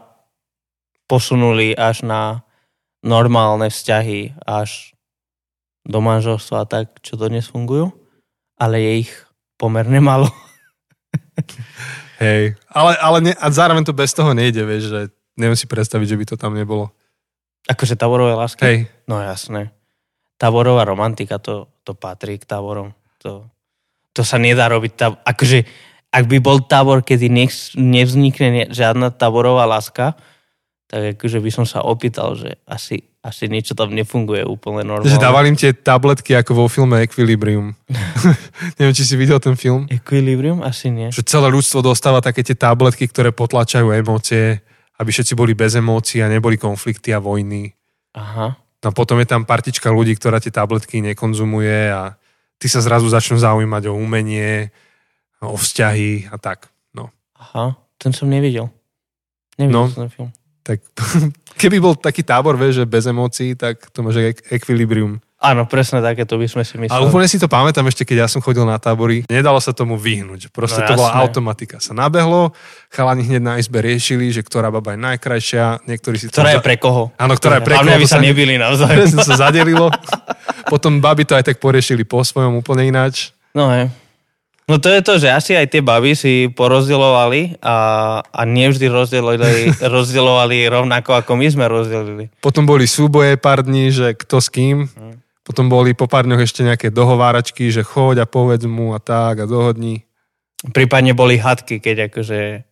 posunuli 1.11 1.75
až 1.75 2.07
na 2.07 2.47
normálne 3.03 3.67
vzťahy, 3.67 4.39
až 4.47 4.95
do 5.83 5.99
manželstva 5.99 6.63
a 6.63 6.69
tak, 6.69 7.01
čo 7.03 7.19
dodnes 7.19 7.49
fungujú, 7.49 7.91
ale 8.55 8.79
je 8.79 8.91
ich 9.03 9.11
pomerne 9.59 9.99
málo. 9.99 10.31
Hej. 12.23 12.55
Ale, 12.69 12.91
ale 13.01 13.17
ne, 13.19 13.33
a 13.33 13.45
zároveň 13.49 13.83
to 13.83 13.97
bez 13.97 14.13
toho 14.13 14.31
nejde, 14.31 14.61
vieš, 14.63 14.93
že 14.93 14.99
neviem 15.35 15.57
si 15.57 15.65
predstaviť, 15.65 16.07
že 16.07 16.19
by 16.21 16.25
to 16.29 16.35
tam 16.37 16.53
nebolo. 16.53 16.93
Akože 17.65 17.97
taborové 17.97 18.37
lásky? 18.37 18.63
Hej. 18.63 18.77
No 19.09 19.17
jasné. 19.19 19.73
Taborová 20.37 20.85
romantika, 20.85 21.41
to, 21.41 21.69
to 21.81 21.97
patrí 21.97 22.37
k 22.37 22.45
táborom. 22.45 22.93
To, 23.25 23.49
to 24.11 24.21
sa 24.27 24.37
nedá 24.37 24.67
robiť. 24.67 24.91
Tab- 24.95 25.19
akože, 25.23 25.63
ak 26.11 26.23
by 26.27 26.37
bol 26.43 26.63
tábor, 26.63 27.03
kedy 27.03 27.31
nech, 27.31 27.51
nevznikne 27.75 28.47
ne- 28.51 28.69
žiadna 28.71 29.15
táborová 29.15 29.63
láska, 29.67 30.19
tak 30.91 31.15
akože 31.15 31.39
by 31.39 31.51
som 31.55 31.63
sa 31.63 31.87
opýtal, 31.87 32.35
že 32.35 32.59
asi, 32.67 32.99
asi 33.23 33.47
niečo 33.47 33.71
tam 33.71 33.95
nefunguje 33.95 34.43
úplne 34.43 34.83
normálne. 34.83 35.07
Že 35.07 35.23
dávali 35.23 35.55
im 35.55 35.55
tie 35.55 35.71
tabletky 35.71 36.35
ako 36.35 36.51
vo 36.51 36.65
filme 36.67 37.07
Equilibrium. 37.07 37.71
neviem, 38.77 38.91
či 38.91 39.07
si 39.07 39.15
videl 39.15 39.39
ten 39.39 39.55
film. 39.55 39.87
Equilibrium? 39.87 40.59
Asi 40.59 40.91
nie. 40.91 41.07
Že 41.07 41.23
celé 41.23 41.47
ľudstvo 41.47 41.79
dostáva 41.79 42.19
také 42.19 42.43
tie 42.43 42.59
tabletky, 42.59 43.07
ktoré 43.07 43.31
potlačajú 43.31 43.87
emócie, 43.95 44.59
aby 44.99 45.09
všetci 45.15 45.31
boli 45.31 45.55
bez 45.55 45.79
emócií 45.79 46.19
a 46.19 46.27
neboli 46.27 46.59
konflikty 46.59 47.15
a 47.15 47.23
vojny. 47.23 47.71
Aha. 48.19 48.59
No 48.81 48.89
potom 48.91 49.15
je 49.23 49.31
tam 49.31 49.47
partička 49.47 49.87
ľudí, 49.93 50.19
ktorá 50.19 50.43
tie 50.43 50.51
tabletky 50.51 50.99
nekonzumuje 50.99 51.87
a 51.87 52.19
ty 52.61 52.69
sa 52.69 52.77
zrazu 52.79 53.09
začnú 53.09 53.41
zaujímať 53.41 53.89
o 53.89 53.97
umenie, 53.97 54.69
o 55.41 55.57
vzťahy 55.57 56.29
a 56.29 56.37
tak. 56.37 56.69
No, 56.93 57.09
Aha. 57.33 57.73
Ten 57.97 58.13
som 58.13 58.29
nevidel. 58.29 58.69
Nevidel 59.57 59.73
No. 59.73 59.89
som 59.89 60.05
ten 60.05 60.13
film. 60.13 60.29
tak 60.61 60.77
keby 61.61 61.81
bol 61.81 61.97
taký 61.97 62.21
tábor, 62.21 62.53
vieš, 62.53 62.81
že 62.81 62.85
bez 62.85 63.05
emócií, 63.05 63.57
tak 63.57 63.89
to 63.89 64.01
máš 64.01 64.21
ek- 64.21 64.45
ekvilibrium. 64.53 65.17
Áno, 65.41 65.65
presne 65.65 66.05
také, 66.05 66.21
to 66.21 66.37
by 66.37 66.45
sme 66.45 66.61
si 66.61 66.77
mysleli. 66.77 66.93
Ale 66.93 67.09
úplne 67.09 67.25
si 67.25 67.41
to 67.41 67.49
pamätám 67.49 67.89
ešte, 67.89 68.05
keď 68.05 68.23
ja 68.23 68.27
som 68.29 68.45
chodil 68.45 68.61
na 68.61 68.77
tábory. 68.77 69.25
Nedalo 69.25 69.57
sa 69.57 69.73
tomu 69.73 69.97
vyhnúť. 69.97 70.53
Proste 70.53 70.85
No 70.85 70.93
to 70.93 71.01
bola 71.01 71.17
automatika. 71.17 71.81
Sa 71.81 71.97
nabehlo, 71.97 72.53
chalani 72.93 73.25
hneď 73.25 73.41
na 73.41 73.53
izbe 73.57 73.81
riešili, 73.81 74.29
že 74.29 74.45
ktorá 74.45 74.69
baba 74.69 74.93
je 74.93 75.01
najkrajšia. 75.01 75.81
Niektorí 75.89 76.21
si 76.21 76.29
to 76.29 76.37
Ktorá 76.37 76.53
je 76.53 76.61
za- 76.61 76.65
pre 76.69 76.77
koho? 76.77 77.09
Áno, 77.17 77.33
ktorá 77.33 77.57
je 77.57 77.65
pre 77.65 77.73
Hlavne, 77.73 77.89
koho, 77.89 77.97
aby 77.97 78.05
to 78.05 78.13
sa 78.13 78.21
nebili 78.21 78.53
navzájom. 78.61 78.97
Presne 79.01 79.25
sa 79.25 79.35
zadelilo. 79.49 79.89
Potom 80.69 81.01
baby 81.01 81.25
to 81.25 81.33
aj 81.33 81.49
tak 81.49 81.57
poriešili 81.57 82.05
po 82.05 82.21
svojom 82.21 82.61
úplne 82.61 82.85
ináč. 82.85 83.33
No 83.57 83.65
hej. 83.73 83.89
No 84.69 84.77
to 84.77 84.87
je 84.87 85.01
to, 85.01 85.17
že 85.17 85.27
asi 85.27 85.51
aj 85.57 85.67
tie 85.67 85.81
baby 85.81 86.13
si 86.13 86.47
porozdeľovali 86.47 87.59
a, 87.59 87.75
a 88.23 88.41
nevždy 88.45 88.87
rozdeľovali, 88.87 89.81
rozdeľovali 89.97 90.57
rovnako, 90.69 91.17
ako 91.17 91.31
my 91.33 91.47
sme 91.49 91.65
rozdelili. 91.65 92.29
Potom 92.39 92.63
boli 92.63 92.85
súboje 92.85 93.35
pár 93.35 93.65
dní, 93.65 93.89
že 93.89 94.13
kto 94.13 94.37
s 94.37 94.47
kým. 94.47 94.85
Hm. 94.85 95.17
Potom 95.51 95.67
boli 95.67 95.91
po 95.91 96.07
pár 96.07 96.23
dňoch 96.23 96.47
ešte 96.47 96.63
nejaké 96.63 96.95
dohováračky, 96.95 97.67
že 97.75 97.83
choď 97.83 98.23
a 98.23 98.25
povedz 98.25 98.63
mu 98.63 98.95
a 98.95 99.03
tak 99.03 99.43
a 99.43 99.45
dohodni. 99.45 100.07
Prípadne 100.71 101.11
boli 101.11 101.35
hadky, 101.35 101.83
keď 101.83 102.07
akože 102.07 102.63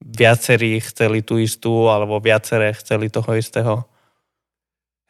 viacerí 0.00 0.80
chceli 0.80 1.20
tú 1.20 1.36
istú, 1.36 1.92
alebo 1.92 2.16
viaceré 2.24 2.72
chceli 2.72 3.12
toho 3.12 3.36
istého. 3.36 3.84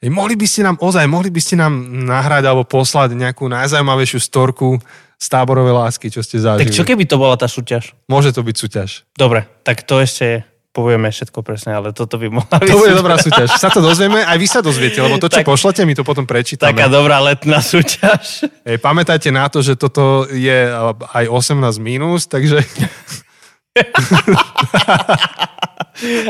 Ej, 0.03 0.11
mohli 0.11 0.35
by 0.35 0.47
ste 0.51 0.67
nám, 0.67 0.83
ozaj, 0.83 1.07
mohli 1.07 1.31
by 1.31 1.39
ste 1.39 1.55
nám 1.63 1.79
nahrať 2.11 2.43
alebo 2.43 2.67
poslať 2.67 3.15
nejakú 3.15 3.47
najzaujímavejšiu 3.47 4.19
storku 4.19 4.83
z 5.15 5.27
táborovej 5.31 5.79
lásky, 5.79 6.11
čo 6.11 6.27
ste 6.27 6.43
zažili. 6.43 6.67
Tak 6.67 6.75
čo 6.75 6.83
keby 6.83 7.07
to 7.07 7.23
bola 7.23 7.39
tá 7.39 7.47
súťaž? 7.47 7.95
Môže 8.11 8.35
to 8.35 8.43
byť 8.43 8.57
súťaž. 8.59 9.07
Dobre, 9.15 9.47
tak 9.63 9.87
to 9.87 10.03
ešte 10.03 10.43
povieme 10.73 11.13
všetko 11.13 11.45
presne, 11.45 11.77
ale 11.77 11.93
toto 11.93 12.17
by 12.17 12.33
mohla 12.33 12.57
byť 12.57 12.69
To 12.73 12.81
bude 12.81 12.97
dobrá 12.97 13.21
súťaž. 13.21 13.53
Sa 13.61 13.69
to 13.69 13.85
dozvieme, 13.85 14.25
aj 14.25 14.37
vy 14.41 14.47
sa 14.49 14.65
dozviete, 14.65 15.05
lebo 15.05 15.21
to, 15.21 15.29
čo 15.29 15.45
Tak- 15.45 15.49
pošlete, 15.49 15.85
my 15.85 15.93
to 15.93 16.03
potom 16.03 16.25
prečítame. 16.25 16.73
Taká 16.73 16.89
dobrá 16.89 17.21
letná 17.21 17.61
súťaž. 17.61 18.49
Ej, 18.65 18.81
pamätajte 18.81 19.29
na 19.29 19.53
to, 19.53 19.61
že 19.61 19.77
toto 19.77 20.25
je 20.33 20.73
aj 21.13 21.29
18 21.29 21.61
minus, 21.77 22.25
takže 22.25 22.65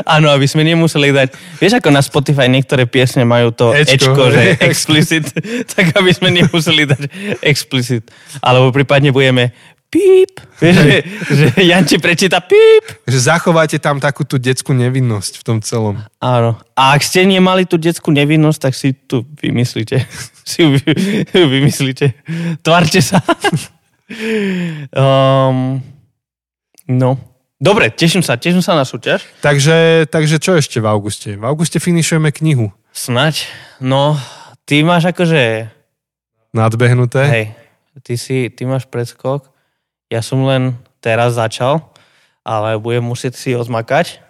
Áno, 0.03 0.27
aby 0.31 0.47
sme 0.47 0.63
nemuseli 0.67 1.15
dať... 1.15 1.59
Vieš, 1.59 1.79
ako 1.79 1.89
na 1.91 2.03
Spotify 2.03 2.51
niektoré 2.51 2.83
piesne 2.83 3.23
majú 3.23 3.51
to 3.55 3.71
Ečko, 3.71 4.11
Ečko, 4.11 4.23
že 4.31 4.41
explicit, 4.59 5.25
tak 5.73 5.95
aby 5.95 6.11
sme 6.11 6.29
nemuseli 6.35 6.83
dať 6.87 7.01
explicit. 7.43 8.11
Alebo 8.43 8.71
prípadne 8.75 9.15
budeme 9.15 9.55
píp. 9.93 10.41
Vieš, 10.57 10.75
že, 10.81 10.97
že 11.29 11.45
Janči 11.61 12.01
prečíta 12.01 12.41
píp. 12.41 12.81
že 13.05 13.19
zachovajte 13.21 13.77
tam 13.77 14.01
takú 14.01 14.25
tú 14.25 14.41
detskú 14.41 14.73
nevinnosť 14.73 15.37
v 15.37 15.43
tom 15.45 15.57
celom. 15.61 16.01
Áno. 16.17 16.57
A 16.73 16.97
ak 16.97 17.05
ste 17.05 17.21
nemali 17.29 17.69
tú 17.69 17.77
detskú 17.77 18.09
nevinnosť, 18.09 18.59
tak 18.59 18.73
si 18.73 18.97
tu 18.97 19.21
vymyslíte. 19.37 20.01
Si 20.43 20.59
ju 20.59 20.75
vy- 20.75 21.23
vymyslíte. 21.31 22.19
Tvárte 22.59 22.99
sa. 22.99 23.23
um, 24.91 25.79
no. 27.03 27.15
Dobre, 27.63 27.87
teším 27.87 28.19
sa. 28.19 28.35
Teším 28.35 28.59
sa 28.59 28.75
na 28.75 28.83
súťaž. 28.83 29.23
Takže, 29.39 30.03
takže 30.11 30.35
čo 30.43 30.59
ešte 30.59 30.83
v 30.83 30.87
auguste? 30.91 31.39
V 31.39 31.43
auguste 31.47 31.79
finišujeme 31.79 32.27
knihu. 32.35 32.75
Snaď. 32.91 33.47
No, 33.79 34.19
ty 34.67 34.83
máš 34.83 35.07
akože... 35.15 35.71
Nadbehnuté. 36.51 37.23
Hej, 37.23 37.45
ty, 38.03 38.19
si, 38.19 38.51
ty 38.51 38.67
máš 38.67 38.83
predskok. 38.91 39.47
Ja 40.13 40.21
som 40.21 40.45
len 40.45 40.77
teraz 41.01 41.33
začal, 41.33 41.81
ale 42.45 42.77
budem 42.77 43.01
musieť 43.01 43.33
si 43.33 43.57
odmakať. 43.57 44.21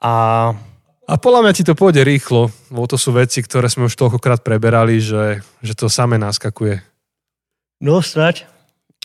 A 0.00 0.56
A 1.04 1.20
podľa 1.20 1.44
mňa 1.44 1.52
ti 1.52 1.64
to 1.68 1.76
pôjde 1.76 2.00
rýchlo, 2.00 2.48
lebo 2.72 2.88
to 2.88 2.96
sú 2.96 3.12
veci, 3.12 3.44
ktoré 3.44 3.68
sme 3.68 3.92
už 3.92 4.00
toľkokrát 4.00 4.40
preberali, 4.40 5.04
že, 5.04 5.44
že 5.60 5.76
to 5.76 5.92
samé 5.92 6.16
naskakuje. 6.16 6.80
no 7.84 8.00
snaď, 8.00 8.48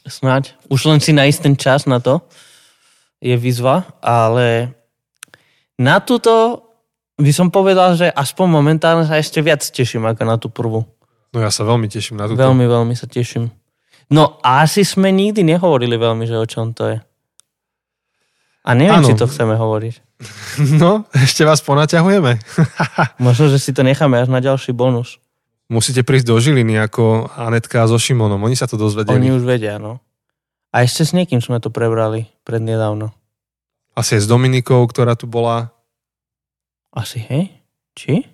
snaď. 0.07 0.55
Už 0.71 0.87
len 0.87 1.03
si 1.03 1.11
nájsť 1.11 1.39
ten 1.43 1.55
čas 1.59 1.83
na 1.83 1.99
to 1.99 2.23
je 3.19 3.35
výzva, 3.35 3.83
ale 3.99 4.71
na 5.75 5.99
túto 5.99 6.63
by 7.19 7.31
som 7.35 7.51
povedal, 7.51 7.99
že 7.99 8.07
aspoň 8.07 8.47
momentálne 8.47 9.03
sa 9.03 9.19
ešte 9.19 9.43
viac 9.43 9.59
teším 9.59 10.07
ako 10.07 10.23
na 10.23 10.39
tú 10.39 10.47
prvú. 10.47 10.87
No 11.35 11.43
ja 11.43 11.51
sa 11.51 11.67
veľmi 11.67 11.91
teším 11.91 12.15
na 12.15 12.31
túto. 12.31 12.39
Veľmi, 12.39 12.63
veľmi 12.63 12.95
sa 12.95 13.11
teším. 13.11 13.51
No 14.09 14.41
asi 14.41 14.81
sme 14.81 15.13
nikdy 15.13 15.45
nehovorili 15.45 15.93
veľmi, 15.93 16.25
že 16.25 16.37
o 16.37 16.45
čom 16.49 16.73
to 16.73 16.89
je. 16.89 16.97
A 18.65 18.69
neviem, 18.75 19.01
Áno. 19.01 19.07
či 19.07 19.15
to 19.17 19.29
chceme 19.29 19.55
hovoriť. 19.55 19.95
No, 20.59 21.07
ešte 21.15 21.47
vás 21.47 21.63
ponaťahujeme. 21.63 22.43
Možno, 23.23 23.47
že 23.47 23.55
si 23.55 23.71
to 23.71 23.87
necháme 23.87 24.19
až 24.19 24.27
na 24.27 24.43
ďalší 24.43 24.75
bonus. 24.75 25.15
Musíte 25.71 26.03
prísť 26.03 26.27
do 26.27 26.35
Žiliny 26.35 26.75
ako 26.75 27.31
Anetka 27.31 27.87
so 27.87 27.95
Šimonom. 27.95 28.41
Oni 28.43 28.59
sa 28.59 28.67
to 28.67 28.75
dozvedeli. 28.75 29.15
Oni 29.15 29.31
už 29.31 29.47
vedia, 29.47 29.79
no. 29.79 30.03
A 30.75 30.83
ešte 30.83 31.07
s 31.07 31.15
niekým 31.15 31.39
sme 31.39 31.63
to 31.63 31.71
prebrali 31.71 32.27
prednedávno. 32.43 33.15
Asi 33.95 34.19
aj 34.19 34.25
s 34.25 34.27
Dominikou, 34.27 34.83
ktorá 34.91 35.15
tu 35.15 35.29
bola. 35.29 35.71
Asi, 36.91 37.21
hej? 37.23 37.53
Či? 37.95 38.27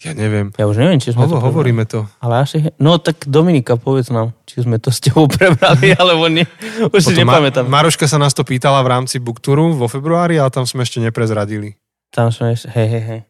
Ja 0.00 0.16
neviem. 0.16 0.48
Ja 0.56 0.64
už 0.64 0.80
neviem, 0.80 0.96
či 0.96 1.12
sme 1.12 1.28
Hovo, 1.28 1.36
to 1.36 1.44
hovoríme 1.44 1.84
to. 1.84 2.08
Ale 2.24 2.40
asi. 2.40 2.72
No 2.80 2.96
tak 2.96 3.28
Dominika, 3.28 3.76
povedz 3.76 4.08
nám, 4.08 4.32
či 4.48 4.64
sme 4.64 4.80
to 4.80 4.88
s 4.88 4.96
tebou 4.96 5.28
prebrali, 5.28 5.92
alebo 6.00 6.24
nie. 6.26 6.48
Už 6.88 7.04
si 7.04 7.12
Potom 7.12 7.28
Ma- 7.28 7.36
nepamätám. 7.36 7.68
Maruška 7.68 8.08
sa 8.08 8.16
nás 8.16 8.32
to 8.32 8.40
pýtala 8.40 8.80
v 8.80 8.96
rámci 8.96 9.20
Bookturu 9.20 9.76
vo 9.76 9.92
februári, 9.92 10.40
ale 10.40 10.48
tam 10.48 10.64
sme 10.64 10.88
ešte 10.88 11.04
neprezradili. 11.04 11.76
Tam 12.08 12.32
sme, 12.32 12.56
ešte- 12.56 12.72
hej, 12.72 12.88
hej, 12.88 13.04
hej. 13.04 13.20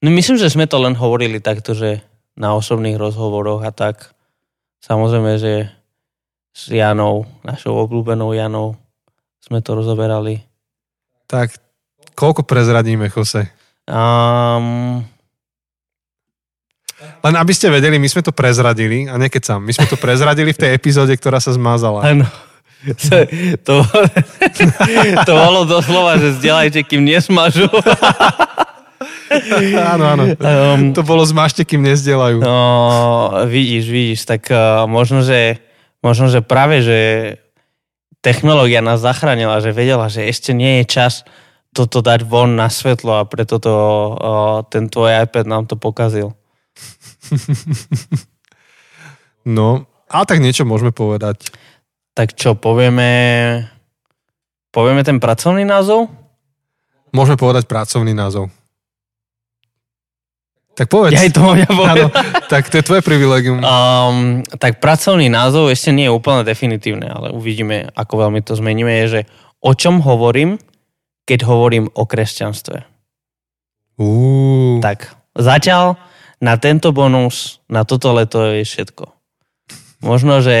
No 0.00 0.08
myslím, 0.08 0.40
že 0.40 0.48
sme 0.48 0.64
to 0.64 0.80
len 0.80 0.96
hovorili 0.96 1.44
takto, 1.44 1.76
že 1.76 2.00
na 2.32 2.56
osobných 2.56 2.96
rozhovoroch 2.96 3.60
a 3.60 3.68
tak. 3.68 4.16
Samozrejme, 4.80 5.36
že 5.36 5.68
s 6.50 6.72
Janou, 6.72 7.28
našou 7.44 7.76
obľúbenou 7.76 8.32
Janou, 8.32 8.80
sme 9.44 9.60
to 9.60 9.76
rozoberali. 9.76 10.40
Tak, 11.28 11.52
koľko 12.16 12.48
prezradíme, 12.48 13.12
Jose? 13.12 13.52
Um, 13.84 15.04
Len 17.00 17.34
aby 17.36 17.52
ste 17.52 17.72
vedeli, 17.72 17.96
my 18.00 18.08
sme 18.08 18.24
to 18.24 18.32
prezradili, 18.32 19.08
a 19.08 19.16
nekecam, 19.20 19.60
my 19.60 19.72
sme 19.72 19.86
to 19.88 19.96
prezradili 19.96 20.52
v 20.52 20.60
tej 20.60 20.70
epizóde, 20.76 21.12
ktorá 21.16 21.40
sa 21.40 21.52
zmazala. 21.52 22.04
áno. 22.04 22.26
To, 23.68 23.84
to 25.28 25.32
bolo 25.36 25.68
doslova, 25.68 26.16
že 26.16 26.40
zdieľajte, 26.40 26.80
kým 26.88 27.04
nesmažu. 27.04 27.68
áno, 29.92 30.04
áno. 30.16 30.24
Um, 30.40 30.96
To 30.96 31.04
bolo 31.04 31.20
zmažte, 31.28 31.68
kým 31.68 31.84
nezdieľajú. 31.84 32.40
No, 32.40 33.44
vidíš, 33.44 33.84
vidíš, 33.84 34.20
tak 34.24 34.48
uh, 34.48 34.88
možno, 34.88 35.20
že, 35.20 35.60
možno, 36.00 36.32
že 36.32 36.40
práve, 36.40 36.80
že 36.80 36.98
technológia 38.24 38.80
nás 38.80 39.04
zachránila, 39.04 39.60
že 39.60 39.76
vedela, 39.76 40.08
že 40.08 40.24
ešte 40.24 40.56
nie 40.56 40.80
je 40.80 40.84
čas 40.88 41.28
toto 41.70 42.02
dať 42.02 42.26
von 42.26 42.58
na 42.58 42.66
svetlo 42.66 43.22
a 43.22 43.28
preto 43.28 43.62
to, 43.62 43.74
uh, 44.16 44.64
ten 44.66 44.88
tvoj 44.90 45.28
iPad 45.28 45.44
nám 45.44 45.68
to 45.68 45.76
pokazil. 45.76 46.32
No, 49.44 49.88
a 50.10 50.28
tak 50.28 50.44
niečo 50.44 50.68
môžeme 50.68 50.92
povedať. 50.92 51.48
Tak 52.12 52.36
čo, 52.36 52.52
povieme, 52.58 53.08
povieme 54.68 55.00
ten 55.00 55.16
pracovný 55.16 55.64
názov? 55.64 56.12
Môžeme 57.16 57.40
povedať 57.40 57.64
pracovný 57.64 58.12
názov. 58.12 58.52
Tak 60.76 60.86
povedz. 60.92 61.12
Ja 61.16 61.24
aj 61.24 61.32
to 61.34 61.44
ja. 61.56 61.68
Áno, 61.92 62.08
tak 62.48 62.68
to 62.68 62.80
je 62.80 62.84
tvoje 62.84 63.02
privilegium. 63.04 63.60
Um, 63.60 64.44
tak 64.60 64.80
pracovný 64.80 65.28
názov 65.32 65.72
ešte 65.72 65.92
nie 65.92 66.08
je 66.08 66.14
úplne 66.14 66.44
definitívne, 66.44 67.08
ale 67.08 67.32
uvidíme, 67.32 67.88
ako 67.96 68.28
veľmi 68.28 68.40
to 68.44 68.56
zmeníme, 68.56 68.92
je, 69.04 69.06
že 69.08 69.20
o 69.60 69.72
čom 69.76 70.00
hovorím, 70.00 70.56
keď 71.24 71.48
hovorím 71.48 71.88
o 71.92 72.04
kresťanstve. 72.08 72.76
Uú, 74.00 74.80
Tak, 74.80 75.12
zatiaľ 75.36 76.00
na 76.40 76.56
tento 76.56 76.90
bonus, 76.90 77.60
na 77.68 77.84
toto 77.84 78.16
leto 78.16 78.40
je 78.56 78.64
všetko. 78.64 79.04
Možno, 80.00 80.40
že 80.40 80.56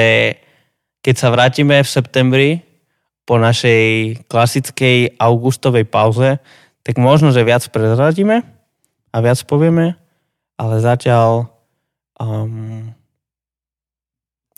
keď 1.00 1.14
sa 1.16 1.32
vrátime 1.32 1.80
v 1.80 1.88
septembri 1.88 2.48
po 3.24 3.40
našej 3.40 3.82
klasickej 4.28 5.16
augustovej 5.16 5.88
pauze, 5.88 6.36
tak 6.84 7.00
možno, 7.00 7.32
že 7.32 7.46
viac 7.46 7.64
prezradíme 7.72 8.44
a 9.10 9.16
viac 9.24 9.40
povieme, 9.48 9.96
ale 10.60 10.74
zatiaľ 10.84 11.48
um, 12.20 12.92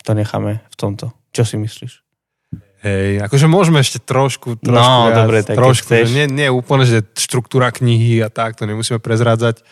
to 0.02 0.12
necháme 0.18 0.58
v 0.58 0.74
tomto. 0.74 1.14
Čo 1.30 1.46
si 1.46 1.56
myslíš? 1.58 2.02
hej, 2.82 3.22
akože 3.22 3.46
môžeme 3.46 3.78
ešte 3.80 4.02
trošku, 4.02 4.58
trošku 4.58 4.74
No, 4.74 5.08
viac, 5.08 5.16
dobre, 5.22 5.38
tak 5.46 5.56
trošku, 5.56 5.86
chceš. 5.86 6.10
nie, 6.10 6.26
nie 6.26 6.48
úplne, 6.50 6.82
že 6.84 7.06
štruktúra 7.14 7.70
knihy 7.70 8.18
a 8.20 8.28
tak, 8.28 8.58
to 8.58 8.66
nemusíme 8.66 8.98
prezrádzať, 8.98 9.62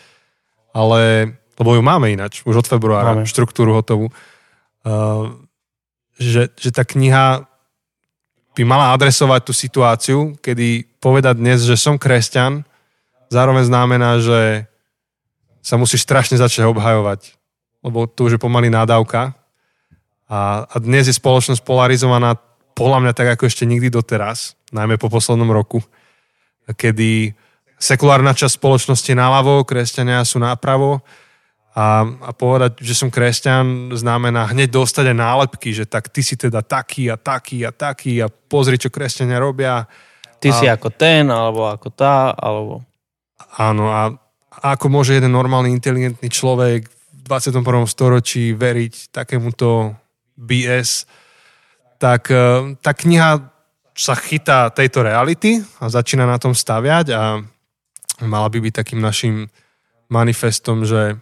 ale, 0.71 1.35
lebo 1.61 1.77
ju 1.77 1.81
máme 1.85 2.09
ináč, 2.09 2.41
už 2.41 2.65
od 2.65 2.67
februára, 2.67 3.13
Máme. 3.13 3.29
štruktúru 3.29 3.77
hotovú, 3.77 4.09
uh, 4.09 5.29
že, 6.17 6.49
že 6.57 6.73
tá 6.73 6.81
kniha 6.81 7.45
by 8.57 8.63
mala 8.65 8.97
adresovať 8.97 9.41
tú 9.45 9.53
situáciu, 9.53 10.19
kedy 10.41 10.97
povedať 10.97 11.37
dnes, 11.37 11.61
že 11.61 11.77
som 11.77 12.01
kresťan, 12.01 12.65
zároveň 13.29 13.69
znamená, 13.69 14.17
že 14.17 14.65
sa 15.61 15.77
musíš 15.77 16.03
strašne 16.03 16.41
začať 16.41 16.65
obhajovať, 16.65 17.37
lebo 17.85 18.09
to 18.09 18.25
už 18.25 18.35
je 18.35 18.41
pomaly 18.41 18.73
nádavka. 18.73 19.37
A, 20.25 20.65
a 20.65 20.75
dnes 20.81 21.05
je 21.05 21.15
spoločnosť 21.15 21.61
polarizovaná 21.61 22.35
podľa 22.73 23.05
mňa 23.05 23.13
tak 23.13 23.37
ako 23.37 23.45
ešte 23.45 23.69
nikdy 23.69 23.93
doteraz, 23.93 24.57
najmä 24.73 24.97
po 24.97 25.11
poslednom 25.11 25.47
roku, 25.53 25.83
kedy 26.65 27.35
sekulárna 27.77 28.33
časť 28.33 28.57
spoločnosti 28.57 29.09
je 29.11 29.17
naľavo, 29.17 29.67
kresťania 29.67 30.23
sú 30.25 30.41
napravo 30.41 31.03
a, 31.71 32.03
a 32.03 32.31
povedať, 32.35 32.83
že 32.83 32.91
som 32.91 33.07
kresťan, 33.07 33.95
znamená 33.95 34.51
hneď 34.51 34.75
dostať 34.75 35.15
aj 35.15 35.17
nálepky, 35.17 35.69
že 35.71 35.87
tak 35.87 36.11
ty 36.11 36.19
si 36.19 36.35
teda 36.35 36.59
taký 36.59 37.07
a 37.07 37.15
taký 37.15 37.63
a 37.63 37.71
taký 37.71 38.19
a 38.19 38.27
pozri, 38.27 38.75
čo 38.75 38.91
kresťania 38.91 39.39
robia. 39.39 39.87
Ty 40.43 40.51
A- 40.51 40.57
si 40.59 40.65
ako 40.67 40.91
ten, 40.91 41.31
alebo 41.31 41.71
ako 41.71 41.87
tá, 41.95 42.35
alebo... 42.35 42.83
Áno, 43.55 43.87
a 43.87 44.11
ako 44.61 44.91
môže 44.91 45.15
jeden 45.15 45.31
normálny, 45.31 45.71
inteligentný 45.71 46.27
človek 46.27 46.91
v 46.91 47.19
21. 47.23 47.63
storočí 47.87 48.51
veriť 48.51 49.15
takémuto 49.15 49.95
BS, 50.35 51.07
tak 52.01 52.31
eh, 52.35 52.75
tá 52.83 52.91
kniha 52.91 53.47
sa 53.95 54.15
chytá 54.15 54.71
tejto 54.71 55.03
reality 55.03 55.61
a 55.79 55.91
začína 55.91 56.25
na 56.25 56.39
tom 56.39 56.55
staviať 56.55 57.13
a 57.13 57.43
mala 58.23 58.47
by 58.49 58.57
byť 58.59 58.73
takým 58.73 58.99
našim 59.03 59.51
manifestom, 60.07 60.83
že 60.87 61.21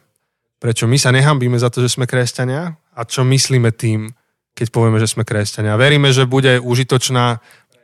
prečo 0.59 0.85
my 0.85 0.99
sa 0.99 1.15
nehambíme 1.15 1.55
za 1.55 1.71
to, 1.71 1.79
že 1.79 1.95
sme 1.95 2.05
kresťania 2.05 2.75
a 2.75 3.01
čo 3.07 3.23
myslíme 3.23 3.71
tým, 3.71 4.11
keď 4.53 4.67
povieme, 4.75 4.99
že 4.99 5.07
sme 5.07 5.23
kresťania. 5.23 5.79
Veríme, 5.79 6.11
že 6.11 6.27
bude 6.27 6.59
užitočná 6.59 7.39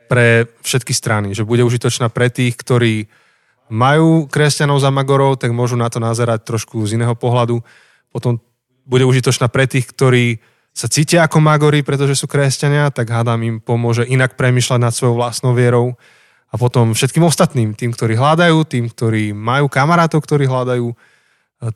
pre 0.06 0.46
všetky 0.62 0.92
strany, 0.92 1.32
že 1.32 1.42
bude 1.42 1.64
užitočná 1.64 2.12
pre 2.12 2.28
tých, 2.28 2.54
ktorí 2.54 3.08
majú 3.72 4.30
kresťanov 4.30 4.78
za 4.78 4.94
magorov, 4.94 5.40
tak 5.40 5.50
môžu 5.50 5.74
na 5.74 5.90
to 5.90 5.98
nazerať 5.98 6.46
trošku 6.46 6.78
z 6.86 7.00
iného 7.00 7.16
pohľadu. 7.18 7.64
Potom 8.14 8.38
bude 8.86 9.02
užitočná 9.02 9.50
pre 9.50 9.66
tých, 9.66 9.90
ktorí 9.90 10.38
sa 10.76 10.86
cítia 10.86 11.24
ako 11.24 11.40
magori, 11.40 11.80
pretože 11.80 12.14
sú 12.14 12.28
kresťania, 12.28 12.92
tak 12.92 13.08
hádam 13.08 13.40
im 13.42 13.56
pomôže 13.58 14.04
inak 14.04 14.36
premyšľať 14.36 14.78
nad 14.78 14.92
svojou 14.92 15.16
vlastnou 15.16 15.56
vierou. 15.56 15.96
A 16.52 16.60
potom 16.60 16.94
všetkým 16.94 17.26
ostatným, 17.26 17.74
tým, 17.74 17.90
ktorí 17.90 18.14
hľadajú, 18.14 18.62
tým, 18.68 18.86
ktorí 18.92 19.34
majú 19.34 19.66
kamarátov, 19.66 20.22
ktorí 20.22 20.46
hľadajú, 20.46 20.86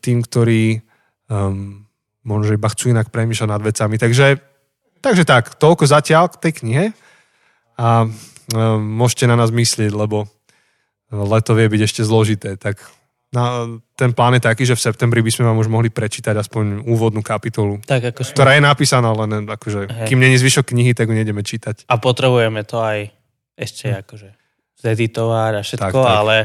tým, 0.04 0.22
ktorí 0.22 0.84
um, 1.30 1.86
možno 2.20 2.44
že 2.50 2.58
iba 2.58 2.68
chcú 2.68 2.90
inak 2.90 3.08
premýšľať 3.08 3.48
nad 3.48 3.62
vecami. 3.62 3.96
Takže, 3.96 4.26
takže 5.00 5.24
tak, 5.24 5.56
toľko 5.56 5.86
zatiaľ 5.86 6.28
k 6.28 6.40
tej 6.42 6.52
knihe. 6.60 6.84
A 7.80 8.04
um, 8.04 8.10
môžete 8.76 9.24
na 9.24 9.38
nás 9.38 9.48
myslieť, 9.48 9.94
lebo 9.94 10.28
leto 11.10 11.56
vie 11.56 11.66
byť 11.66 11.82
ešte 11.82 12.02
zložité, 12.06 12.54
tak 12.54 12.78
na, 13.30 13.66
ten 13.94 14.10
plán 14.10 14.34
je 14.38 14.42
taký, 14.42 14.62
že 14.66 14.74
v 14.74 14.84
septembri 14.90 15.22
by 15.22 15.30
sme 15.30 15.46
vám 15.46 15.58
už 15.58 15.70
mohli 15.70 15.86
prečítať 15.86 16.34
aspoň 16.34 16.82
úvodnú 16.86 17.22
kapitolu, 17.22 17.78
Tak 17.82 18.14
ako 18.14 18.26
sme... 18.26 18.34
ktorá 18.34 18.50
je 18.58 18.62
napísaná, 18.62 19.10
len 19.14 19.46
akože, 19.46 19.80
Hej. 19.86 20.06
kým 20.10 20.18
není 20.18 20.34
zvyšok 20.38 20.70
knihy, 20.74 20.94
tak 20.94 21.10
ju 21.10 21.14
nejdeme 21.14 21.42
čítať. 21.42 21.86
A 21.90 21.94
potrebujeme 21.98 22.62
to 22.66 22.82
aj 22.82 23.10
ešte 23.54 23.90
akože 24.02 24.34
zeditovať 24.82 25.52
a 25.58 25.62
všetko, 25.62 25.94
Tak, 25.94 25.94
tak. 25.94 26.14
ale 26.22 26.36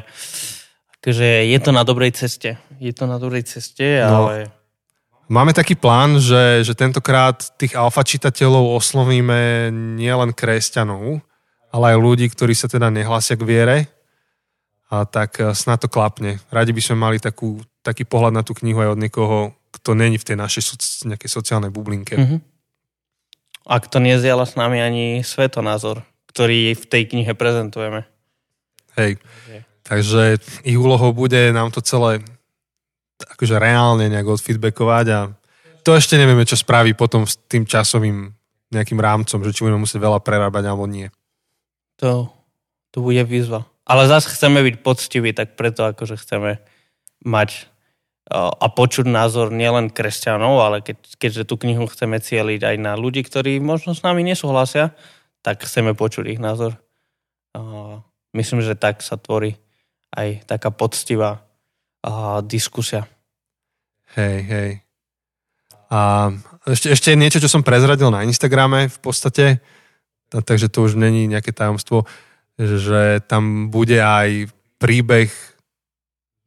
akože 1.02 1.30
je 1.46 1.60
to 1.62 1.72
na 1.74 1.84
dobrej 1.86 2.12
ceste. 2.18 2.58
Je 2.78 2.94
to 2.94 3.06
na 3.10 3.18
dobrej 3.18 3.46
ceste, 3.50 4.02
No. 4.06 4.30
ale 4.30 4.50
Máme 5.26 5.58
taký 5.58 5.74
plán, 5.74 6.22
že, 6.22 6.62
že 6.62 6.78
tentokrát 6.78 7.50
tých 7.58 7.74
alfa 7.74 8.06
čitateľov 8.06 8.78
oslovíme 8.78 9.74
nielen 9.98 10.38
kresťanov, 10.38 11.18
ale 11.74 11.86
aj 11.92 11.98
ľudí, 11.98 12.30
ktorí 12.30 12.54
sa 12.54 12.70
teda 12.70 12.94
nehlásia 12.94 13.34
k 13.34 13.48
viere. 13.48 13.78
A 14.94 15.10
tak 15.10 15.42
eh, 15.42 15.50
snad 15.58 15.82
to 15.82 15.90
klapne. 15.90 16.38
Radi 16.54 16.70
by 16.70 16.82
sme 16.82 16.98
mali 17.02 17.18
takú, 17.18 17.58
taký 17.82 18.06
pohľad 18.06 18.38
na 18.38 18.44
tú 18.46 18.54
knihu 18.54 18.86
aj 18.86 18.94
od 18.94 19.02
niekoho, 19.02 19.38
kto 19.74 19.98
není 19.98 20.22
v 20.22 20.28
tej 20.30 20.38
našej 20.38 20.64
soci, 20.64 20.88
nejakej 21.10 21.30
sociálnej 21.30 21.74
bublinke. 21.74 22.16
Mhm. 22.16 22.38
Ak 23.66 23.90
to 23.90 23.98
nezdieľa 23.98 24.46
s 24.46 24.54
nami 24.54 24.78
ani 24.78 25.26
svetonázor, 25.26 26.06
ktorý 26.30 26.78
v 26.78 26.86
tej 26.86 27.10
knihe 27.10 27.34
prezentujeme. 27.34 28.06
Hej. 28.94 29.18
Takže 29.82 30.38
ich 30.62 30.78
úlohou 30.78 31.14
bude 31.18 31.50
nám 31.50 31.74
to 31.74 31.82
celé 31.82 32.22
akože 33.24 33.56
reálne 33.56 34.12
nejak 34.12 34.28
odfeedbackovať 34.28 35.06
a 35.14 35.20
to 35.86 35.94
ešte 35.94 36.18
nevieme, 36.18 36.44
čo 36.44 36.58
spraví 36.58 36.98
potom 36.98 37.30
s 37.30 37.38
tým 37.46 37.64
časovým 37.64 38.34
nejakým 38.74 38.98
rámcom, 38.98 39.40
že 39.46 39.54
či 39.54 39.64
budeme 39.64 39.86
musieť 39.86 40.02
veľa 40.02 40.20
prerábať 40.20 40.64
alebo 40.66 40.90
nie. 40.90 41.08
To, 42.02 42.34
to 42.92 43.00
bude 43.00 43.22
výzva. 43.30 43.70
Ale 43.86 44.10
zase 44.10 44.34
chceme 44.34 44.66
byť 44.66 44.76
poctiví, 44.82 45.30
tak 45.32 45.54
preto 45.54 45.86
akože 45.86 46.18
chceme 46.18 46.58
mať 47.22 47.70
a 48.34 48.66
počuť 48.74 49.06
názor 49.06 49.54
nielen 49.54 49.94
kresťanov, 49.94 50.58
ale 50.58 50.82
keď, 50.82 50.98
keďže 51.22 51.44
tú 51.46 51.62
knihu 51.62 51.86
chceme 51.86 52.18
cieliť 52.18 52.74
aj 52.74 52.76
na 52.82 52.98
ľudí, 52.98 53.22
ktorí 53.22 53.62
možno 53.62 53.94
s 53.94 54.02
nami 54.02 54.26
nesúhlasia, 54.26 54.98
tak 55.46 55.62
chceme 55.62 55.94
počuť 55.94 56.34
ich 56.34 56.42
názor. 56.42 56.74
Myslím, 58.34 58.66
že 58.66 58.74
tak 58.74 59.06
sa 59.06 59.22
tvorí 59.22 59.62
aj 60.10 60.50
taká 60.50 60.74
poctivá 60.74 61.45
uh, 62.06 62.40
diskusia. 62.42 63.10
Hej, 64.14 64.38
hej. 64.44 64.70
A 65.90 66.32
ešte, 66.66 66.90
ešte 66.90 67.10
niečo, 67.14 67.38
čo 67.38 67.50
som 67.50 67.62
prezradil 67.62 68.08
na 68.08 68.24
Instagrame 68.24 68.88
v 68.88 69.00
podstate, 69.00 69.46
ta- 70.30 70.42
takže 70.42 70.70
to 70.70 70.86
už 70.86 70.96
není 70.96 71.28
nejaké 71.28 71.52
tajomstvo, 71.52 72.06
že 72.58 73.20
tam 73.28 73.68
bude 73.68 74.00
aj 74.00 74.48
príbeh 74.80 75.30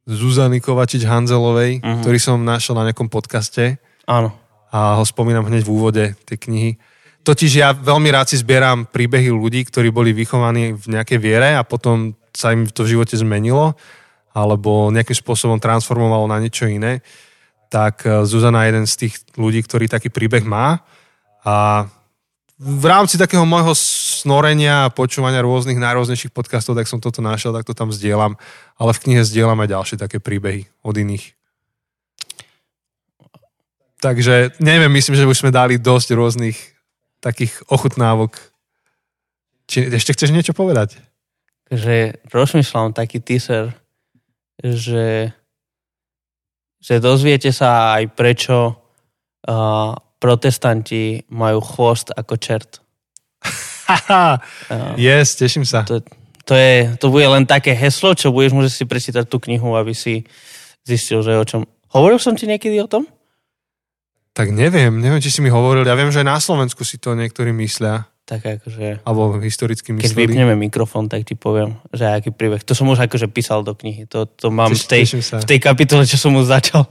Zuzany 0.09 0.65
Kovačič-Hanzelovej, 0.65 1.85
Mhm. 1.85 2.01
ktorý 2.01 2.19
som 2.19 2.41
našiel 2.41 2.75
na 2.75 2.89
nejakom 2.89 3.13
podcaste 3.13 3.77
Áno. 4.09 4.33
a 4.73 4.97
ho 4.97 5.05
spomínam 5.05 5.45
hneď 5.45 5.69
v 5.69 5.73
úvode 5.73 6.05
tej 6.25 6.39
knihy. 6.41 6.71
Totiž 7.21 7.61
ja 7.61 7.77
veľmi 7.77 8.09
rád 8.09 8.33
si 8.33 8.41
zbieram 8.41 8.89
príbehy 8.89 9.29
ľudí, 9.29 9.69
ktorí 9.69 9.93
boli 9.93 10.17
vychovaní 10.17 10.73
v 10.73 10.97
nejakej 10.97 11.19
viere 11.21 11.53
a 11.53 11.63
potom 11.63 12.17
sa 12.33 12.57
im 12.57 12.65
to 12.65 12.89
v 12.89 12.97
živote 12.97 13.21
zmenilo 13.21 13.77
alebo 14.39 14.95
nejakým 14.95 15.19
spôsobom 15.19 15.59
transformovalo 15.59 16.31
na 16.31 16.39
niečo 16.39 16.71
iné. 16.71 17.03
Tak 17.67 18.07
eh, 18.07 18.23
Zuzana 18.23 18.65
je 18.65 18.69
jeden 18.71 18.87
z 18.87 18.95
tých 18.95 19.15
ľudí, 19.35 19.59
ktorý 19.67 19.91
taký 19.91 20.15
príbeh 20.15 20.47
má 20.47 20.87
a 21.43 21.87
v 22.59 22.85
rámci 22.91 23.15
takého 23.15 23.47
môjho 23.47 23.71
snorenia 23.79 24.91
a 24.91 24.91
počúvania 24.91 25.47
rôznych 25.47 25.79
najrôznejších 25.79 26.35
podcastov, 26.35 26.75
tak 26.75 26.91
som 26.91 26.99
toto 26.99 27.23
našiel, 27.23 27.55
tak 27.55 27.63
to 27.63 27.71
tam 27.71 27.95
zdieľam. 27.95 28.35
Ale 28.75 28.91
v 28.91 29.03
knihe 29.07 29.23
zdieľam 29.23 29.63
aj 29.63 29.71
ďalšie 29.71 29.97
také 30.03 30.19
príbehy 30.19 30.67
od 30.83 30.99
iných. 30.99 31.39
Takže 34.03 34.59
neviem, 34.59 34.91
myslím, 34.91 35.15
že 35.15 35.31
už 35.31 35.39
sme 35.39 35.55
dali 35.55 35.79
dosť 35.79 36.19
rôznych 36.19 36.59
takých 37.23 37.63
ochutnávok. 37.71 38.35
Či 39.71 39.95
ešte 39.95 40.19
chceš 40.19 40.35
niečo 40.35 40.51
povedať? 40.51 40.99
že 41.69 42.17
rozmýšľam 42.33 42.97
taký 42.97 43.21
teaser, 43.21 43.77
že 44.63 45.33
že 46.79 47.03
dozviete 47.03 47.51
sa 47.51 47.99
aj 47.99 48.15
prečo 48.15 48.71
uh, 48.71 49.93
protestanti 50.23 51.27
majú 51.31 51.59
chvost 51.59 52.15
ako 52.15 52.35
čert. 52.39 52.79
Haha, 53.89 54.39
yes, 54.95 55.35
teším 55.35 55.67
sa. 55.67 55.83
To, 55.91 55.99
to, 56.47 56.55
je, 56.55 56.95
to 57.03 57.11
bude 57.11 57.27
len 57.27 57.51
také 57.51 57.75
heslo, 57.75 58.15
čo 58.15 58.31
budeš 58.31 58.55
môžeš 58.55 58.73
si 58.79 58.85
prečítať 58.87 59.25
tú 59.27 59.43
knihu, 59.43 59.75
aby 59.75 59.91
si 59.91 60.23
zistil, 60.87 61.25
že 61.25 61.35
o 61.35 61.45
čom... 61.45 61.67
Hovoril 61.91 62.21
som 62.21 62.37
ti 62.37 62.47
niekedy 62.47 62.79
o 62.79 62.87
tom? 62.87 63.09
Tak 64.37 64.55
neviem, 64.55 65.03
neviem, 65.03 65.19
či 65.19 65.35
si 65.35 65.41
mi 65.43 65.51
hovoril. 65.51 65.83
Ja 65.83 65.99
viem, 65.99 66.15
že 66.15 66.23
aj 66.23 66.29
na 66.31 66.39
Slovensku 66.39 66.87
si 66.87 67.01
to 67.01 67.19
niektorí 67.19 67.51
myslia. 67.59 68.07
Tak 68.29 68.45
akože... 68.45 69.09
Alebo 69.09 69.41
historicky 69.41 69.97
Keď 69.97 70.13
mysleli. 70.13 70.29
vypneme 70.29 70.53
mikrofón, 70.53 71.09
tak 71.09 71.25
ti 71.25 71.33
poviem, 71.33 71.81
že 71.97 72.05
aký 72.13 72.29
príbeh. 72.29 72.61
To 72.61 72.77
som 72.77 72.85
už 72.93 73.09
akože 73.09 73.25
písal 73.33 73.65
do 73.65 73.73
knihy. 73.73 74.05
To, 74.13 74.29
to 74.29 74.53
mám 74.53 74.69
Teš- 74.69 74.85
v, 74.85 74.89
tej, 74.93 75.03
sa. 75.25 75.37
v 75.41 75.49
tej 75.49 75.61
kapitole, 75.65 76.05
čo 76.05 76.21
som 76.21 76.37
už 76.37 76.45
začal. 76.45 76.85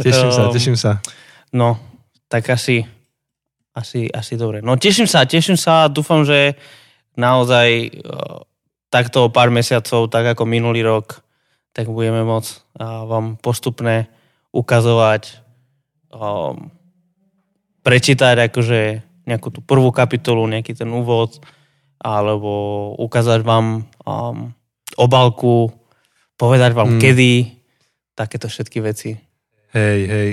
Teším 0.00 0.32
sa, 0.32 0.48
Um, 0.48 0.54
teším 0.56 0.76
sa. 0.80 1.04
No, 1.52 1.76
tak 2.32 2.48
asi, 2.48 2.88
asi, 3.76 4.08
asi 4.08 4.40
dobre. 4.40 4.64
No 4.64 4.80
teším 4.80 5.04
sa, 5.04 5.28
teším 5.28 5.60
sa 5.60 5.92
dúfam, 5.92 6.24
že 6.24 6.56
naozaj 7.20 7.68
uh, 8.08 8.40
takto 8.88 9.28
o 9.28 9.32
pár 9.32 9.52
mesiacov, 9.52 10.08
tak 10.08 10.24
ako 10.32 10.48
minulý 10.48 10.80
rok, 10.88 11.20
tak 11.76 11.84
budeme 11.92 12.24
môcť 12.24 12.80
uh, 12.80 13.04
vám 13.04 13.36
postupne 13.36 14.08
ukazovať, 14.56 15.44
um, 16.16 16.72
prečítať 17.84 18.48
akože 18.48 19.07
nejakú 19.28 19.52
tú 19.52 19.60
prvú 19.60 19.92
kapitolu, 19.92 20.48
nejaký 20.48 20.72
ten 20.72 20.88
úvod, 20.88 21.36
alebo 22.00 22.94
ukázať 22.96 23.44
vám 23.44 23.84
um, 24.08 24.56
obálku, 24.96 25.68
povedať 26.40 26.72
vám 26.72 26.96
Mm. 26.96 27.00
kedy, 27.02 27.32
takéto 28.16 28.48
všetky 28.48 28.78
veci. 28.80 29.20
Hej, 29.76 30.00
hej. 30.08 30.30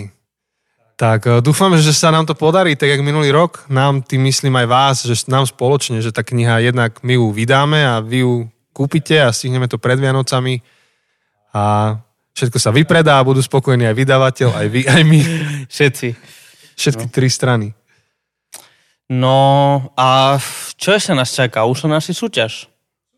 Tak 0.96 1.28
eh, 1.28 1.44
dúfam, 1.44 1.76
že 1.76 1.92
sa 1.92 2.10
nám 2.10 2.24
to 2.24 2.34
podarí, 2.34 2.80
tak 2.80 2.96
jak 2.96 3.04
minulý 3.04 3.36
rok. 3.36 3.68
Nám, 3.68 4.08
tým 4.08 4.24
myslím 4.32 4.56
aj 4.64 4.68
vás, 4.68 4.96
že 5.04 5.28
nám 5.28 5.44
spoločne, 5.44 6.00
že 6.00 6.16
tá 6.16 6.24
kniha 6.24 6.64
jednak 6.64 7.04
my 7.04 7.20
ju 7.20 7.36
vydáme 7.36 7.84
a 7.84 8.00
vy 8.00 8.24
ju 8.24 8.48
kúpite 8.72 9.20
a 9.20 9.36
stihneme 9.36 9.68
to 9.68 9.80
pred 9.80 10.00
Vianocami 10.00 10.64
a 11.56 11.96
všetko 12.36 12.58
sa 12.60 12.76
vypredá 12.76 13.20
a 13.20 13.28
budú 13.28 13.40
spokojní 13.40 13.88
aj 13.88 13.96
vydavateľ, 13.96 14.50
aj 14.52 14.68
vy, 14.68 14.82
aj 14.88 15.02
my. 15.08 15.20
Všetci. 15.72 16.08
Všetky 16.76 17.06
tri 17.08 17.32
strany. 17.32 17.72
No 19.12 19.38
a 19.94 20.42
čo 20.76 20.98
ešte 20.98 21.14
nás 21.14 21.30
čaká? 21.30 21.70
Už 21.70 21.86
sa 21.86 21.90
naši 21.90 22.18
súťaž. 22.18 22.66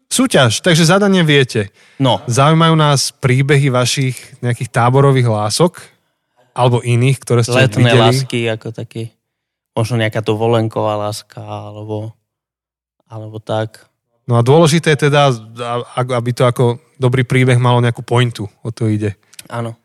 Súťaž, 0.07 0.63
takže 0.63 0.87
zadanie 0.87 1.19
viete. 1.23 1.71
No, 1.99 2.23
Zaujímajú 2.31 2.75
nás 2.79 3.11
príbehy 3.11 3.67
vašich 3.67 4.15
nejakých 4.39 4.71
táborových 4.71 5.27
lások 5.27 5.83
alebo 6.55 6.79
iných, 6.79 7.17
ktoré 7.21 7.41
ste 7.43 7.67
letné 7.67 7.91
videli. 7.91 8.01
lásky 8.01 8.39
ako 8.49 8.73
taký, 8.73 9.11
možno 9.77 9.99
nejaká 9.99 10.23
to 10.23 10.39
volenková 10.39 10.97
láska, 10.97 11.37
alebo, 11.43 12.15
alebo 13.05 13.37
tak. 13.37 13.85
No 14.25 14.39
a 14.39 14.41
dôležité 14.41 14.95
je 14.95 15.07
teda, 15.07 15.29
aby 15.93 16.31
to 16.33 16.49
ako 16.49 16.81
dobrý 16.97 17.23
príbeh 17.27 17.61
malo 17.61 17.77
nejakú 17.83 18.01
pointu, 18.01 18.49
o 18.65 18.73
to 18.73 18.89
ide. 18.89 19.13
Áno. 19.47 19.77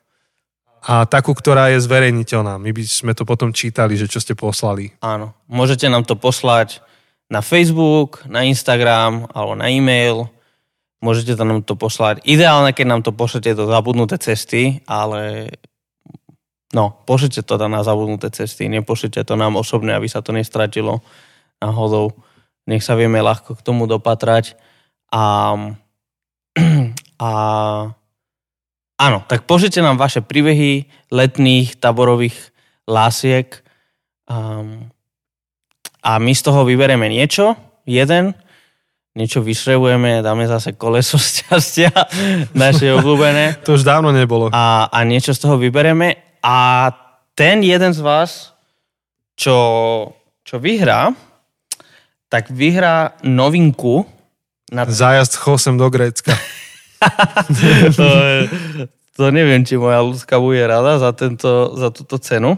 A 0.83 1.07
takú, 1.07 1.31
ktorá 1.31 1.71
je 1.71 1.79
zverejniteľná. 1.79 2.59
My 2.59 2.71
by 2.75 2.83
sme 2.83 3.13
to 3.15 3.23
potom 3.23 3.55
čítali, 3.55 3.95
že 3.95 4.11
čo 4.11 4.19
ste 4.19 4.35
poslali. 4.35 4.91
Áno. 4.99 5.31
Môžete 5.47 5.87
nám 5.87 6.03
to 6.03 6.19
poslať 6.19 6.83
na 7.31 7.39
Facebook, 7.39 8.27
na 8.27 8.43
Instagram 8.43 9.31
alebo 9.31 9.55
na 9.55 9.71
e-mail. 9.71 10.27
Môžete 10.99 11.39
to 11.39 11.47
nám 11.47 11.63
to 11.63 11.79
poslať. 11.79 12.27
Ideálne, 12.27 12.75
keď 12.75 12.87
nám 12.87 13.03
to 13.07 13.15
pošlete 13.15 13.55
do 13.55 13.71
zabudnuté 13.71 14.19
cesty, 14.19 14.83
ale 14.91 15.55
no, 16.75 16.99
pošlete 17.07 17.47
to 17.47 17.55
na 17.63 17.87
zabudnuté 17.87 18.35
cesty. 18.35 18.67
Nepošlete 18.67 19.23
to 19.23 19.35
nám 19.39 19.55
osobne, 19.55 19.95
aby 19.95 20.11
sa 20.11 20.19
to 20.19 20.35
nestratilo 20.35 20.99
náhodou. 21.63 22.11
Nech 22.67 22.83
sa 22.83 22.99
vieme 22.99 23.23
ľahko 23.23 23.55
k 23.55 23.65
tomu 23.65 23.87
dopatrať. 23.87 24.59
A, 25.15 25.55
a 27.23 27.31
áno, 29.03 29.27
tak 29.27 29.43
pošlite 29.51 29.83
nám 29.83 29.99
vaše 29.99 30.23
príbehy 30.23 30.87
letných 31.11 31.83
taborových 31.83 32.55
lásiek. 32.87 33.51
Um, 34.31 34.91
a 36.03 36.23
my 36.23 36.33
z 36.35 36.43
toho 36.47 36.63
vyberieme 36.63 37.11
niečo, 37.11 37.59
jeden, 37.83 38.35
niečo 39.19 39.43
vyšrevujeme, 39.43 40.23
dáme 40.23 40.47
zase 40.47 40.79
koleso 40.79 41.19
šťastia, 41.27 41.91
naše 42.55 42.95
obľúbené 42.95 43.63
To 43.67 43.75
už 43.75 43.83
dávno 43.83 44.15
nebolo. 44.15 44.55
a, 44.55 44.87
a 44.87 44.99
niečo 45.03 45.35
z 45.35 45.43
toho 45.43 45.59
vyberieme 45.59 46.39
a 46.43 46.91
ten 47.35 47.63
jeden 47.63 47.91
z 47.91 48.01
vás, 48.03 48.55
čo, 49.35 49.57
čo 50.47 50.57
vyhrá, 50.63 51.11
tak 52.29 52.49
vyhrá 52.49 53.17
novinku 53.25 54.07
na 54.73 54.89
Zájazd 54.89 55.37
chosem 55.37 55.77
do 55.77 55.89
Grécka. 55.93 56.33
to, 57.99 58.07
je, 58.07 58.37
to 59.17 59.25
neviem, 59.31 59.63
či 59.67 59.77
moja 59.77 60.01
ľudská 60.01 60.41
bude 60.41 60.63
rada 60.65 60.99
za, 60.99 61.11
tento, 61.13 61.75
za 61.77 61.93
túto 61.93 62.17
cenu. 62.19 62.57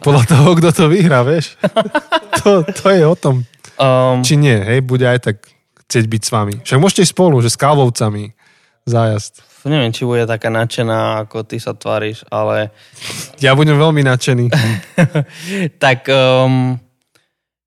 Podľa 0.00 0.24
toho, 0.28 0.48
kto 0.56 0.68
to 0.72 0.84
vyhrá, 0.88 1.20
vieš. 1.26 1.60
to, 2.40 2.64
to 2.64 2.86
je 2.88 3.02
o 3.04 3.16
tom. 3.16 3.44
Um, 3.80 4.20
Či 4.24 4.36
nie, 4.36 4.56
hej, 4.56 4.80
bude 4.84 5.04
aj 5.04 5.20
tak 5.24 5.36
chcieť 5.88 6.04
byť 6.06 6.22
s 6.22 6.30
vami. 6.30 6.54
Však 6.62 6.80
môžete 6.80 7.04
spolu, 7.08 7.40
že 7.40 7.52
s 7.52 7.58
kávovcami. 7.60 8.32
Zájazd. 8.88 9.44
neviem, 9.68 9.92
či 9.92 10.08
bude 10.08 10.24
taká 10.24 10.48
nadšená, 10.48 11.28
ako 11.28 11.44
ty 11.44 11.60
sa 11.60 11.76
tváriš, 11.76 12.24
ale 12.32 12.72
Ja 13.40 13.52
budem 13.52 13.76
veľmi 13.76 14.00
nadšený. 14.04 14.46
tak 15.84 16.08
um, 16.08 16.80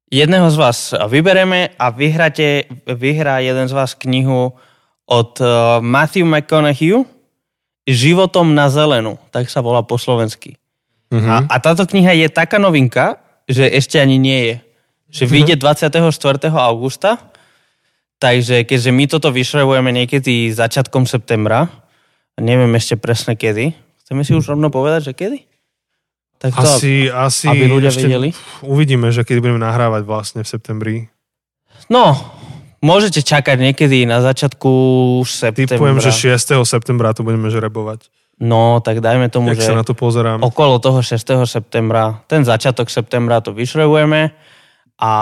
jedného 0.09 0.47
z 0.49 0.57
vás 0.57 0.77
vybereme 1.09 1.73
a 1.77 1.89
vyhráte, 1.93 2.65
vyhrá 2.89 3.41
jeden 3.41 3.65
z 3.69 3.73
vás 3.73 3.93
knihu 3.93 4.57
od 5.07 5.31
uh, 5.43 5.79
Matthew 5.83 6.23
McConaughey 6.23 7.03
Životom 7.83 8.55
na 8.55 8.71
zelenú, 8.71 9.19
tak 9.27 9.51
sa 9.51 9.59
volá 9.59 9.83
po 9.83 9.99
slovensky. 9.99 10.55
Mhm. 11.11 11.27
A, 11.27 11.35
a 11.51 11.55
táto 11.59 11.83
kniha 11.83 12.15
je 12.15 12.27
taká 12.31 12.55
novinka, 12.57 13.19
že 13.43 13.67
ešte 13.67 13.99
ani 13.99 14.15
nie 14.15 14.39
je. 14.47 14.55
Že 15.13 15.23
vyjde 15.29 15.55
24. 15.61 16.09
augusta, 16.49 17.21
takže 18.17 18.65
keďže 18.65 18.89
my 18.89 19.05
toto 19.05 19.29
vyšrevujeme 19.29 19.93
niekedy 19.93 20.49
začiatkom 20.49 21.05
septembra, 21.05 21.69
neviem 22.39 22.71
ešte 22.73 22.97
presne 22.97 23.37
kedy, 23.37 23.77
chceme 24.01 24.25
si 24.25 24.33
už 24.33 24.57
rovno 24.57 24.73
povedať, 24.73 25.11
že 25.11 25.13
kedy? 25.13 25.37
Tak 26.41 26.57
to, 26.57 26.65
Asi, 26.65 27.07
asi 27.13 27.45
aby 27.45 27.69
ľudia 27.69 27.93
ešte 27.93 28.09
vedeli. 28.09 28.33
uvidíme, 28.65 29.13
že 29.13 29.21
kedy 29.21 29.37
budeme 29.37 29.61
nahrávať 29.61 30.01
vlastne 30.03 30.41
v 30.41 30.49
septembri. 30.49 30.95
No, 31.93 32.15
môžete 32.83 33.23
čakať 33.23 33.57
niekedy 33.71 34.03
na 34.03 34.19
začiatku 34.19 34.69
septembra. 35.23 35.79
Typujem, 35.79 35.97
že 36.03 36.35
6. 36.35 36.67
septembra 36.67 37.15
to 37.15 37.23
budeme 37.23 37.47
žrebovať. 37.47 38.11
No, 38.43 38.83
tak 38.83 38.99
dajme 38.99 39.31
tomu, 39.31 39.55
Jak 39.55 39.63
že 39.63 39.71
sa 39.71 39.79
na 39.79 39.87
to 39.87 39.95
pozerám. 39.95 40.43
okolo 40.43 40.83
toho 40.83 40.99
6. 40.99 41.47
septembra, 41.47 42.25
ten 42.27 42.43
začiatok 42.43 42.91
septembra 42.91 43.39
to 43.39 43.55
vyšrevujeme 43.55 44.35
a, 44.99 45.13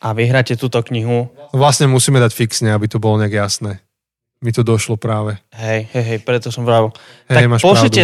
a 0.00 0.08
vyhráte 0.16 0.56
túto 0.56 0.80
knihu. 0.80 1.28
Vlastne 1.52 1.90
musíme 1.90 2.22
dať 2.22 2.32
fixne, 2.32 2.72
aby 2.72 2.88
to 2.88 2.96
bolo 2.96 3.20
nejak 3.20 3.36
jasné. 3.36 3.84
Mi 4.40 4.52
to 4.52 4.64
došlo 4.64 4.96
práve. 5.00 5.40
Hej, 5.56 5.88
hej, 5.92 6.04
hej, 6.04 6.18
preto 6.22 6.48
som 6.52 6.68
vravil. 6.68 6.92
Hej, 7.28 7.36
tak 7.36 7.44
máš 7.48 7.60
pošlite, 7.64 8.02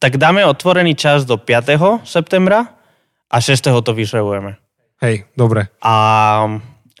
tak 0.00 0.16
dáme 0.16 0.44
otvorený 0.44 0.96
čas 0.96 1.22
do 1.24 1.36
5. 1.38 2.04
septembra 2.04 2.76
a 3.30 3.36
6. 3.40 3.62
to 3.62 3.92
vyšrevujeme. 3.94 4.58
Hej, 5.04 5.28
dobre. 5.36 5.68
A, 5.84 5.94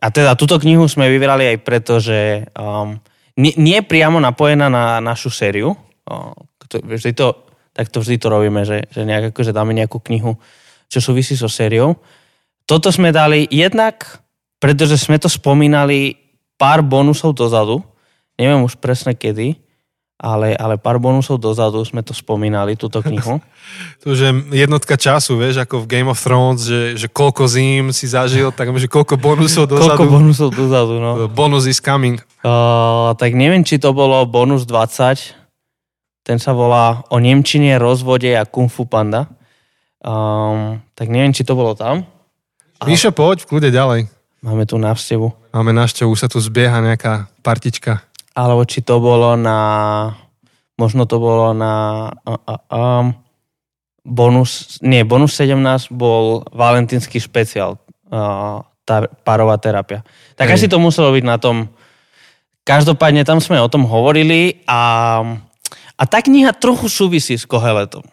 a 0.04 0.12
teda 0.12 0.36
túto 0.36 0.60
knihu 0.60 0.84
sme 0.84 1.08
vybrali 1.08 1.56
aj 1.56 1.58
preto, 1.64 1.96
že 1.96 2.44
um, 2.52 3.00
nie, 3.40 3.56
nie 3.56 3.80
je 3.80 3.88
priamo 3.88 4.20
napojená 4.20 4.68
na 4.68 5.00
našu 5.00 5.32
sériu. 5.32 5.72
To, 6.68 6.76
vždy 6.84 7.16
to, 7.16 7.48
tak 7.72 7.88
to 7.88 8.04
vždy 8.04 8.20
to 8.20 8.28
robíme, 8.28 8.68
že, 8.68 8.84
že 8.92 9.08
nejak 9.08 9.32
akože 9.32 9.56
dáme 9.56 9.72
nejakú 9.72 10.04
knihu, 10.04 10.36
čo 10.92 11.00
súvisí 11.00 11.32
so 11.40 11.48
sériou. 11.48 11.96
Toto 12.68 12.92
sme 12.92 13.16
dali 13.16 13.48
jednak, 13.48 14.20
pretože 14.60 15.00
sme 15.00 15.16
to 15.16 15.32
spomínali 15.32 16.20
pár 16.60 16.84
bonusov 16.84 17.32
dozadu. 17.32 17.80
Neviem 18.36 18.60
už 18.60 18.76
presne 18.76 19.16
kedy, 19.16 19.56
ale, 20.14 20.54
ale 20.54 20.78
pár 20.78 21.02
bonusov 21.02 21.42
dozadu 21.42 21.82
sme 21.82 22.00
to 22.06 22.14
spomínali, 22.14 22.78
túto 22.78 23.02
knihu. 23.02 23.38
To, 24.04 24.12
že 24.12 24.28
jednotka 24.52 24.94
času, 25.00 25.40
vieš, 25.40 25.64
ako 25.64 25.82
v 25.82 25.88
Game 25.88 26.12
of 26.12 26.20
Thrones, 26.20 26.68
že, 26.68 27.00
že 27.00 27.08
koľko 27.08 27.48
zím 27.48 27.96
si 27.96 28.04
zažil, 28.04 28.52
tak 28.52 28.68
že 28.76 28.86
koľko 28.92 29.16
bonusov 29.16 29.64
Koľko 29.72 29.80
dozadu. 29.80 30.04
bonusov 30.04 30.48
dozadu, 30.52 30.94
no. 31.00 31.10
Bonus 31.40 31.64
is 31.64 31.80
coming. 31.80 32.20
Uh, 32.44 33.16
tak 33.16 33.32
neviem, 33.32 33.64
či 33.64 33.80
to 33.80 33.96
bolo 33.96 34.20
bonus 34.28 34.68
20. 34.68 35.32
Ten 36.28 36.36
sa 36.36 36.52
volá 36.52 37.08
o 37.08 37.16
Nemčine, 37.16 37.80
rozvode 37.80 38.28
a 38.36 38.44
Kung 38.44 38.68
Fu 38.68 38.84
Panda. 38.84 39.32
Um, 40.04 40.84
tak 40.92 41.08
neviem, 41.08 41.32
či 41.32 41.40
to 41.48 41.56
bolo 41.56 41.72
tam. 41.72 42.04
Míšo, 42.84 43.16
poď 43.16 43.48
v 43.48 43.48
kľude 43.48 43.72
ďalej. 43.72 44.12
Máme 44.44 44.68
tu 44.68 44.76
návštevu. 44.76 45.32
Máme 45.56 45.72
návštevu, 45.72 46.12
už 46.12 46.20
sa 46.20 46.28
tu 46.28 46.36
zbieha 46.36 46.84
nejaká 46.84 47.32
partička. 47.40 48.04
Alebo 48.34 48.66
či 48.66 48.82
to 48.82 48.98
bolo 48.98 49.38
na 49.38 49.58
možno 50.74 51.06
to 51.06 51.22
bolo 51.22 51.54
na 51.54 51.72
a, 52.26 52.32
a, 52.34 52.54
a, 52.66 52.80
bonus, 54.02 54.82
nie, 54.82 55.06
bonus 55.06 55.38
17 55.38 55.94
bol 55.94 56.42
valentínsky 56.50 57.22
špeciál, 57.22 57.78
a, 58.10 58.62
tá 58.84 59.06
párová 59.22 59.56
terapia. 59.56 60.02
Tak 60.36 60.50
Hej. 60.50 60.54
asi 60.60 60.66
to 60.66 60.76
muselo 60.76 61.14
byť 61.14 61.24
na 61.24 61.38
tom, 61.38 61.70
každopádne 62.66 63.24
tam 63.24 63.38
sme 63.38 63.62
o 63.62 63.70
tom 63.70 63.86
hovorili 63.86 64.60
a, 64.66 65.22
a 65.94 66.02
tá 66.04 66.18
kniha 66.20 66.52
trochu 66.58 66.90
súvisí 66.90 67.38
s 67.38 67.46
Koheletom. 67.46 68.04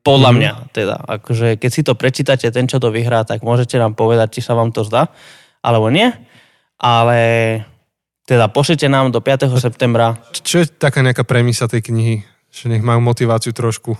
Podľa 0.00 0.30
Mhm. 0.32 0.36
mňa 0.36 0.52
teda. 0.72 0.96
Akože 1.20 1.60
keď 1.60 1.70
si 1.70 1.82
to 1.84 1.92
prečítate, 1.94 2.48
ten, 2.50 2.66
čo 2.66 2.80
to 2.82 2.90
vyhrá, 2.90 3.22
tak 3.24 3.44
môžete 3.44 3.78
nám 3.78 3.94
povedať, 3.94 4.34
či 4.34 4.40
sa 4.42 4.56
vám 4.58 4.72
to 4.72 4.82
zdá, 4.82 5.12
alebo 5.62 5.92
nie. 5.92 6.08
Ale 6.80 7.20
teda 8.30 8.46
pošlite 8.46 8.86
nám 8.86 9.10
do 9.10 9.18
5. 9.18 9.50
septembra. 9.58 10.14
Čo 10.30 10.62
je 10.62 10.70
taká 10.70 11.02
nejaká 11.02 11.26
premisa 11.26 11.66
tej 11.66 11.90
knihy? 11.90 12.22
Že 12.54 12.78
nech 12.78 12.84
majú 12.86 13.02
motiváciu 13.02 13.50
trošku. 13.50 13.98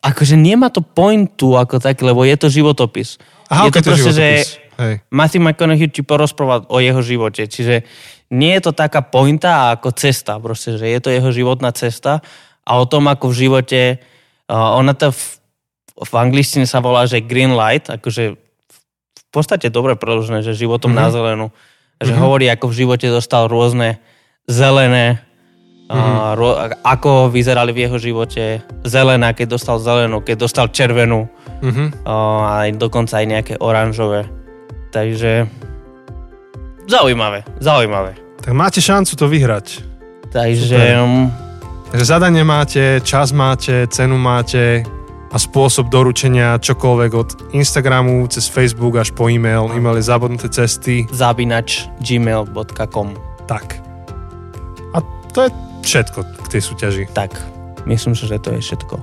Akože 0.00 0.40
nemá 0.40 0.72
to 0.72 0.80
pointu 0.80 1.60
ako 1.60 1.84
tak, 1.84 2.00
lebo 2.00 2.24
je 2.24 2.36
to 2.40 2.48
životopis. 2.48 3.20
Aha, 3.52 3.68
je 3.68 3.76
to 3.76 3.80
ok, 3.80 3.86
proste, 3.92 4.12
že 4.16 4.28
životopis. 4.40 4.48
Hej. 4.78 4.94
Matthew 5.10 5.42
McConaughey 5.44 5.88
ti 5.92 6.00
porozpráva 6.00 6.64
o 6.70 6.78
jeho 6.80 7.02
živote. 7.04 7.44
Čiže 7.44 7.84
nie 8.32 8.52
je 8.56 8.62
to 8.64 8.72
taká 8.72 9.04
pointa 9.04 9.76
ako 9.76 9.92
cesta. 9.92 10.40
Proste, 10.40 10.80
že 10.80 10.88
je 10.88 11.00
to 11.04 11.12
jeho 11.12 11.28
životná 11.28 11.74
cesta 11.76 12.24
a 12.64 12.72
o 12.80 12.88
tom, 12.88 13.04
ako 13.12 13.28
v 13.28 13.36
živote... 13.36 13.80
Uh, 14.48 14.80
ona 14.80 14.96
to 14.96 15.12
v, 15.12 15.20
v 16.08 16.12
angličtine 16.16 16.64
sa 16.64 16.80
volá, 16.80 17.04
že 17.04 17.20
green 17.20 17.52
light, 17.52 17.92
akože 17.92 18.32
v 18.32 19.28
podstate 19.28 19.68
dobre 19.68 19.92
preložené, 19.92 20.40
že 20.40 20.56
životom 20.56 20.88
Mhm. 20.88 20.96
na 20.96 21.06
zelenú. 21.12 21.46
Že 21.98 22.12
Mhm. 22.14 22.20
hovorí, 22.22 22.46
ako 22.46 22.66
v 22.70 22.78
živote 22.78 23.06
dostal 23.10 23.50
rôzne 23.50 23.98
zelené 24.46 25.18
Mhm. 25.88 25.98
a 25.98 26.34
ro, 26.36 26.50
ako 26.84 27.32
vyzerali 27.32 27.72
v 27.72 27.88
jeho 27.88 27.96
živote 27.98 28.60
zelená, 28.84 29.32
keď 29.32 29.56
dostal 29.56 29.80
zelenú, 29.80 30.20
keď 30.20 30.36
dostal 30.46 30.68
červenú 30.68 31.26
Mhm. 31.64 32.04
a 32.04 32.14
aj 32.62 32.68
dokonca 32.76 33.18
aj 33.18 33.26
nejaké 33.26 33.54
oranžové. 33.58 34.28
Takže 34.88 35.48
zaujímavé, 36.88 37.44
zaujímavé. 37.60 38.14
Tak 38.40 38.52
máte 38.54 38.80
šancu 38.80 39.12
to 39.16 39.26
vyhrať. 39.28 39.66
Takže 40.28 40.76
Super. 40.76 41.46
Takže 41.88 42.04
zadanie 42.04 42.44
máte, 42.44 43.00
čas 43.00 43.32
máte, 43.32 43.88
cenu 43.88 44.20
máte 44.20 44.84
a 45.28 45.36
spôsob 45.36 45.92
doručenia 45.92 46.56
čokoľvek 46.56 47.12
od 47.12 47.30
Instagramu 47.52 48.24
cez 48.32 48.48
Facebook 48.48 48.96
až 48.96 49.12
po 49.12 49.28
e-mail. 49.28 49.68
E-mail 49.76 50.00
je 50.00 50.08
zabudnuté 50.08 50.48
cesty. 50.48 51.04
zabinač 51.12 51.84
gmail.com 52.00 53.08
Tak. 53.44 53.80
A 54.96 54.98
to 55.36 55.44
je 55.44 55.50
všetko 55.84 56.18
k 56.24 56.46
tej 56.48 56.62
súťaži. 56.64 57.04
Tak, 57.12 57.36
myslím 57.84 58.16
si, 58.16 58.24
že 58.24 58.40
to 58.40 58.56
je 58.56 58.60
všetko. 58.64 58.96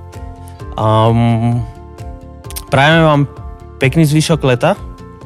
Um, 0.76 1.62
prajeme 2.68 3.02
vám 3.06 3.22
pekný 3.78 4.04
zvyšok 4.04 4.40
leta. 4.44 4.74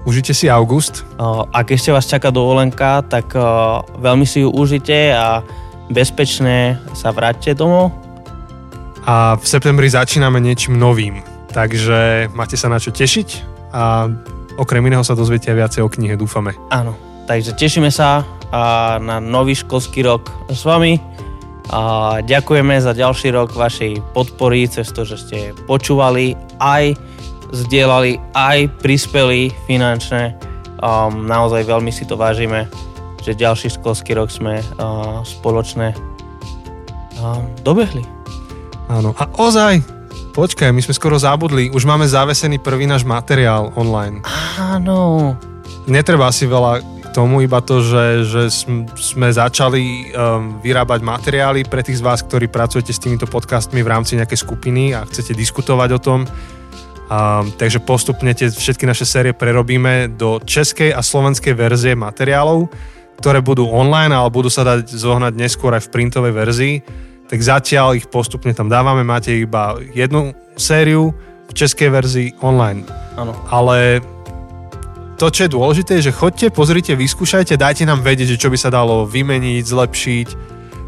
Užite 0.08 0.32
si 0.32 0.48
august. 0.48 1.04
Uh, 1.20 1.44
ak 1.52 1.76
ešte 1.76 1.92
vás 1.92 2.08
čaká 2.08 2.32
dovolenka, 2.32 3.04
tak 3.04 3.36
uh, 3.36 3.84
veľmi 4.00 4.24
si 4.24 4.40
ju 4.40 4.48
užite 4.48 5.12
a 5.12 5.44
bezpečne 5.92 6.80
sa 6.96 7.12
vráťte 7.12 7.52
domov. 7.52 7.99
A 9.04 9.36
v 9.36 9.44
septembri 9.44 9.88
začíname 9.88 10.40
niečím 10.40 10.76
novým. 10.76 11.24
Takže 11.50 12.30
máte 12.30 12.54
sa 12.54 12.70
na 12.70 12.78
čo 12.78 12.94
tešiť 12.94 13.28
a 13.74 14.06
okrem 14.60 14.82
iného 14.86 15.02
sa 15.02 15.18
dozviete 15.18 15.50
viacej 15.50 15.82
o 15.82 15.88
knihe, 15.90 16.14
dúfame. 16.14 16.54
Áno, 16.70 16.94
takže 17.26 17.56
tešíme 17.58 17.90
sa 17.90 18.22
a 18.50 18.98
na 18.98 19.22
nový 19.22 19.54
školský 19.54 20.02
rok 20.06 20.30
s 20.50 20.66
vami. 20.66 20.98
A 21.70 22.18
ďakujeme 22.26 22.82
za 22.82 22.90
ďalší 22.90 23.30
rok 23.30 23.54
vašej 23.54 24.02
podpory, 24.10 24.66
cez 24.66 24.90
to, 24.90 25.06
že 25.06 25.22
ste 25.22 25.38
počúvali, 25.70 26.34
aj 26.58 26.98
zdieľali, 27.54 28.18
aj 28.34 28.66
prispeli 28.82 29.54
finančne. 29.70 30.34
Um, 30.82 31.30
naozaj 31.30 31.70
veľmi 31.70 31.94
si 31.94 32.02
to 32.10 32.18
vážime, 32.18 32.66
že 33.22 33.38
ďalší 33.38 33.70
školský 33.78 34.18
rok 34.18 34.34
sme 34.34 34.58
uh, 34.58 35.22
spoločne 35.22 35.94
um, 37.22 37.46
dobehli. 37.62 38.19
Áno. 38.90 39.14
A 39.14 39.30
ozaj, 39.38 39.86
počkaj, 40.34 40.74
my 40.74 40.82
sme 40.82 40.98
skoro 40.98 41.14
zabudli, 41.14 41.70
už 41.70 41.86
máme 41.86 42.10
zavesený 42.10 42.58
prvý 42.58 42.90
náš 42.90 43.06
materiál 43.06 43.70
online. 43.78 44.26
Áno, 44.58 45.38
Netreba 45.88 46.28
asi 46.28 46.44
veľa 46.44 46.84
tomu, 47.10 47.42
iba 47.42 47.58
to, 47.58 47.82
že, 47.82 48.22
že 48.22 48.42
sm- 48.52 48.86
sme 48.94 49.32
začali 49.34 50.14
um, 50.14 50.62
vyrábať 50.62 51.02
materiály 51.02 51.66
pre 51.66 51.82
tých 51.82 51.98
z 51.98 52.06
vás, 52.06 52.22
ktorí 52.22 52.46
pracujete 52.46 52.94
s 52.94 53.02
týmito 53.02 53.26
podcastmi 53.26 53.82
v 53.82 53.90
rámci 53.90 54.14
nejakej 54.14 54.38
skupiny 54.38 54.94
a 54.94 55.02
chcete 55.02 55.34
diskutovať 55.34 55.90
o 55.96 56.00
tom. 56.00 56.20
Um, 57.10 57.50
takže 57.58 57.82
postupne 57.82 58.30
tie 58.30 58.46
všetky 58.54 58.86
naše 58.86 59.02
série 59.02 59.34
prerobíme 59.34 60.14
do 60.14 60.38
českej 60.38 60.94
a 60.94 61.02
slovenskej 61.02 61.58
verzie 61.58 61.98
materiálov, 61.98 62.70
ktoré 63.18 63.42
budú 63.42 63.66
online, 63.66 64.14
ale 64.14 64.30
budú 64.30 64.46
sa 64.46 64.62
dať 64.62 64.94
zohnať 64.94 65.34
neskôr 65.34 65.74
aj 65.74 65.90
v 65.90 65.92
printovej 65.96 66.32
verzii. 66.36 66.74
Tak 67.30 67.38
zatiaľ 67.38 67.94
ich 67.94 68.10
postupne 68.10 68.50
tam 68.50 68.66
dávame, 68.66 69.06
máte 69.06 69.30
iba 69.30 69.78
jednu 69.94 70.34
sériu 70.58 71.14
v 71.46 71.52
českej 71.54 71.88
verzii 71.94 72.28
online 72.42 72.82
áno. 73.14 73.32
ale 73.50 74.02
to, 75.20 75.28
čo 75.28 75.44
je 75.44 75.52
dôležité, 75.52 76.00
je, 76.00 76.08
že 76.08 76.16
chodte, 76.16 76.48
pozrite, 76.48 76.96
vyskúšajte, 76.96 77.60
dajte 77.60 77.84
nám 77.84 78.00
vedieť, 78.00 78.34
že 78.34 78.40
čo 78.40 78.48
by 78.48 78.56
sa 78.56 78.72
dalo 78.72 79.04
vymeniť, 79.04 79.68
zlepšiť. 79.68 80.28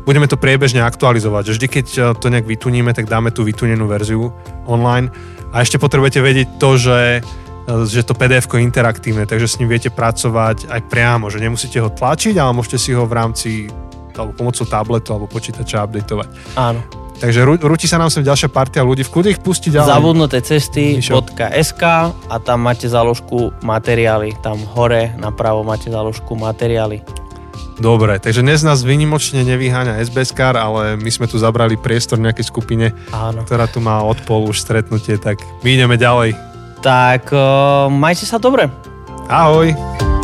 Budeme 0.08 0.24
to 0.24 0.40
priebežne 0.40 0.80
aktualizovať. 0.80 1.52
Vždy, 1.52 1.66
keď 1.68 1.86
eh, 2.00 2.02
to 2.16 2.32
nejak 2.32 2.48
vytuníme, 2.48 2.96
tak 2.96 3.12
dáme 3.12 3.28
tú 3.28 3.44
vytunenú 3.44 3.84
verziu 3.84 4.32
online. 4.64 5.12
A 5.52 5.60
ešte 5.60 5.76
potrebujete 5.76 6.24
vedieť 6.24 6.48
to, 6.56 6.80
že, 6.80 7.20
eh, 7.20 7.84
že 7.84 8.08
to 8.08 8.16
pdf 8.16 8.48
je 8.48 8.64
interaktívne, 8.64 9.28
takže 9.28 9.52
s 9.52 9.60
ním 9.60 9.68
viete 9.68 9.92
pracovať 9.92 10.72
aj 10.72 10.80
priamo, 10.88 11.28
že 11.28 11.36
nemusíte 11.36 11.76
ho 11.84 11.92
tlačiť, 11.92 12.32
ale 12.40 12.56
môžete 12.56 12.80
si 12.80 12.96
ho 12.96 13.04
v 13.04 13.12
rámci 13.12 13.68
alebo 14.16 14.32
pomocou 14.36 14.64
tabletu 14.66 15.12
alebo 15.14 15.26
počítača 15.28 15.84
updateovať. 15.86 16.28
áno. 16.58 16.82
Takže 17.22 17.46
rú, 17.46 17.54
rúti 17.54 17.86
sa 17.86 18.02
nám 18.02 18.10
sem 18.10 18.26
ďalšia 18.26 18.50
partia 18.50 18.82
ľudí, 18.82 19.06
v 19.06 19.12
kľude 19.14 19.30
ich 19.30 19.38
pustiť 19.38 19.78
ďalej. 19.78 19.94
Zabudnuté 19.94 20.42
cesty. 20.42 20.98
.sk 20.98 21.82
a 22.10 22.36
tam 22.42 22.58
máte 22.66 22.90
záložku 22.90 23.54
materiály. 23.62 24.34
Tam 24.42 24.58
hore 24.74 25.14
napravo 25.22 25.62
máte 25.62 25.86
záložku 25.86 26.34
materiály. 26.34 26.98
Dobre, 27.78 28.18
takže 28.18 28.42
dnes 28.42 28.66
nás 28.66 28.82
vynimočne 28.82 29.46
nevyháňa 29.46 30.02
SBS 30.02 30.34
ale 30.38 30.98
my 30.98 31.10
sme 31.14 31.30
tu 31.30 31.38
zabrali 31.38 31.78
priestor 31.78 32.18
nejakej 32.18 32.46
skupine, 32.50 32.90
Áno. 33.14 33.46
ktorá 33.46 33.70
tu 33.70 33.78
má 33.78 34.02
odpol 34.02 34.50
už 34.50 34.58
stretnutie, 34.58 35.14
tak 35.16 35.40
my 35.62 35.78
ideme 35.78 35.94
ďalej. 35.94 36.34
Tak 36.82 37.30
uh, 37.30 37.86
majte 37.86 38.26
sa 38.26 38.42
dobre. 38.42 38.66
Ahoj! 39.30 40.21